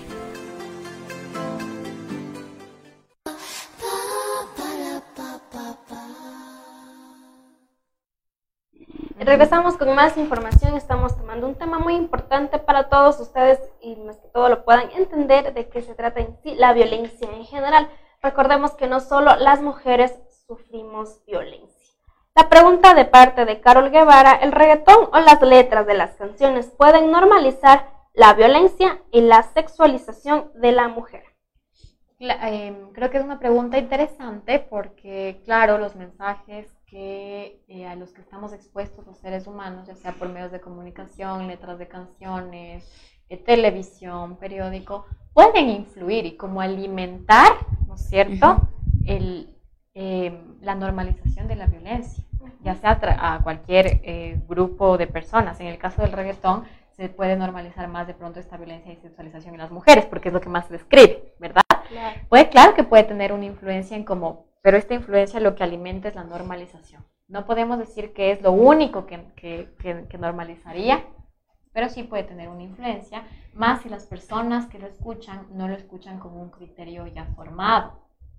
Regresamos 9.18 9.78
con 9.78 9.96
más 9.96 10.16
información. 10.18 10.76
Estamos 10.76 11.18
tomando 11.18 11.48
un 11.48 11.56
tema 11.56 11.80
muy 11.80 11.96
importante 11.96 12.60
para 12.60 12.88
todos 12.88 13.20
ustedes 13.20 13.60
y 13.82 13.96
más 13.96 14.18
que 14.18 14.28
todo 14.28 14.48
lo 14.48 14.64
puedan 14.64 14.92
entender 14.92 15.56
de 15.56 15.70
qué 15.70 15.82
se 15.82 15.96
trata 15.96 16.20
en 16.20 16.38
sí 16.44 16.54
la 16.54 16.72
violencia 16.74 17.28
en 17.32 17.46
general. 17.46 17.90
Recordemos 18.22 18.76
que 18.76 18.86
no 18.86 19.00
solo 19.00 19.36
las 19.38 19.64
mujeres 19.64 20.14
sufrimos 20.46 21.26
violencia. 21.26 21.77
La 22.38 22.50
pregunta 22.50 22.94
de 22.94 23.06
parte 23.06 23.46
de 23.46 23.62
Carol 23.62 23.90
Guevara, 23.90 24.36
¿el 24.36 24.52
reggaetón 24.52 25.10
o 25.12 25.20
las 25.22 25.42
letras 25.42 25.88
de 25.88 25.96
las 25.96 26.12
canciones 26.18 26.68
pueden 26.68 27.12
normalizar 27.12 27.90
la 28.14 28.36
violencia 28.36 29.02
y 29.12 29.22
la 29.22 29.42
sexualización 29.42 30.52
de 30.54 30.72
la 30.72 30.88
mujer? 30.88 31.24
Em, 32.20 32.92
creo 32.94 33.10
que 33.10 33.18
es 33.18 33.24
una 33.24 33.40
pregunta 33.40 33.80
interesante 33.80 34.60
porque, 34.60 35.42
claro, 35.46 35.80
los 35.80 35.96
mensajes 35.96 36.72
que 36.86 37.64
eh, 37.70 37.88
a 37.88 37.96
los 37.96 38.14
que 38.14 38.22
estamos 38.22 38.54
expuestos 38.54 39.08
los 39.08 39.18
seres 39.18 39.48
humanos, 39.48 39.88
ya 39.88 39.96
sea 39.96 40.12
por 40.12 40.30
medios 40.30 40.52
de 40.52 40.62
comunicación, 40.62 41.48
letras 41.48 41.80
de 41.80 41.88
canciones, 41.88 42.88
eh, 43.30 43.38
televisión, 43.38 44.38
periódico, 44.38 45.08
pueden 45.34 45.70
influir 45.70 46.28
y 46.28 46.38
como 46.38 46.62
alimentar, 46.62 47.54
¿no 47.88 47.96
es 47.96 48.08
cierto?, 48.08 48.70
el, 49.08 49.56
la 50.62 50.76
normalización 50.76 51.48
de 51.48 51.56
la 51.56 51.66
violencia, 51.66 52.27
ya 52.64 52.76
sea 52.76 53.00
a 53.20 53.40
cualquier 53.44 54.00
eh, 54.04 54.42
grupo 54.48 54.98
de 54.98 55.08
personas. 55.08 55.60
En 55.60 55.68
el 55.68 55.78
caso 55.78 56.02
del 56.02 56.12
reggaetón, 56.12 56.64
se 56.92 57.10
puede 57.10 57.36
normalizar 57.36 57.88
más 57.88 58.08
de 58.08 58.14
pronto 58.16 58.40
esta 58.40 58.58
violencia 58.58 58.92
y 58.92 58.96
sexualización 58.96 59.54
en 59.54 59.62
las 59.62 59.72
mujeres, 59.72 60.06
porque 60.06 60.30
es 60.30 60.34
lo 60.34 60.42
que 60.42 60.50
más 60.50 60.66
se 60.68 60.74
describe, 60.74 61.34
¿verdad? 61.40 61.62
Puede, 62.30 62.50
claro 62.50 62.74
que 62.74 62.84
puede 62.84 63.04
tener 63.04 63.32
una 63.34 63.46
influencia 63.46 63.96
en 63.96 64.04
cómo, 64.04 64.46
pero 64.62 64.78
esta 64.78 64.96
influencia 64.96 65.40
lo 65.40 65.56
que 65.56 65.64
alimenta 65.64 66.08
es 66.08 66.16
la 66.16 66.24
normalización. 66.24 67.06
No 67.28 67.46
podemos 67.46 67.78
decir 67.78 68.14
que 68.14 68.32
es 68.32 68.42
lo 68.42 68.52
único 68.52 69.06
que, 69.06 69.22
que- 69.36 69.70
que- 69.80 70.06
que 70.10 70.18
normalizaría, 70.18 71.04
pero 71.72 71.90
sí 71.90 72.02
puede 72.04 72.24
tener 72.24 72.50
una 72.50 72.64
influencia, 72.64 73.24
más 73.54 73.82
si 73.84 73.90
las 73.90 74.06
personas 74.06 74.66
que 74.66 74.80
lo 74.80 74.88
escuchan 74.88 75.46
no 75.52 75.68
lo 75.68 75.76
escuchan 75.76 76.18
con 76.20 76.36
un 76.36 76.50
criterio 76.50 77.06
ya 77.06 77.26
formado, 77.36 77.94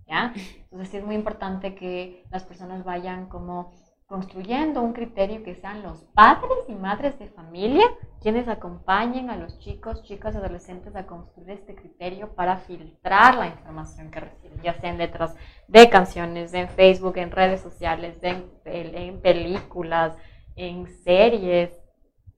¿ya? 0.06 0.32
Entonces 0.64 0.88
sí 0.88 0.96
es 0.96 1.04
muy 1.04 1.14
importante 1.14 1.74
que 1.76 2.24
las 2.30 2.42
personas 2.44 2.82
vayan 2.84 3.26
como 3.28 3.72
construyendo 4.08 4.80
un 4.82 4.94
criterio 4.94 5.42
que 5.44 5.54
sean 5.54 5.82
los 5.82 6.02
padres 6.14 6.58
y 6.66 6.74
madres 6.74 7.18
de 7.18 7.28
familia 7.28 7.84
quienes 8.22 8.48
acompañen 8.48 9.28
a 9.30 9.36
los 9.36 9.58
chicos, 9.60 10.02
chicas, 10.02 10.34
adolescentes 10.34 10.96
a 10.96 11.06
construir 11.06 11.50
este 11.50 11.74
criterio 11.74 12.34
para 12.34 12.56
filtrar 12.56 13.36
la 13.36 13.46
información 13.48 14.10
que 14.10 14.20
reciben, 14.20 14.60
ya 14.62 14.72
sea 14.74 14.90
en 14.90 14.98
letras 14.98 15.36
de 15.68 15.88
canciones, 15.90 16.54
en 16.54 16.68
Facebook, 16.70 17.18
en 17.18 17.30
redes 17.30 17.60
sociales, 17.60 18.16
en, 18.22 18.50
pel- 18.64 18.94
en 18.96 19.20
películas, 19.20 20.16
en 20.56 20.88
series. 21.04 21.70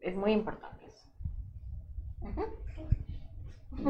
Es 0.01 0.17
muy 0.17 0.33
importante 0.33 0.85
eso. 0.87 1.09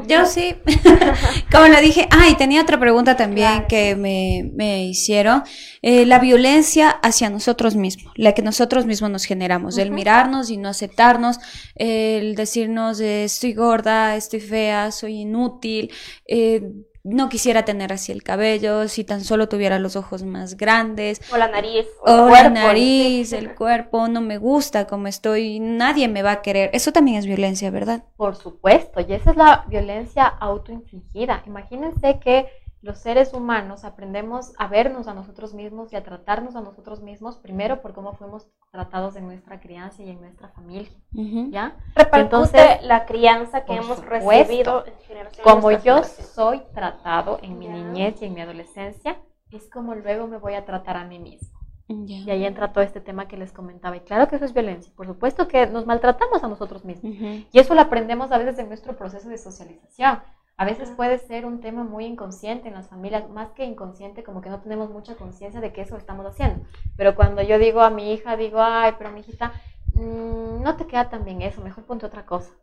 Yo 0.07 0.25
sí, 0.25 0.55
como 1.51 1.67
lo 1.67 1.81
dije, 1.81 2.07
ah, 2.11 2.29
y 2.29 2.35
tenía 2.35 2.61
otra 2.61 2.79
pregunta 2.79 3.17
también 3.17 3.65
que 3.67 3.95
me, 3.95 4.49
me 4.53 4.85
hicieron, 4.85 5.43
Eh, 5.83 6.05
la 6.05 6.19
violencia 6.19 6.89
hacia 6.89 7.29
nosotros 7.29 7.75
mismos, 7.75 8.13
la 8.15 8.33
que 8.33 8.41
nosotros 8.43 8.85
mismos 8.85 9.09
nos 9.09 9.25
generamos, 9.25 9.77
el 9.77 9.91
mirarnos 9.91 10.49
y 10.51 10.57
no 10.57 10.69
aceptarnos, 10.69 11.39
el 11.75 12.35
decirnos 12.35 12.99
eh, 13.01 13.23
estoy 13.23 13.53
gorda, 13.53 14.15
estoy 14.15 14.39
fea, 14.41 14.91
soy 14.91 15.21
inútil, 15.21 15.91
eh, 16.27 16.61
no 17.03 17.29
quisiera 17.29 17.65
tener 17.65 17.91
así 17.93 18.11
el 18.11 18.23
cabello, 18.23 18.87
si 18.87 19.03
tan 19.03 19.23
solo 19.23 19.49
tuviera 19.49 19.79
los 19.79 19.95
ojos 19.95 20.23
más 20.23 20.57
grandes, 20.57 21.21
O 21.33 21.37
la 21.37 21.47
nariz, 21.47 21.87
o 22.05 22.29
el 22.35 22.43
la 22.43 22.49
cuerpo, 22.49 22.49
nariz, 22.49 23.29
sí. 23.29 23.35
el 23.35 23.55
cuerpo, 23.55 24.07
no 24.07 24.21
me 24.21 24.37
gusta 24.37 24.87
como 24.87 25.07
estoy, 25.07 25.59
nadie 25.59 26.07
me 26.07 26.23
va 26.23 26.31
a 26.33 26.41
querer, 26.41 26.69
eso 26.73 26.91
también 26.91 27.17
es 27.17 27.25
violencia, 27.25 27.71
¿verdad? 27.71 28.03
Por 28.17 28.35
supuesto, 28.35 29.01
y 29.01 29.13
esa 29.13 29.31
es 29.31 29.37
la 29.37 29.65
violencia 29.67 30.25
autoinfligida. 30.25 31.43
Imagínense 31.47 32.19
que 32.19 32.47
los 32.81 32.97
seres 32.97 33.33
humanos 33.33 33.83
aprendemos 33.85 34.53
a 34.57 34.67
vernos 34.67 35.07
a 35.07 35.13
nosotros 35.13 35.53
mismos 35.53 35.93
y 35.93 35.95
a 35.95 36.03
tratarnos 36.03 36.55
a 36.55 36.61
nosotros 36.61 37.01
mismos 37.01 37.37
primero 37.37 37.81
por 37.81 37.93
cómo 37.93 38.13
fuimos 38.13 38.47
tratados 38.71 39.15
en 39.15 39.25
nuestra 39.27 39.59
crianza 39.59 40.01
y 40.01 40.09
en 40.09 40.19
nuestra 40.21 40.49
familia. 40.49 40.89
¿ya? 41.11 41.75
Repercute 41.95 42.19
Entonces, 42.21 42.83
la 42.83 43.05
crianza 43.05 43.65
que 43.65 43.73
hemos 43.73 43.97
supuesto. 43.99 44.27
recibido 44.29 44.85
en 44.87 44.93
generación 45.07 45.43
Como 45.43 45.71
yo 45.71 45.77
generación. 45.79 46.27
soy 46.27 46.61
tratado 46.73 47.37
en 47.43 47.59
mi 47.59 47.67
Ya. 47.67 47.73
niñez 47.73 48.21
y 48.21 48.25
en 48.25 48.33
mi 48.33 48.41
adolescencia, 48.41 49.19
es 49.51 49.69
como 49.69 49.93
luego 49.95 50.27
me 50.27 50.37
voy 50.37 50.53
a 50.55 50.65
tratar 50.65 50.97
a 50.97 51.05
mí 51.05 51.19
mismo. 51.19 51.59
Ya. 51.87 52.15
Y 52.19 52.31
ahí 52.31 52.45
entra 52.45 52.71
todo 52.71 52.83
este 52.85 53.01
tema 53.01 53.27
que 53.27 53.35
les 53.37 53.51
comentaba. 53.51 53.97
Y 53.97 53.99
claro 53.99 54.27
que 54.29 54.37
eso 54.37 54.45
es 54.45 54.53
violencia. 54.53 54.93
Por 54.95 55.05
supuesto 55.05 55.47
que 55.49 55.67
nos 55.67 55.85
maltratamos 55.85 56.41
a 56.43 56.47
nosotros 56.47 56.85
mismos. 56.85 57.13
Y 57.51 57.59
eso 57.59 57.75
lo 57.75 57.81
aprendemos 57.81 58.31
a 58.31 58.37
veces 58.37 58.57
en 58.59 58.69
nuestro 58.69 58.95
proceso 58.95 59.27
de 59.27 59.37
socialización. 59.37 60.21
A 60.61 60.63
veces 60.63 60.91
puede 60.91 61.17
ser 61.17 61.47
un 61.47 61.59
tema 61.59 61.83
muy 61.83 62.05
inconsciente 62.05 62.67
en 62.67 62.75
las 62.75 62.87
familias, 62.87 63.27
más 63.31 63.49
que 63.49 63.65
inconsciente, 63.65 64.21
como 64.21 64.41
que 64.41 64.49
no 64.51 64.61
tenemos 64.61 64.91
mucha 64.91 65.15
conciencia 65.15 65.59
de 65.59 65.73
que 65.73 65.81
eso 65.81 65.97
estamos 65.97 66.23
haciendo. 66.23 66.63
Pero 66.95 67.15
cuando 67.15 67.41
yo 67.41 67.57
digo 67.57 67.81
a 67.81 67.89
mi 67.89 68.13
hija, 68.13 68.37
digo, 68.37 68.61
ay, 68.61 68.93
pero 68.99 69.09
mi 69.09 69.21
hijita, 69.21 69.53
mm, 69.95 70.61
no 70.61 70.75
te 70.77 70.85
queda 70.85 71.09
tan 71.09 71.25
bien 71.25 71.41
eso, 71.41 71.61
mejor 71.61 71.85
ponte 71.85 72.05
otra 72.05 72.27
cosa. 72.27 72.53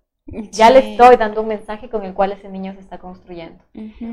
Ya 0.51 0.69
le 0.71 0.91
estoy 0.93 1.17
dando 1.17 1.41
un 1.41 1.49
mensaje 1.49 1.89
con 1.89 2.05
el 2.05 2.13
cual 2.13 2.33
ese 2.33 2.49
niño 2.49 2.75
se 2.75 2.81
está 2.81 2.99
construyendo. 2.99 3.65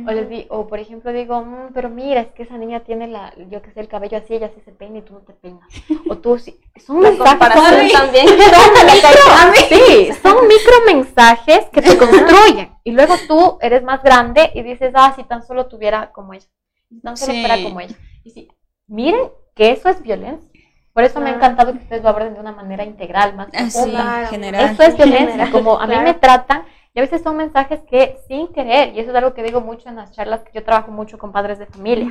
o, 0.07 0.11
les 0.11 0.29
di, 0.29 0.45
o 0.49 0.67
por 0.67 0.79
ejemplo 0.79 1.11
digo, 1.11 1.41
"Mm, 1.43 1.73
pero 1.73 1.89
mira, 1.89 2.21
es 2.21 2.27
que 2.27 2.43
esa 2.43 2.57
niña 2.57 2.79
tiene 2.81 3.07
la, 3.07 3.33
yo 3.49 3.61
que 3.61 3.71
sé, 3.71 3.81
el 3.81 3.87
cabello 3.89 4.17
así, 4.17 4.33
ella 4.35 4.49
sí 4.55 4.61
se 4.63 4.71
peina 4.71 4.99
y 4.99 5.01
tú 5.01 5.13
no 5.13 5.19
te 5.19 5.33
peinas. 5.33 5.67
O 6.09 6.17
tú 6.17 6.37
sí. 6.39 6.57
Son 6.85 7.01
La 7.03 7.11
comparación 7.11 7.89
también. 7.91 8.27
son 8.27 8.37
micro- 8.37 9.55
sí, 9.69 10.09
son 10.23 10.47
micro 10.47 10.73
mensajes 10.85 11.65
que 11.71 11.81
te 11.81 11.97
construyen. 11.97 12.69
Y 12.83 12.91
luego 12.91 13.15
tú 13.27 13.57
eres 13.61 13.83
más 13.83 14.01
grande 14.03 14.51
y 14.53 14.61
dices, 14.63 14.91
ah, 14.95 15.13
si 15.15 15.23
tan 15.23 15.45
solo 15.45 15.67
tuviera 15.67 16.11
como 16.11 16.33
ella. 16.33 16.45
Si 16.89 17.01
tan 17.01 17.17
solo 17.17 17.33
Sí. 17.33 17.39
fuera 17.41 17.61
como 17.63 17.79
ella. 17.81 17.95
Y 18.23 18.29
sí, 18.31 18.47
miren 18.87 19.29
que 19.55 19.71
eso 19.71 19.89
es 19.89 20.01
violencia. 20.01 20.49
Por 20.95 21.03
eso 21.03 21.19
me 21.19 21.29
ha 21.29 21.33
encantado 21.33 21.73
que 21.73 21.79
ustedes 21.79 22.01
lo 22.03 22.07
aborden 22.09 22.33
de 22.35 22.39
una 22.39 22.53
manera 22.53 22.85
integral, 22.85 23.35
más 23.35 23.47
profunda. 23.47 24.01
Claro. 24.01 24.27
general. 24.29 24.65
Esto 24.71 24.83
es 24.83 24.95
violencia, 24.95 25.27
General, 25.31 25.51
como 25.51 25.77
a 25.77 25.85
mí 25.87 25.91
claro. 25.93 26.07
me 26.07 26.13
tratan, 26.13 26.63
y 26.93 26.99
a 26.99 27.01
veces 27.01 27.21
son 27.21 27.35
mensajes 27.35 27.81
que 27.81 28.17
sin 28.29 28.47
querer, 28.53 28.95
y 28.95 28.99
eso 29.01 29.09
es 29.11 29.15
algo 29.17 29.33
que 29.33 29.43
digo 29.43 29.59
mucho 29.59 29.89
en 29.89 29.97
las 29.97 30.13
charlas, 30.13 30.39
que 30.43 30.51
yo 30.53 30.63
trabajo 30.63 30.91
mucho 30.91 31.17
con 31.17 31.33
padres 31.33 31.59
de 31.59 31.65
familia, 31.65 32.07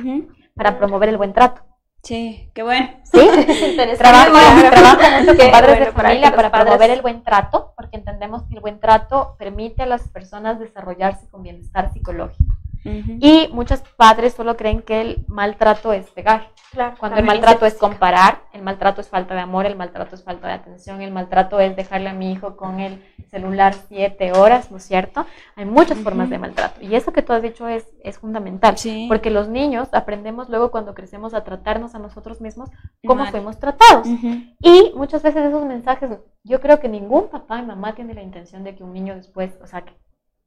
para 0.55 0.77
promover 0.77 1.09
el 1.09 1.17
buen 1.17 1.33
trato. 1.33 1.61
Sí, 2.03 2.51
qué 2.53 2.61
bueno. 2.61 2.87
¿Sí? 3.11 3.17
Trabajo, 3.97 4.29
Claro. 4.33 4.69
trabajo 4.69 5.01
mucho 5.19 5.35
con 5.35 5.49
padres 5.51 5.79
bueno 5.79 5.85
de 5.87 5.91
familia 5.91 6.35
para 6.35 6.51
padres- 6.51 6.65
promover 6.67 6.89
el 6.91 7.01
buen 7.01 7.23
trato, 7.23 7.73
porque 7.75 7.97
entendemos 7.97 8.43
que 8.43 8.53
el 8.53 8.59
buen 8.61 8.79
trato 8.79 9.35
permite 9.39 9.81
a 9.81 9.85
las 9.87 10.07
personas 10.09 10.59
desarrollarse 10.59 11.27
con 11.31 11.41
bienestar 11.41 11.91
psicológico. 11.91 12.53
Y 12.85 13.49
muchos 13.51 13.81
padres 13.97 14.33
solo 14.33 14.55
creen 14.55 14.81
que 14.81 15.01
el 15.01 15.25
maltrato 15.27 15.91
es 15.91 16.09
pegar. 16.11 16.49
Claro, 16.71 16.95
Cuando 16.99 17.17
el 17.17 17.25
maltrato 17.25 17.65
es 17.65 17.75
comparar, 17.75 18.41
el 18.53 18.61
maltrato 18.61 19.01
es 19.01 19.07
falta 19.07 19.33
de 19.33 19.39
amor, 19.39 19.65
el 19.65 19.75
maltrato 19.75 20.15
es 20.15 20.23
falta 20.23 20.47
de 20.47 20.53
atención, 20.53 21.01
el 21.01 21.11
maltrato 21.11 21.59
es 21.59 21.75
dejarle 21.75 22.09
a 22.09 22.13
mi 22.13 22.31
hijo 22.31 22.57
con 22.57 22.79
el 22.79 23.01
celular 23.31 23.73
siete 23.87 24.33
horas, 24.33 24.71
¿no 24.71 24.77
es 24.77 24.83
cierto? 24.83 25.25
Hay 25.55 25.65
muchas 25.65 25.97
formas 25.99 26.29
de 26.29 26.37
maltrato. 26.37 26.81
Y 26.81 26.95
eso 26.95 27.13
que 27.13 27.21
tú 27.21 27.33
has 27.33 27.41
dicho 27.41 27.67
es, 27.67 27.87
es 28.03 28.19
fundamental. 28.19 28.77
Sí. 28.77 29.05
Porque 29.07 29.29
los 29.31 29.47
niños 29.47 29.87
aprendemos 29.93 30.49
luego 30.49 30.69
cuando 30.69 30.93
crecemos 30.93 31.33
a 31.33 31.43
tratarnos 31.43 31.95
a 31.95 31.99
nosotros 31.99 32.41
mismos 32.41 32.69
cómo 33.05 33.23
Mal. 33.23 33.31
fuimos 33.31 33.59
tratados. 33.59 34.07
Y 34.59 34.91
muchas 34.95 35.23
veces 35.23 35.45
esos 35.45 35.65
mensajes, 35.65 36.11
yo 36.43 36.59
creo 36.59 36.79
que 36.79 36.89
ningún 36.89 37.29
papá 37.29 37.59
y 37.59 37.65
mamá 37.65 37.95
tiene 37.95 38.13
la 38.13 38.21
intención 38.21 38.63
de 38.63 38.75
que 38.75 38.83
un 38.83 38.93
niño 38.93 39.15
después, 39.15 39.57
o 39.63 39.67
sea, 39.67 39.81
que 39.81 39.93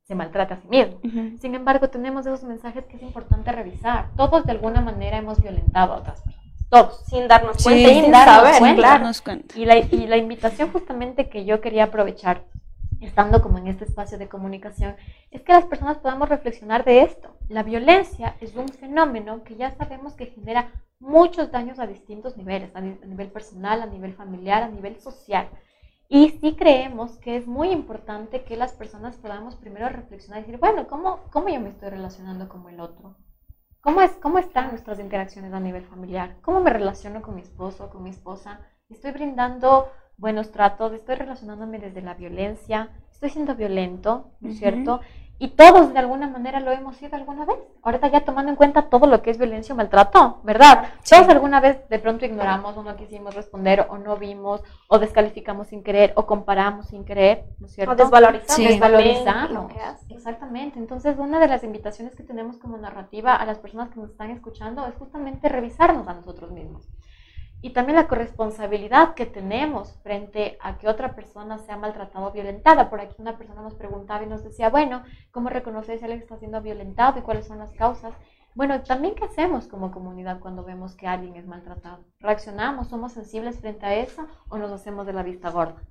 se 0.09 0.14
maltrate 0.14 0.54
a 0.54 0.56
sí 0.56 0.66
mismo. 0.68 0.98
Ujú. 1.04 1.36
Sin 1.38 1.54
embargo, 1.54 1.90
tenemos 1.90 2.24
esos 2.26 2.42
mensajes 2.42 2.86
que 2.86 2.96
es 2.96 3.02
importante 3.02 3.52
revisar. 3.52 4.09
Todos 4.16 4.46
de 4.46 4.52
alguna 4.52 4.80
manera 4.80 5.18
hemos 5.18 5.38
violentado 5.40 5.92
a 5.92 5.96
otras 5.98 6.22
personas. 6.22 6.48
Todos. 6.70 7.04
Sin 7.06 7.28
darnos 7.28 7.56
Sí, 7.59 7.64
cuenta 7.64 7.88
sin 7.90 8.02
sin 8.04 8.12
darnos 8.12 8.36
saber, 8.36 8.59
cuenta. 8.59 8.76
claro. 8.80 8.94
Darnos 9.00 9.20
cuenta. 9.20 9.59
Y 9.59 9.66
la, 9.66 9.78
y 9.78 10.06
la 10.06 10.16
invitación 10.16 10.72
justamente 10.72 11.28
que 11.28 11.44
yo 11.44 11.61
quería 11.61 11.84
aprovechar, 11.84 12.44
estando 13.02 13.42
como 13.42 13.59
en 13.59 13.68
este 13.68 13.84
espacio 13.84 14.16
de 14.16 14.28
comunicación, 14.28 14.96
es 15.30 15.42
que 15.42 15.52
las 15.52 15.66
personas 15.66 15.98
podamos 15.98 16.30
reflexionar 16.30 16.84
de 16.86 17.02
esto. 17.02 17.36
La 17.50 17.62
violencia 17.62 18.34
es 18.40 18.56
un 18.56 18.68
fenómeno 18.70 19.42
que 19.44 19.56
ya 19.56 19.72
sabemos 19.76 20.14
que 20.14 20.26
genera 20.26 20.70
muchos 21.00 21.52
daños 21.52 21.78
a 21.78 21.86
distintos 21.86 22.36
niveles, 22.38 22.74
a, 22.74 22.80
ni- 22.80 22.98
a 23.02 23.06
nivel 23.06 23.28
personal, 23.28 23.82
a 23.82 23.86
nivel 23.86 24.14
familiar, 24.14 24.62
a 24.62 24.68
nivel 24.68 24.98
social. 25.00 25.48
Y 26.11 26.30
sí 26.40 26.56
creemos 26.56 27.18
que 27.18 27.36
es 27.36 27.46
muy 27.46 27.70
importante 27.70 28.42
que 28.42 28.56
las 28.56 28.72
personas 28.72 29.16
podamos 29.16 29.56
primero 29.56 29.90
reflexionar 29.90 30.38
y 30.38 30.42
decir, 30.46 30.59
bueno, 30.59 30.88
¿cómo, 30.88 31.20
cómo 31.30 31.48
yo 31.50 31.61
me 31.61 31.68
estoy 31.68 31.90
relacionando 31.90 32.48
con 32.48 32.66
el 32.68 32.80
otro? 32.80 33.16
¿Cómo, 33.82 34.00
es, 34.00 34.12
¿Cómo 34.12 34.38
están 34.38 34.70
nuestras 34.70 35.00
interacciones 35.00 35.52
a 35.52 35.61
nivel 35.61 35.84
familiar? 35.84 36.36
¿Cómo 36.40 36.61
me 36.61 36.70
relaciono 36.70 37.20
con 37.20 37.34
mi 37.34 37.42
esposo, 37.42 37.90
con 37.90 38.02
mi 38.02 38.11
esposa? 38.11 38.61
¿Estoy 38.88 39.12
brindando 39.12 39.90
buenos 40.16 40.50
tratos? 40.50 40.94
¿Estoy 40.94 41.16
relacionándome 41.16 41.78
desde 41.78 42.00
la 42.00 42.14
violencia? 42.14 42.88
¿Estoy 43.12 43.28
siendo 43.28 43.54
violento? 43.54 44.32
¿No 44.40 44.48
es 44.48 44.54
Ujú. 44.54 44.61
cierto? 44.61 45.00
Y 45.41 45.49
todos 45.49 45.93
de 45.93 45.99
alguna 46.01 46.26
manera 46.26 46.59
lo 46.59 46.72
hemos 46.72 46.97
sido 46.97 47.14
alguna 47.14 47.45
vez. 47.45 47.57
Ahorita 47.82 48.09
ya 48.09 48.24
tomando 48.24 48.51
en 48.51 48.57
cuenta 48.57 48.89
todo 48.91 49.07
lo 49.07 49.22
que 49.22 49.30
es 49.30 49.39
violencia 49.39 49.72
o 49.72 49.76
maltrato, 49.76 50.41
¿verdad? 50.43 50.89
Todos 51.09 51.28
alguna 51.28 51.61
vez 51.61 51.89
de 51.89 51.99
pronto 52.01 52.24
ignoramos 52.24 52.76
o 52.76 52.82
no 52.82 52.97
quisimos 52.97 53.34
responder 53.36 53.86
o 53.89 53.99
no 53.99 54.16
vimos 54.16 54.62
o 54.89 54.99
descalificamos 54.99 55.68
sin 55.68 55.84
querer 55.84 56.12
o 56.16 56.26
comparamos 56.26 56.89
sin 56.89 57.05
querer, 57.05 57.45
¿no 57.61 57.66
es 57.66 57.72
cierto? 57.72 57.93
O 57.93 57.95
desvalorizamos. 57.95 58.57
Sí. 58.57 58.66
desvalorizamos. 58.66 59.72
Exactamente. 60.09 60.78
Entonces, 60.78 61.16
una 61.18 61.39
de 61.39 61.47
las 61.47 61.62
invitaciones 61.62 62.16
que 62.16 62.24
tenemos 62.24 62.59
como 62.59 62.76
narrativa 62.76 63.36
a 63.36 63.47
las 63.47 63.59
personas 63.59 63.91
que 63.91 64.01
nos 64.01 64.11
están 64.11 64.30
escuchando 64.30 64.86
es 64.89 64.95
justamente 64.97 65.49
revisarnos 65.49 66.09
a 66.09 66.14
nosotros 66.14 66.51
mismos. 66.51 66.89
Y 67.61 67.70
también 67.70 67.96
la 67.96 68.06
corresponsabilidad 68.06 69.14
que 69.14 69.26
tenemos 69.26 69.92
frente 70.02 70.59
a 70.61 70.78
que 70.78 70.88
otra 70.88 71.14
persona 71.14 71.59
sea 71.59 71.76
maltratada 71.76 72.26
o 72.26 72.30
violentada. 72.30 72.88
Por 72.88 73.00
aquí 73.00 73.16
una 73.18 73.36
persona 73.36 73.62
nos 73.62 73.74
preguntaba 73.74 74.22
y 74.22 74.26
nos 74.26 74.44
decía, 74.44 74.70
bueno, 74.70 75.02
¿cómo 75.32 75.48
reconocer 75.48 75.98
si 75.98 76.04
alguien 76.04 76.22
está 76.22 76.36
siendo 76.36 76.62
violentado 76.62 77.18
y 77.18 77.22
cuáles 77.22 77.46
son 77.46 77.59
las 77.59 77.72
causas? 77.72 78.14
Bueno, 78.54 78.80
también 78.82 79.14
qué 79.14 79.24
hacemos 79.24 79.66
como 79.66 79.90
comunidad 79.90 80.40
cuando 80.40 80.64
vemos 80.64 80.94
que 80.94 81.06
alguien 81.06 81.36
es 81.36 81.46
maltratado. 81.46 82.04
¿Reaccionamos? 82.20 82.88
¿Somos 82.88 83.12
sensibles 83.12 83.61
frente 83.61 83.86
a 83.86 83.94
eso 83.94 84.26
o 84.48 84.59
nos 84.59 84.70
hacemos 84.70 85.06
de 85.06 85.12
la 85.12 85.22
vista 85.22 85.50
gorda? 85.50 85.82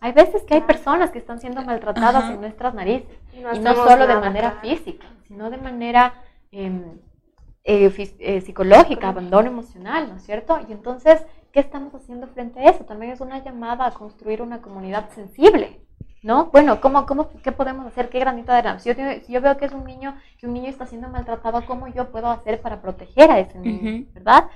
Hay 0.00 0.12
veces 0.12 0.42
que 0.42 0.54
hay 0.54 0.60
personas 0.62 1.10
que 1.12 1.18
están 1.18 1.38
siendo 1.38 1.62
maltratadas 1.62 2.24
Ajá. 2.24 2.34
en 2.34 2.40
nuestras 2.40 2.74
narices 2.74 3.16
Y 3.32 3.38
y 3.38 3.40
no 3.42 3.50
hacemos 3.50 3.88
solo 3.88 4.06
de 4.08 4.16
manera 4.16 4.58
física, 4.60 5.06
sino 5.28 5.48
de 5.48 5.58
manera 5.58 6.14
em, 6.50 6.98
eh, 7.64 7.92
eh, 8.18 8.40
psicológica, 8.40 9.08
abandono 9.08 9.48
emocional, 9.48 10.08
¿no 10.08 10.16
es 10.16 10.24
cierto? 10.24 10.58
Y 10.68 10.72
entonces, 10.72 11.24
¿qué 11.52 11.60
estamos 11.60 11.94
haciendo 11.94 12.26
frente 12.28 12.60
a 12.60 12.70
eso? 12.70 12.84
También 12.84 13.12
es 13.12 13.20
una 13.20 13.42
llamada 13.42 13.86
a 13.86 13.92
construir 13.92 14.42
una 14.42 14.60
comunidad 14.60 15.10
sensible, 15.10 15.80
¿no? 16.22 16.46
Bueno, 16.46 16.80
¿cómo, 16.80 17.06
cómo, 17.06 17.30
¿qué 17.42 17.52
podemos 17.52 17.86
hacer? 17.86 18.08
¿Qué 18.08 18.18
granito 18.18 18.52
de 18.52 18.58
arena? 18.58 18.78
Si 18.78 18.88
yo, 18.88 18.94
si 19.24 19.32
yo 19.32 19.40
veo 19.40 19.56
que 19.56 19.66
es 19.66 19.72
un 19.72 19.84
niño, 19.84 20.16
que 20.38 20.46
un 20.46 20.54
niño 20.54 20.68
está 20.68 20.86
siendo 20.86 21.08
maltratado, 21.08 21.64
¿cómo 21.66 21.88
yo 21.88 22.10
puedo 22.10 22.28
hacer 22.28 22.60
para 22.60 22.82
proteger 22.82 23.30
a 23.30 23.38
ese 23.38 23.58
niño, 23.58 24.02
Ujú. 24.02 24.12
verdad? 24.12 24.48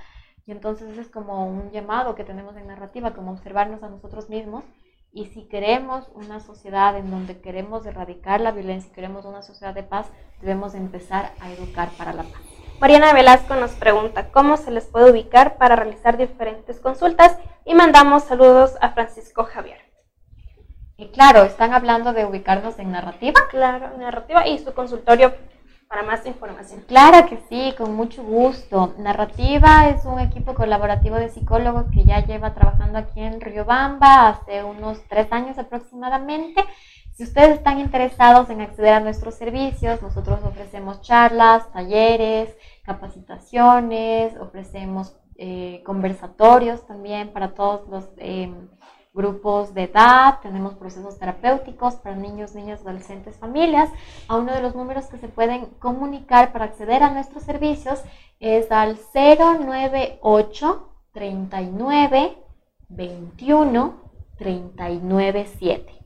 Y 0.45 0.51
entonces 0.51 0.97
es 0.97 1.09
como 1.09 1.45
un 1.47 1.71
llamado 1.71 2.15
que 2.15 2.23
tenemos 2.23 2.55
en 2.55 2.67
narrativa, 2.67 3.13
como 3.13 3.31
observarnos 3.31 3.83
a 3.83 3.89
nosotros 3.89 4.29
mismos 4.29 4.63
y 5.11 5.25
si 5.27 5.43
queremos 5.47 6.09
una 6.13 6.39
sociedad 6.39 6.95
en 6.97 7.09
donde 7.09 7.39
queremos 7.39 7.85
erradicar 7.85 8.41
la 8.41 8.51
violencia 8.51 8.91
queremos 8.93 9.25
una 9.25 9.41
sociedad 9.41 9.73
de 9.73 9.83
paz, 9.83 10.11
debemos 10.41 10.75
empezar 10.75 11.31
a 11.39 11.51
educar 11.51 11.89
para 11.97 12.13
la 12.13 12.23
paz. 12.23 12.56
Mariana 12.79 13.11
Velasco 13.11 13.55
nos 13.55 13.71
pregunta 13.71 14.29
cómo 14.31 14.55
se 14.55 14.69
les 14.69 14.85
puede 14.85 15.09
ubicar 15.09 15.57
para 15.57 15.75
realizar 15.75 16.15
diferentes 16.15 16.79
consultas 16.79 17.35
y 17.65 17.73
mandamos 17.73 18.25
saludos 18.25 18.75
a 18.81 18.91
Francisco 18.91 19.45
Javier. 19.45 19.79
Y 20.95 21.07
claro, 21.07 21.43
están 21.43 21.73
hablando 21.73 22.13
de 22.13 22.25
ubicarnos 22.25 22.77
en 22.77 22.91
narrativa. 22.91 23.41
Claro, 23.49 23.97
narrativa 23.97 24.47
y 24.47 24.59
su 24.59 24.75
consultorio 24.75 25.33
para 25.87 26.03
más 26.03 26.25
información. 26.27 26.83
Claro 26.87 27.27
que 27.27 27.39
sí, 27.49 27.73
con 27.75 27.95
mucho 27.95 28.23
gusto. 28.23 28.93
Narrativa 28.99 29.89
es 29.89 30.05
un 30.05 30.19
equipo 30.19 30.53
colaborativo 30.53 31.15
de 31.15 31.29
psicólogos 31.29 31.85
que 31.91 32.03
ya 32.03 32.25
lleva 32.25 32.53
trabajando 32.53 32.99
aquí 32.99 33.21
en 33.21 33.41
Riobamba 33.41 34.29
hace 34.29 34.63
unos 34.63 35.01
tres 35.07 35.31
años 35.31 35.57
aproximadamente. 35.57 36.63
Si 37.17 37.23
ustedes 37.23 37.57
están 37.57 37.79
interesados 37.79 38.47
en 38.51 38.61
acceder 38.61 38.93
a 38.93 38.99
nuestros 38.99 39.33
servicios, 39.33 40.03
nosotros 40.03 40.39
ofrecemos 40.43 41.01
charlas, 41.01 41.67
talleres, 41.71 42.55
capacitaciones, 42.83 44.37
ofrecemos 44.37 45.17
eh, 45.35 45.81
conversatorios 45.83 46.85
también 46.85 47.33
para 47.33 47.55
todos 47.55 47.89
los 47.89 48.07
eh, 48.17 48.53
grupos 49.15 49.73
de 49.73 49.85
edad, 49.85 50.41
tenemos 50.43 50.75
procesos 50.75 51.17
terapéuticos 51.17 51.95
para 51.95 52.15
niños, 52.15 52.53
niñas, 52.53 52.81
adolescentes, 52.81 53.35
familias. 53.37 53.89
A 54.27 54.35
uno 54.35 54.53
de 54.53 54.61
los 54.61 54.75
números 54.75 55.07
que 55.07 55.17
se 55.17 55.27
pueden 55.27 55.65
comunicar 55.79 56.53
para 56.53 56.65
acceder 56.65 57.01
a 57.01 57.09
nuestros 57.09 57.41
servicios 57.41 57.99
es 58.39 58.71
al 58.71 58.95
098 59.15 60.87
39 61.13 62.37
21 62.89 63.93
39 64.37 65.47
7. 65.57 65.96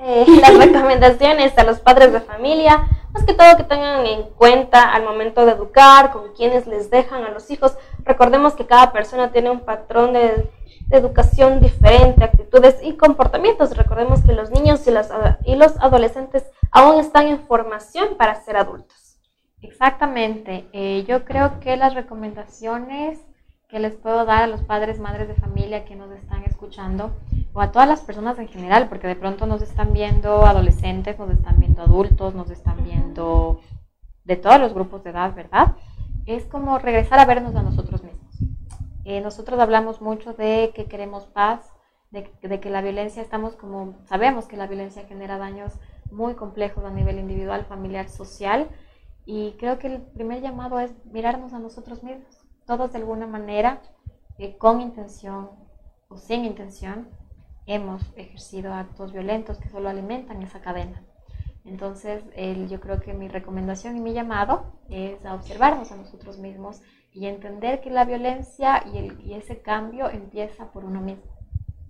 Eh, 0.04 0.26
las 0.42 0.58
recomendaciones 0.58 1.56
a 1.58 1.64
los 1.64 1.80
padres 1.80 2.12
de 2.12 2.22
familia, 2.22 2.88
más 3.14 3.24
que 3.24 3.34
todo 3.34 3.58
que 3.58 3.64
tengan 3.64 4.06
en 4.06 4.24
cuenta 4.32 4.92
al 4.92 5.04
momento 5.04 5.46
de 5.46 5.52
educar, 5.52 6.12
con 6.12 6.34
quienes 6.34 6.66
les 6.66 6.90
dejan 6.90 7.24
a 7.24 7.30
los 7.30 7.52
hijos. 7.52 7.78
Recordemos 8.06 8.54
que 8.54 8.66
cada 8.66 8.92
persona 8.92 9.32
tiene 9.32 9.50
un 9.50 9.62
patrón 9.62 10.14
de, 10.14 10.50
educación 10.90 11.62
diferente, 11.62 12.24
actitudes 12.24 12.80
y 12.84 12.94
comportamientos. 12.94 13.76
Recordemos 13.78 14.22
que 14.24 14.34
los 14.34 14.52
niños 14.52 14.86
y, 14.88 14.92
las, 14.92 15.10
y 15.46 15.56
los 15.56 15.78
adolescentes 15.78 16.44
aún 16.72 17.00
están 17.00 17.28
en 17.28 17.40
formación 17.40 18.16
para 18.18 18.36
ser 18.36 18.58
adultos. 18.58 19.18
Exactamente. 19.62 20.68
Eh, 20.74 21.06
yo 21.08 21.24
creo 21.24 21.60
que 21.60 21.78
las 21.78 21.94
recomendaciones 21.94 23.20
que 23.70 23.80
les 23.80 23.96
puedo 23.96 24.26
dar 24.26 24.44
a 24.44 24.48
los 24.48 24.62
padres, 24.64 25.00
madres 25.00 25.30
de 25.30 25.36
familia 25.36 25.86
que 25.86 25.96
nos 25.96 26.12
están 26.12 26.44
escuchando, 26.44 27.12
o 27.54 27.62
a 27.62 27.72
todas 27.72 27.88
las 27.88 28.02
personas 28.02 28.38
en 28.38 28.50
general, 28.50 28.90
porque 28.90 29.08
de 29.08 29.16
pronto 29.16 29.46
nos 29.46 29.62
están 29.62 29.94
viendo 29.94 30.46
adolescentes, 30.46 31.18
nos 31.18 31.30
están 31.30 31.58
viendo 31.58 31.82
adultos, 31.82 32.36
nos 32.36 32.50
están 32.50 32.84
viendo 32.84 33.62
de 34.26 34.36
todos 34.36 34.60
los 34.60 34.74
grupos 34.74 35.04
de 35.06 35.12
edad, 35.12 35.34
¿verdad? 35.34 35.76
Es 36.26 36.46
como 36.46 36.78
regresar 36.80 37.20
a 37.20 37.26
vernos 37.26 37.56
a 37.56 37.64
nosotros 37.64 38.04
mismos. 38.04 38.38
Eh, 39.06 39.22
nosotros 39.22 39.60
hablamos 39.60 40.02
mucho 40.02 40.34
de 40.34 40.72
que 40.76 40.86
queremos 40.86 41.26
paz, 41.26 41.74
de, 42.12 42.30
que 42.60 42.70
la 42.70 42.82
violencia, 42.82 43.22
estamos 43.22 43.56
como, 43.56 43.96
sabemos 44.06 44.46
que 44.46 44.58
la 44.58 44.68
violencia 44.68 45.06
genera 45.08 45.38
daños 45.38 45.74
muy 46.12 46.36
complejos 46.36 46.84
a 46.84 46.90
nivel 46.92 47.20
individual, 47.20 47.66
familiar, 47.66 48.10
social, 48.10 48.70
y 49.26 49.54
creo 49.54 49.80
que 49.80 49.88
el 49.88 50.02
primer 50.02 50.42
llamado 50.42 50.80
es 50.80 50.94
mirarnos 51.06 51.54
a 51.54 51.60
nosotros 51.60 52.04
mismos 52.04 52.42
todos 52.66 52.94
de 52.94 53.00
alguna 53.00 53.28
manera, 53.28 53.82
eh, 54.38 54.58
con 54.58 54.82
intención 54.82 55.50
o 56.08 56.18
sin 56.18 56.46
intención, 56.46 57.10
hemos 57.66 58.02
ejercido 58.16 58.74
actos 58.74 59.12
violentos 59.12 59.58
que 59.58 59.70
solo 59.70 59.90
alimentan 59.90 60.42
esa 60.42 60.62
cadena. 60.62 61.04
Entonces, 61.66 62.24
yo 62.70 62.80
creo 62.80 63.00
que 63.00 63.14
mi 63.14 63.28
recomendación 63.28 63.96
y 63.96 64.00
mi 64.00 64.14
llamado 64.14 64.66
es 64.90 65.24
a 65.26 65.36
observarnos 65.36 65.92
a 65.92 65.96
nosotros 65.96 66.40
mismos 66.40 66.82
y 67.14 67.28
entender 67.28 67.82
que 67.82 67.90
la 67.90 68.06
violencia 68.06 68.84
y, 68.92 68.98
el, 68.98 69.22
y 69.22 69.34
ese 69.34 69.62
cambio 69.62 70.10
empieza 70.10 70.72
por 70.72 70.86
uno 70.86 71.02
mismo. 71.02 71.24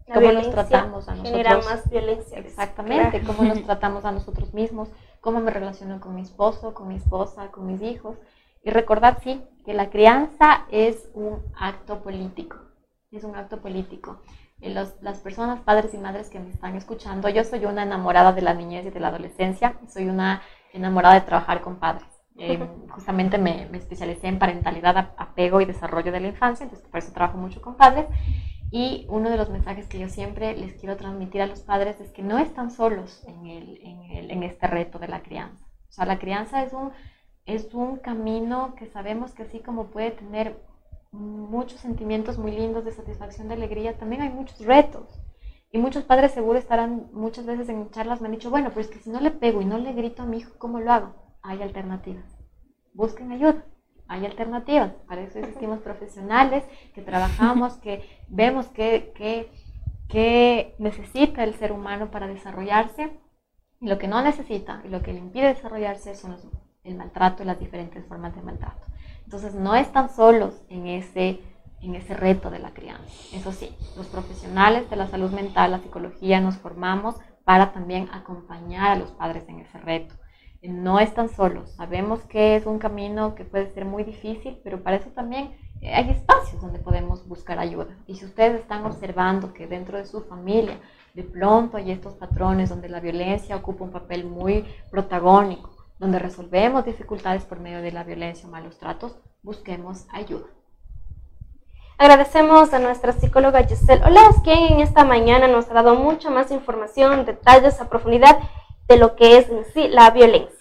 La 0.07 0.15
cómo 0.15 0.31
nos 0.31 0.49
tratamos 0.49 1.07
a 1.07 1.11
nosotros. 1.11 1.31
Genera 1.31 1.57
más 1.57 1.89
violencia. 1.89 2.39
Exactamente, 2.39 3.23
cómo 3.23 3.43
nos 3.43 3.63
tratamos 3.65 4.03
a 4.03 4.11
nosotros 4.11 4.53
mismos, 4.53 4.89
cómo 5.21 5.39
me 5.39 5.51
relaciono 5.51 6.01
con 6.01 6.15
mi 6.15 6.21
esposo, 6.21 6.73
con 6.73 6.87
mi 6.87 6.95
esposa, 6.95 7.51
con 7.51 7.67
mis 7.67 7.81
hijos. 7.81 8.17
Y 8.63 8.71
recordad, 8.71 9.19
sí, 9.23 9.41
que 9.63 9.73
la 9.73 9.89
crianza 9.89 10.65
es 10.69 11.09
un 11.13 11.41
acto 11.55 12.01
político, 12.01 12.57
es 13.11 13.23
un 13.23 13.35
acto 13.35 13.61
político. 13.61 14.19
Los, 14.61 14.95
las 15.01 15.19
personas, 15.19 15.61
padres 15.61 15.93
y 15.93 15.97
madres 15.97 16.29
que 16.29 16.39
me 16.39 16.51
están 16.51 16.75
escuchando, 16.75 17.29
yo 17.29 17.43
soy 17.43 17.65
una 17.65 17.83
enamorada 17.83 18.31
de 18.31 18.41
la 18.41 18.53
niñez 18.53 18.85
y 18.85 18.91
de 18.91 18.99
la 18.99 19.07
adolescencia, 19.07 19.77
soy 19.87 20.07
una 20.07 20.41
enamorada 20.71 21.15
de 21.15 21.21
trabajar 21.21 21.61
con 21.61 21.77
padres. 21.77 22.07
Eh, 22.37 22.59
justamente 22.89 23.37
me, 23.37 23.67
me, 23.71 23.77
especialicé 23.77 24.27
en 24.27 24.39
parentalidad, 24.39 25.13
apego 25.17 25.61
y 25.61 25.65
desarrollo 25.65 26.11
de 26.11 26.19
la 26.19 26.27
infancia, 26.27 26.63
entonces 26.63 26.87
por 26.87 26.99
eso 26.99 27.11
trabajo 27.11 27.37
mucho 27.37 27.61
con 27.61 27.75
padres. 27.75 28.05
Y 28.71 29.05
uno 29.09 29.29
de 29.29 29.37
los 29.37 29.49
mensajes 29.49 29.87
que 29.87 29.99
yo 29.99 30.07
siempre 30.07 30.55
les 30.55 30.73
quiero 30.73 30.95
transmitir 30.95 31.41
a 31.41 31.47
los 31.47 31.59
padres 31.61 31.99
es 31.99 32.11
que 32.11 32.23
no 32.23 32.37
están 32.37 32.71
solos 32.71 33.23
en, 33.27 33.45
el, 33.47 33.79
en, 33.83 34.01
el, 34.11 34.31
en 34.31 34.43
este 34.43 34.67
reto 34.67 34.97
de 34.97 35.09
la 35.09 35.21
crianza. 35.21 35.65
O 35.89 35.91
sea, 35.91 36.05
la 36.05 36.19
crianza 36.19 36.63
es 36.63 36.71
un 36.71 36.91
es 37.45 37.73
un 37.73 37.97
camino 37.97 38.75
que 38.77 38.87
sabemos 38.87 39.33
que 39.33 39.43
así 39.43 39.59
como 39.59 39.87
puede 39.87 40.11
tener 40.11 40.61
muchos 41.11 41.79
sentimientos 41.81 42.37
muy 42.37 42.51
lindos 42.51 42.85
de 42.85 42.91
satisfacción, 42.91 43.47
de 43.47 43.55
alegría, 43.55 43.97
también 43.97 44.21
hay 44.21 44.29
muchos 44.29 44.59
retos. 44.65 45.21
Y 45.71 45.77
muchos 45.77 46.03
padres 46.03 46.31
seguro 46.31 46.59
estarán 46.59 47.09
muchas 47.13 47.45
veces 47.45 47.69
en 47.69 47.89
charlas 47.91 48.19
me 48.19 48.27
han 48.27 48.33
dicho, 48.33 48.49
bueno, 48.49 48.69
pero 48.69 48.81
es 48.81 48.87
que 48.87 48.99
si 48.99 49.09
no 49.09 49.21
le 49.21 49.31
pego 49.31 49.61
y 49.61 49.65
no 49.65 49.77
le 49.77 49.93
grito 49.93 50.23
a 50.23 50.25
mi 50.25 50.37
hijo, 50.37 50.51
¿cómo 50.57 50.79
lo 50.79 50.91
hago? 50.91 51.15
Hay 51.41 51.61
alternativas. 51.61 52.25
Busquen 52.93 53.31
ayuda. 53.31 53.65
Hay 54.07 54.25
alternativas. 54.25 54.91
Para 55.07 55.21
eso 55.21 55.39
existimos 55.39 55.79
profesionales 55.79 56.65
que 56.93 57.01
trabajamos, 57.01 57.75
que 57.75 58.03
vemos 58.27 58.67
qué 58.67 59.13
que, 59.15 59.49
que 60.09 60.75
necesita 60.77 61.45
el 61.45 61.55
ser 61.55 61.71
humano 61.71 62.11
para 62.11 62.27
desarrollarse 62.27 63.21
y 63.79 63.87
lo 63.87 63.97
que 63.97 64.09
no 64.09 64.21
necesita 64.21 64.81
y 64.83 64.89
lo 64.89 65.01
que 65.01 65.13
le 65.13 65.19
impide 65.19 65.47
desarrollarse 65.47 66.15
son 66.15 66.31
los 66.31 66.45
el 66.83 66.95
maltrato 66.95 67.43
y 67.43 67.45
las 67.45 67.59
diferentes 67.59 68.05
formas 68.05 68.35
de 68.35 68.41
maltrato. 68.41 68.90
Entonces, 69.33 69.55
no 69.55 69.75
están 69.75 70.09
solos 70.09 70.61
en 70.67 70.87
ese, 70.87 71.39
en 71.79 71.95
ese 71.95 72.15
reto 72.15 72.49
de 72.49 72.59
la 72.59 72.71
crianza. 72.71 73.05
Eso 73.31 73.53
sí, 73.53 73.73
los 73.95 74.07
profesionales 74.07 74.89
de 74.89 74.97
la 74.97 75.07
salud 75.07 75.31
mental, 75.31 75.71
la 75.71 75.79
psicología, 75.79 76.41
nos 76.41 76.57
formamos 76.57 77.15
para 77.45 77.71
también 77.71 78.09
acompañar 78.11 78.91
a 78.91 78.95
los 78.97 79.11
padres 79.11 79.47
en 79.47 79.61
ese 79.61 79.77
reto. 79.77 80.13
No 80.63 80.99
están 80.99 81.29
solos. 81.29 81.71
Sabemos 81.77 82.19
que 82.25 82.57
es 82.57 82.65
un 82.65 82.77
camino 82.77 83.33
que 83.33 83.45
puede 83.45 83.71
ser 83.71 83.85
muy 83.85 84.03
difícil, 84.03 84.59
pero 84.65 84.83
para 84.83 84.97
eso 84.97 85.11
también 85.11 85.55
eh, 85.79 85.93
hay 85.93 86.09
espacios 86.09 86.61
donde 86.61 86.79
podemos 86.79 87.25
buscar 87.25 87.57
ayuda. 87.57 87.95
Y 88.07 88.15
si 88.15 88.25
ustedes 88.25 88.59
están 88.59 88.85
observando 88.85 89.53
que 89.53 89.65
dentro 89.65 89.97
de 89.97 90.05
su 90.05 90.23
familia 90.23 90.77
de 91.13 91.23
pronto 91.23 91.77
hay 91.77 91.91
estos 91.91 92.15
patrones 92.15 92.69
donde 92.69 92.89
la 92.89 92.99
violencia 92.99 93.55
ocupa 93.55 93.85
un 93.85 93.91
papel 93.91 94.25
muy 94.25 94.65
protagónico, 94.89 95.70
donde 96.01 96.17
resolvemos 96.17 96.83
dificultades 96.83 97.45
por 97.45 97.59
medio 97.59 97.79
de 97.83 97.91
la 97.91 98.03
violencia 98.03 98.47
o 98.47 98.51
malos 98.51 98.79
tratos, 98.79 99.15
busquemos 99.43 100.07
ayuda. 100.11 100.47
Agradecemos 101.99 102.73
a 102.73 102.79
nuestra 102.79 103.13
psicóloga 103.13 103.63
Giselle 103.67 104.03
Olas, 104.03 104.37
quien 104.43 104.73
en 104.73 104.79
esta 104.79 105.05
mañana 105.05 105.47
nos 105.47 105.69
ha 105.69 105.75
dado 105.75 105.93
mucha 105.93 106.31
más 106.31 106.49
información, 106.49 107.23
detalles 107.27 107.79
a 107.79 107.87
profundidad 107.87 108.39
de 108.87 108.97
lo 108.97 109.15
que 109.15 109.37
es 109.37 109.49
en 109.49 109.63
sí 109.75 109.89
la 109.89 110.09
violencia. 110.09 110.57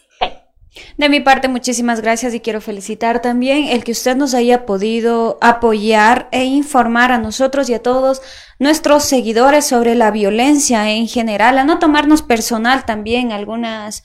De 0.99 1.09
mi 1.09 1.20
parte, 1.20 1.49
muchísimas 1.49 2.03
gracias 2.03 2.34
y 2.34 2.41
quiero 2.41 2.61
felicitar 2.61 3.22
también 3.22 3.68
el 3.68 3.82
que 3.82 3.93
usted 3.93 4.16
nos 4.16 4.34
haya 4.34 4.66
podido 4.66 5.38
apoyar 5.41 6.28
e 6.32 6.45
informar 6.45 7.12
a 7.12 7.18
nosotros 7.18 7.70
y 7.70 7.74
a 7.74 7.82
todos 7.82 8.20
nuestros 8.59 9.05
seguidores 9.05 9.66
sobre 9.66 9.95
la 9.95 10.11
violencia 10.11 10.91
en 10.91 11.09
general, 11.09 11.57
a 11.57 11.64
no 11.64 11.78
tomarnos 11.78 12.20
personal 12.20 12.84
también 12.84 13.32
algunas 13.32 14.05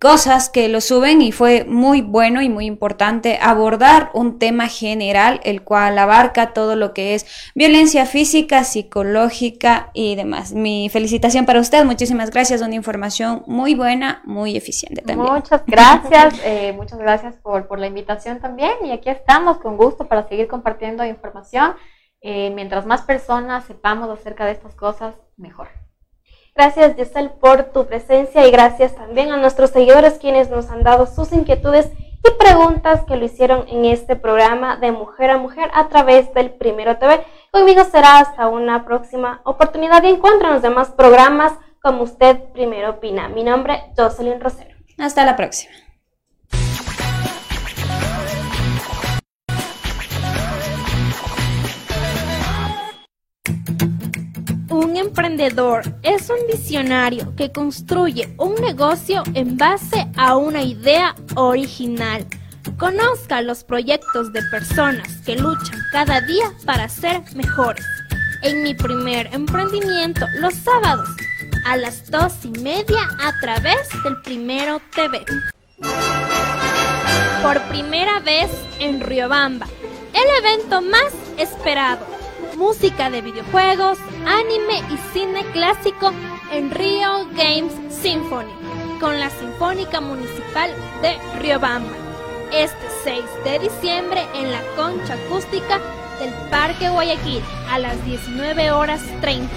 cosas 0.00 0.48
que 0.48 0.68
lo 0.68 0.80
suben 0.80 1.22
y 1.22 1.32
fue 1.32 1.64
muy 1.64 2.02
bueno 2.02 2.42
y 2.42 2.48
muy 2.48 2.66
importante 2.66 3.38
abordar 3.40 4.10
un 4.14 4.38
tema 4.38 4.68
general 4.68 5.40
el 5.44 5.62
cual 5.62 5.98
abarca 5.98 6.52
todo 6.52 6.76
lo 6.76 6.92
que 6.92 7.14
es 7.14 7.52
violencia 7.54 8.06
física, 8.06 8.64
psicológica 8.64 9.90
y 9.92 10.16
demás. 10.16 10.52
Mi 10.52 10.88
felicitación 10.88 11.46
para 11.46 11.60
usted, 11.60 11.84
muchísimas 11.84 12.30
gracias, 12.30 12.60
una 12.60 12.74
información 12.74 13.44
muy 13.46 13.74
buena, 13.74 14.22
muy 14.24 14.56
eficiente 14.56 15.02
también. 15.02 15.32
Muchas 15.32 15.62
gracias, 15.66 16.40
eh, 16.44 16.72
muchas 16.76 16.98
gracias 16.98 17.36
por, 17.36 17.66
por, 17.66 17.78
la 17.78 17.86
invitación 17.86 18.40
también 18.40 18.72
y 18.84 18.92
aquí 18.92 19.10
estamos 19.10 19.58
con 19.58 19.76
gusto 19.76 20.06
para 20.06 20.28
seguir 20.28 20.48
compartiendo 20.48 21.04
información. 21.04 21.74
Eh, 22.20 22.50
mientras 22.54 22.86
más 22.86 23.02
personas 23.02 23.64
sepamos 23.66 24.08
acerca 24.08 24.46
de 24.46 24.52
estas 24.52 24.74
cosas, 24.74 25.14
mejor. 25.36 25.68
Gracias 26.56 26.94
Giselle 26.94 27.30
por 27.30 27.64
tu 27.72 27.86
presencia 27.86 28.46
y 28.46 28.52
gracias 28.52 28.94
también 28.94 29.32
a 29.32 29.36
nuestros 29.36 29.70
seguidores 29.70 30.18
quienes 30.20 30.50
nos 30.50 30.70
han 30.70 30.84
dado 30.84 31.06
sus 31.06 31.32
inquietudes 31.32 31.90
y 32.26 32.30
preguntas 32.38 33.02
que 33.06 33.16
lo 33.16 33.24
hicieron 33.24 33.66
en 33.68 33.84
este 33.84 34.14
programa 34.14 34.76
de 34.76 34.92
Mujer 34.92 35.30
a 35.30 35.38
Mujer 35.38 35.68
a 35.74 35.88
través 35.88 36.32
del 36.32 36.50
Primero 36.50 36.96
TV. 36.96 37.24
Conmigo 37.50 37.84
será 37.84 38.20
hasta 38.20 38.46
una 38.46 38.84
próxima 38.84 39.40
oportunidad 39.44 40.04
y 40.04 40.10
encuentro 40.10 40.46
en 40.46 40.54
los 40.54 40.62
demás 40.62 40.90
programas 40.92 41.52
como 41.82 42.04
usted 42.04 42.38
primero 42.52 42.90
opina. 42.90 43.28
Mi 43.28 43.42
nombre 43.42 43.82
Jocelyn 43.96 44.40
Rosero. 44.40 44.76
Hasta 44.96 45.24
la 45.24 45.34
próxima. 45.34 45.83
Un 54.74 54.96
emprendedor 54.96 55.84
es 56.02 56.28
un 56.30 56.48
visionario 56.50 57.32
que 57.36 57.52
construye 57.52 58.34
un 58.38 58.56
negocio 58.56 59.22
en 59.34 59.56
base 59.56 60.08
a 60.16 60.36
una 60.36 60.62
idea 60.62 61.14
original. 61.36 62.26
Conozca 62.76 63.40
los 63.40 63.62
proyectos 63.62 64.32
de 64.32 64.42
personas 64.50 65.06
que 65.24 65.36
luchan 65.36 65.78
cada 65.92 66.20
día 66.22 66.52
para 66.66 66.88
ser 66.88 67.22
mejores. 67.36 67.86
En 68.42 68.64
mi 68.64 68.74
primer 68.74 69.32
emprendimiento, 69.32 70.26
los 70.40 70.54
sábados, 70.54 71.08
a 71.66 71.76
las 71.76 72.10
dos 72.10 72.44
y 72.44 72.50
media 72.58 73.08
a 73.20 73.32
través 73.40 73.88
del 74.02 74.20
Primero 74.22 74.82
TV. 74.92 75.24
Por 77.44 77.62
primera 77.68 78.18
vez 78.18 78.50
en 78.80 79.00
Riobamba, 79.00 79.68
el 80.12 80.44
evento 80.44 80.82
más 80.82 81.12
esperado 81.38 82.14
música 82.56 83.10
de 83.10 83.20
videojuegos, 83.20 83.98
anime 84.26 84.78
y 84.90 84.96
cine 85.12 85.44
clásico 85.52 86.12
en 86.52 86.70
Rio 86.70 87.26
Games 87.32 87.72
Symphony 87.90 88.50
con 89.00 89.18
la 89.20 89.30
Sinfónica 89.30 90.00
Municipal 90.00 90.70
de 91.02 91.18
Riobamba. 91.40 91.92
Este 92.52 92.86
6 93.04 93.24
de 93.44 93.58
diciembre 93.58 94.22
en 94.34 94.50
la 94.50 94.62
Concha 94.76 95.14
Acústica 95.14 95.80
del 96.20 96.32
Parque 96.50 96.88
Guayaquil 96.88 97.42
a 97.70 97.78
las 97.78 98.02
19 98.04 98.70
horas 98.70 99.02
30. 99.20 99.48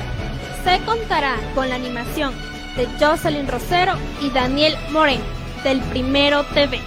Se 0.63 0.83
contará 0.85 1.35
con 1.53 1.69
la 1.69 1.75
animación 1.75 2.33
de 2.75 2.87
Jocelyn 2.99 3.47
Rosero 3.47 3.93
y 4.21 4.29
Daniel 4.31 4.75
Moreno 4.91 5.23
del 5.63 5.79
Primero 5.81 6.43
TV, 6.53 6.79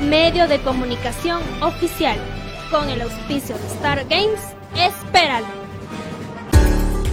medio 0.00 0.48
de 0.48 0.60
comunicación 0.60 1.42
oficial, 1.60 2.16
con 2.70 2.88
el 2.88 3.02
auspicio 3.02 3.56
de 3.56 3.66
Star 3.66 4.06
Games. 4.08 4.40
Espéralo. 4.74 5.61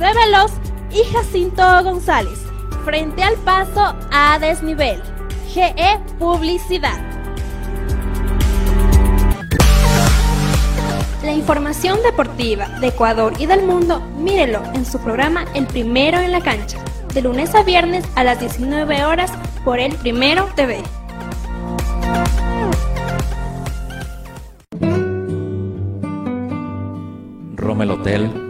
José 0.00 0.14
Veloz 0.14 0.52
y 0.90 1.04
Jacinto 1.12 1.62
González, 1.84 2.38
frente 2.86 3.22
al 3.22 3.34
paso 3.34 3.94
a 4.10 4.38
desnivel. 4.38 4.98
GE 5.52 6.00
Publicidad. 6.18 6.98
La 11.22 11.32
información 11.34 11.98
deportiva 12.02 12.66
de 12.80 12.86
Ecuador 12.86 13.34
y 13.38 13.44
del 13.44 13.62
mundo, 13.62 14.00
mírelo 14.16 14.62
en 14.72 14.86
su 14.86 14.98
programa 15.00 15.44
El 15.54 15.66
Primero 15.66 16.18
en 16.18 16.32
la 16.32 16.40
Cancha, 16.40 16.78
de 17.12 17.20
lunes 17.20 17.54
a 17.54 17.62
viernes 17.62 18.02
a 18.14 18.24
las 18.24 18.40
19 18.40 19.04
horas 19.04 19.30
por 19.66 19.80
El 19.80 19.94
Primero 19.96 20.48
TV. 20.56 20.82
Rommel 27.56 27.90
Hotel 27.90 28.49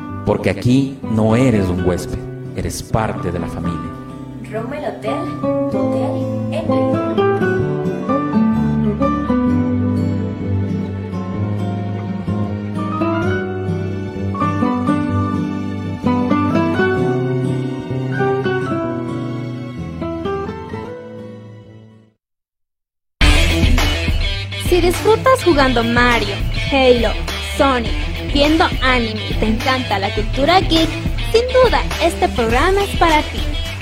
Porque 0.25 0.49
aquí 0.49 0.97
no 1.01 1.35
eres 1.35 1.67
un 1.67 1.85
huésped, 1.85 2.19
eres 2.55 2.83
parte 2.83 3.31
de 3.31 3.39
la 3.39 3.47
familia. 3.47 3.91
Rommel 4.51 4.83
Hotel, 4.85 5.15
tu 5.71 5.77
hotel 5.77 6.53
en. 6.53 7.41
Si 24.69 24.79
disfrutas 24.79 25.43
jugando 25.43 25.83
Mario, 25.83 26.35
Halo, 26.71 27.09
Sonic, 27.57 28.10
viendo 28.33 28.65
anime 28.81 29.29
y 29.29 29.33
te 29.33 29.45
encanta 29.45 29.99
la 29.99 30.13
cultura 30.13 30.59
geek, 30.59 30.89
sin 31.31 31.43
duda 31.63 31.81
este 32.01 32.27
programa 32.29 32.83
es 32.83 32.95
para 32.97 33.21
ti. 33.23 33.39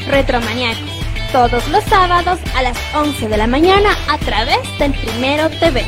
Retromaniacos, 0.08 0.90
todos 1.32 1.68
los 1.70 1.84
sábados 1.86 2.40
a 2.56 2.64
las 2.64 2.78
11 2.96 3.28
de 3.28 3.38
la 3.38 3.48
mañana 3.48 3.90
a 4.08 4.18
través 4.18 4.60
del 4.80 4.94
Primero 4.94 5.50
TV. 5.50 5.86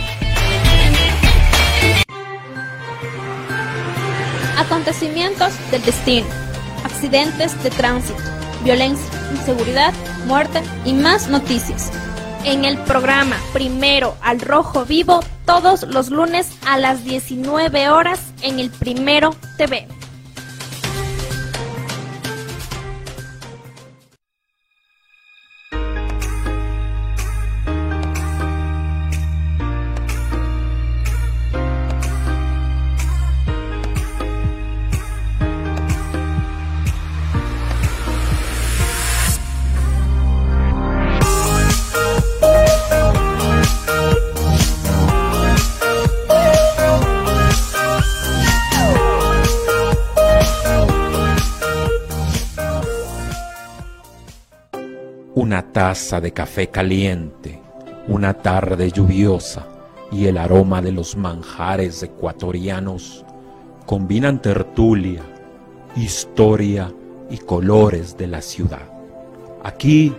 Acontecimientos 4.58 5.54
del 5.72 5.84
destino, 5.84 6.28
accidentes 6.84 7.62
de 7.64 7.70
tránsito, 7.72 8.20
violencia, 8.64 9.10
inseguridad, 9.32 9.94
muerte 10.28 10.62
y 10.86 10.94
más 10.94 11.28
noticias. 11.30 11.92
En 12.44 12.66
el 12.66 12.78
programa 12.80 13.38
Primero 13.54 14.18
al 14.22 14.42
Rojo 14.42 14.84
Vivo, 14.84 15.20
todos 15.46 15.84
los 15.84 16.10
lunes 16.10 16.50
a 16.66 16.80
las 16.80 17.04
19 17.04 17.90
horas 17.90 18.34
en 18.42 18.60
el 18.60 18.72
Primero 18.72 19.36
TV. 19.58 19.88
Taza 55.72 56.20
de 56.20 56.32
café 56.32 56.68
caliente, 56.68 57.62
una 58.08 58.34
tarde 58.34 58.92
lluviosa 58.92 59.68
y 60.12 60.26
el 60.28 60.38
aroma 60.38 60.82
de 60.82 60.92
los 60.92 61.16
manjares 61.16 62.04
ecuatorianos 62.04 63.26
combinan 63.86 64.42
tertulia, 64.42 65.22
historia 65.96 66.94
y 67.30 67.38
colores 67.38 68.18
de 68.18 68.28
la 68.28 68.42
ciudad. 68.42 68.88
Aquí 69.64 70.14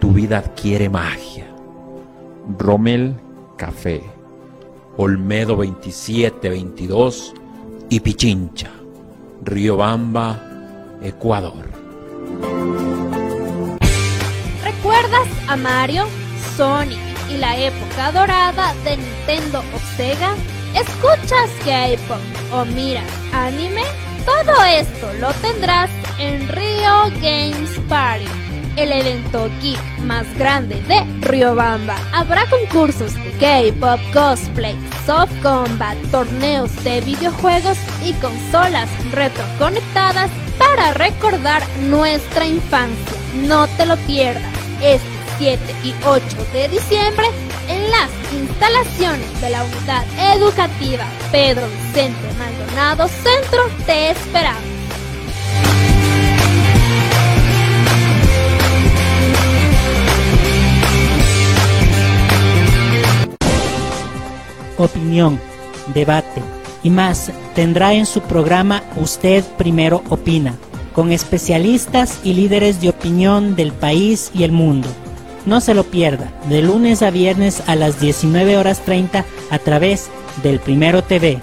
tu 0.00 0.12
vida 0.12 0.38
adquiere 0.38 0.88
magia. 0.88 1.46
Rommel 2.58 3.14
Café, 3.56 4.02
Olmedo 4.96 5.56
2722 5.56 7.34
y 7.90 8.00
Pichincha, 8.00 8.70
Riobamba, 9.44 10.40
Ecuador. 11.02 12.89
¿Recuerdas 15.50 15.52
a 15.52 15.56
Mario, 15.56 16.06
Sonic 16.56 16.98
y 17.28 17.36
la 17.36 17.56
época 17.56 18.12
dorada 18.12 18.72
de 18.84 18.96
Nintendo 18.96 19.60
o 19.74 19.96
Sega? 19.96 20.34
¿Escuchas 20.74 21.50
K-pop 21.64 22.20
o 22.52 22.64
miras 22.66 23.04
anime? 23.32 23.82
Todo 24.24 24.64
esto 24.64 25.12
lo 25.14 25.32
tendrás 25.34 25.90
en 26.18 26.46
Rio 26.48 27.10
Games 27.20 27.80
Party, 27.88 28.26
el 28.76 28.92
evento 28.92 29.50
geek 29.60 29.80
más 30.04 30.26
grande 30.38 30.80
de 30.82 31.02
Riobamba. 31.26 31.96
Habrá 32.12 32.46
concursos 32.46 33.14
de 33.14 33.32
K-pop, 33.40 34.00
cosplay, 34.12 34.76
soft 35.04 35.32
combat, 35.42 35.96
torneos 36.12 36.72
de 36.84 37.00
videojuegos 37.00 37.78
y 38.04 38.12
consolas 38.14 38.88
retroconectadas 39.12 40.30
para 40.58 40.94
recordar 40.94 41.62
nuestra 41.88 42.46
infancia. 42.46 43.16
No 43.48 43.66
te 43.76 43.86
lo 43.86 43.96
pierdas 44.06 44.60
este 44.82 45.19
7 45.40 45.58
y 45.84 45.94
8 46.04 46.22
de 46.52 46.68
diciembre 46.68 47.24
en 47.66 47.90
las 47.90 48.10
instalaciones 48.30 49.40
de 49.40 49.48
la 49.48 49.64
unidad 49.64 50.04
educativa 50.34 51.06
Pedro 51.32 51.66
Vicente 51.66 52.28
Maldonado 52.38 53.08
Centro 53.08 53.62
te 53.86 54.10
esperamos. 54.10 54.62
opinión, 64.76 65.40
debate 65.94 66.42
y 66.82 66.90
más 66.90 67.32
tendrá 67.54 67.94
en 67.94 68.04
su 68.04 68.20
programa 68.20 68.82
Usted 68.96 69.42
Primero 69.56 70.02
Opina, 70.10 70.54
con 70.94 71.12
especialistas 71.12 72.20
y 72.24 72.34
líderes 72.34 72.82
de 72.82 72.90
opinión 72.90 73.56
del 73.56 73.72
país 73.72 74.30
y 74.34 74.44
el 74.44 74.52
mundo. 74.52 74.88
No 75.46 75.60
se 75.60 75.74
lo 75.74 75.84
pierda, 75.84 76.30
de 76.48 76.62
lunes 76.62 77.02
a 77.02 77.10
viernes 77.10 77.62
a 77.66 77.74
las 77.74 78.00
19 78.00 78.58
horas 78.58 78.80
30 78.84 79.24
a 79.50 79.58
través 79.58 80.10
del 80.42 80.60
Primero 80.60 81.02
TV. 81.02 81.40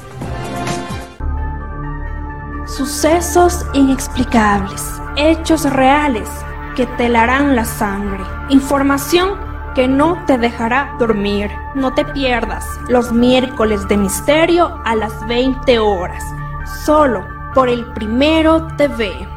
Sucesos 2.68 3.66
inexplicables, 3.74 4.84
hechos 5.16 5.64
reales 5.64 6.30
que 6.76 6.86
te 6.86 7.08
helarán 7.08 7.56
la 7.56 7.66
sangre, 7.66 8.24
información 8.50 9.40
que 9.74 9.88
no 9.88 10.24
te 10.26 10.38
dejará 10.38 10.96
dormir. 11.00 11.52
No 11.76 11.94
te 11.94 12.04
pierdas 12.06 12.66
los 12.90 13.12
miércoles 13.12 13.88
de 13.88 13.98
misterio 13.98 14.82
a 14.86 14.96
las 14.96 15.14
20 15.28 15.80
horas, 15.80 16.24
solo 16.84 17.26
por 17.54 17.70
el 17.70 17.86
Primero 17.94 18.68
TV. 18.78 19.37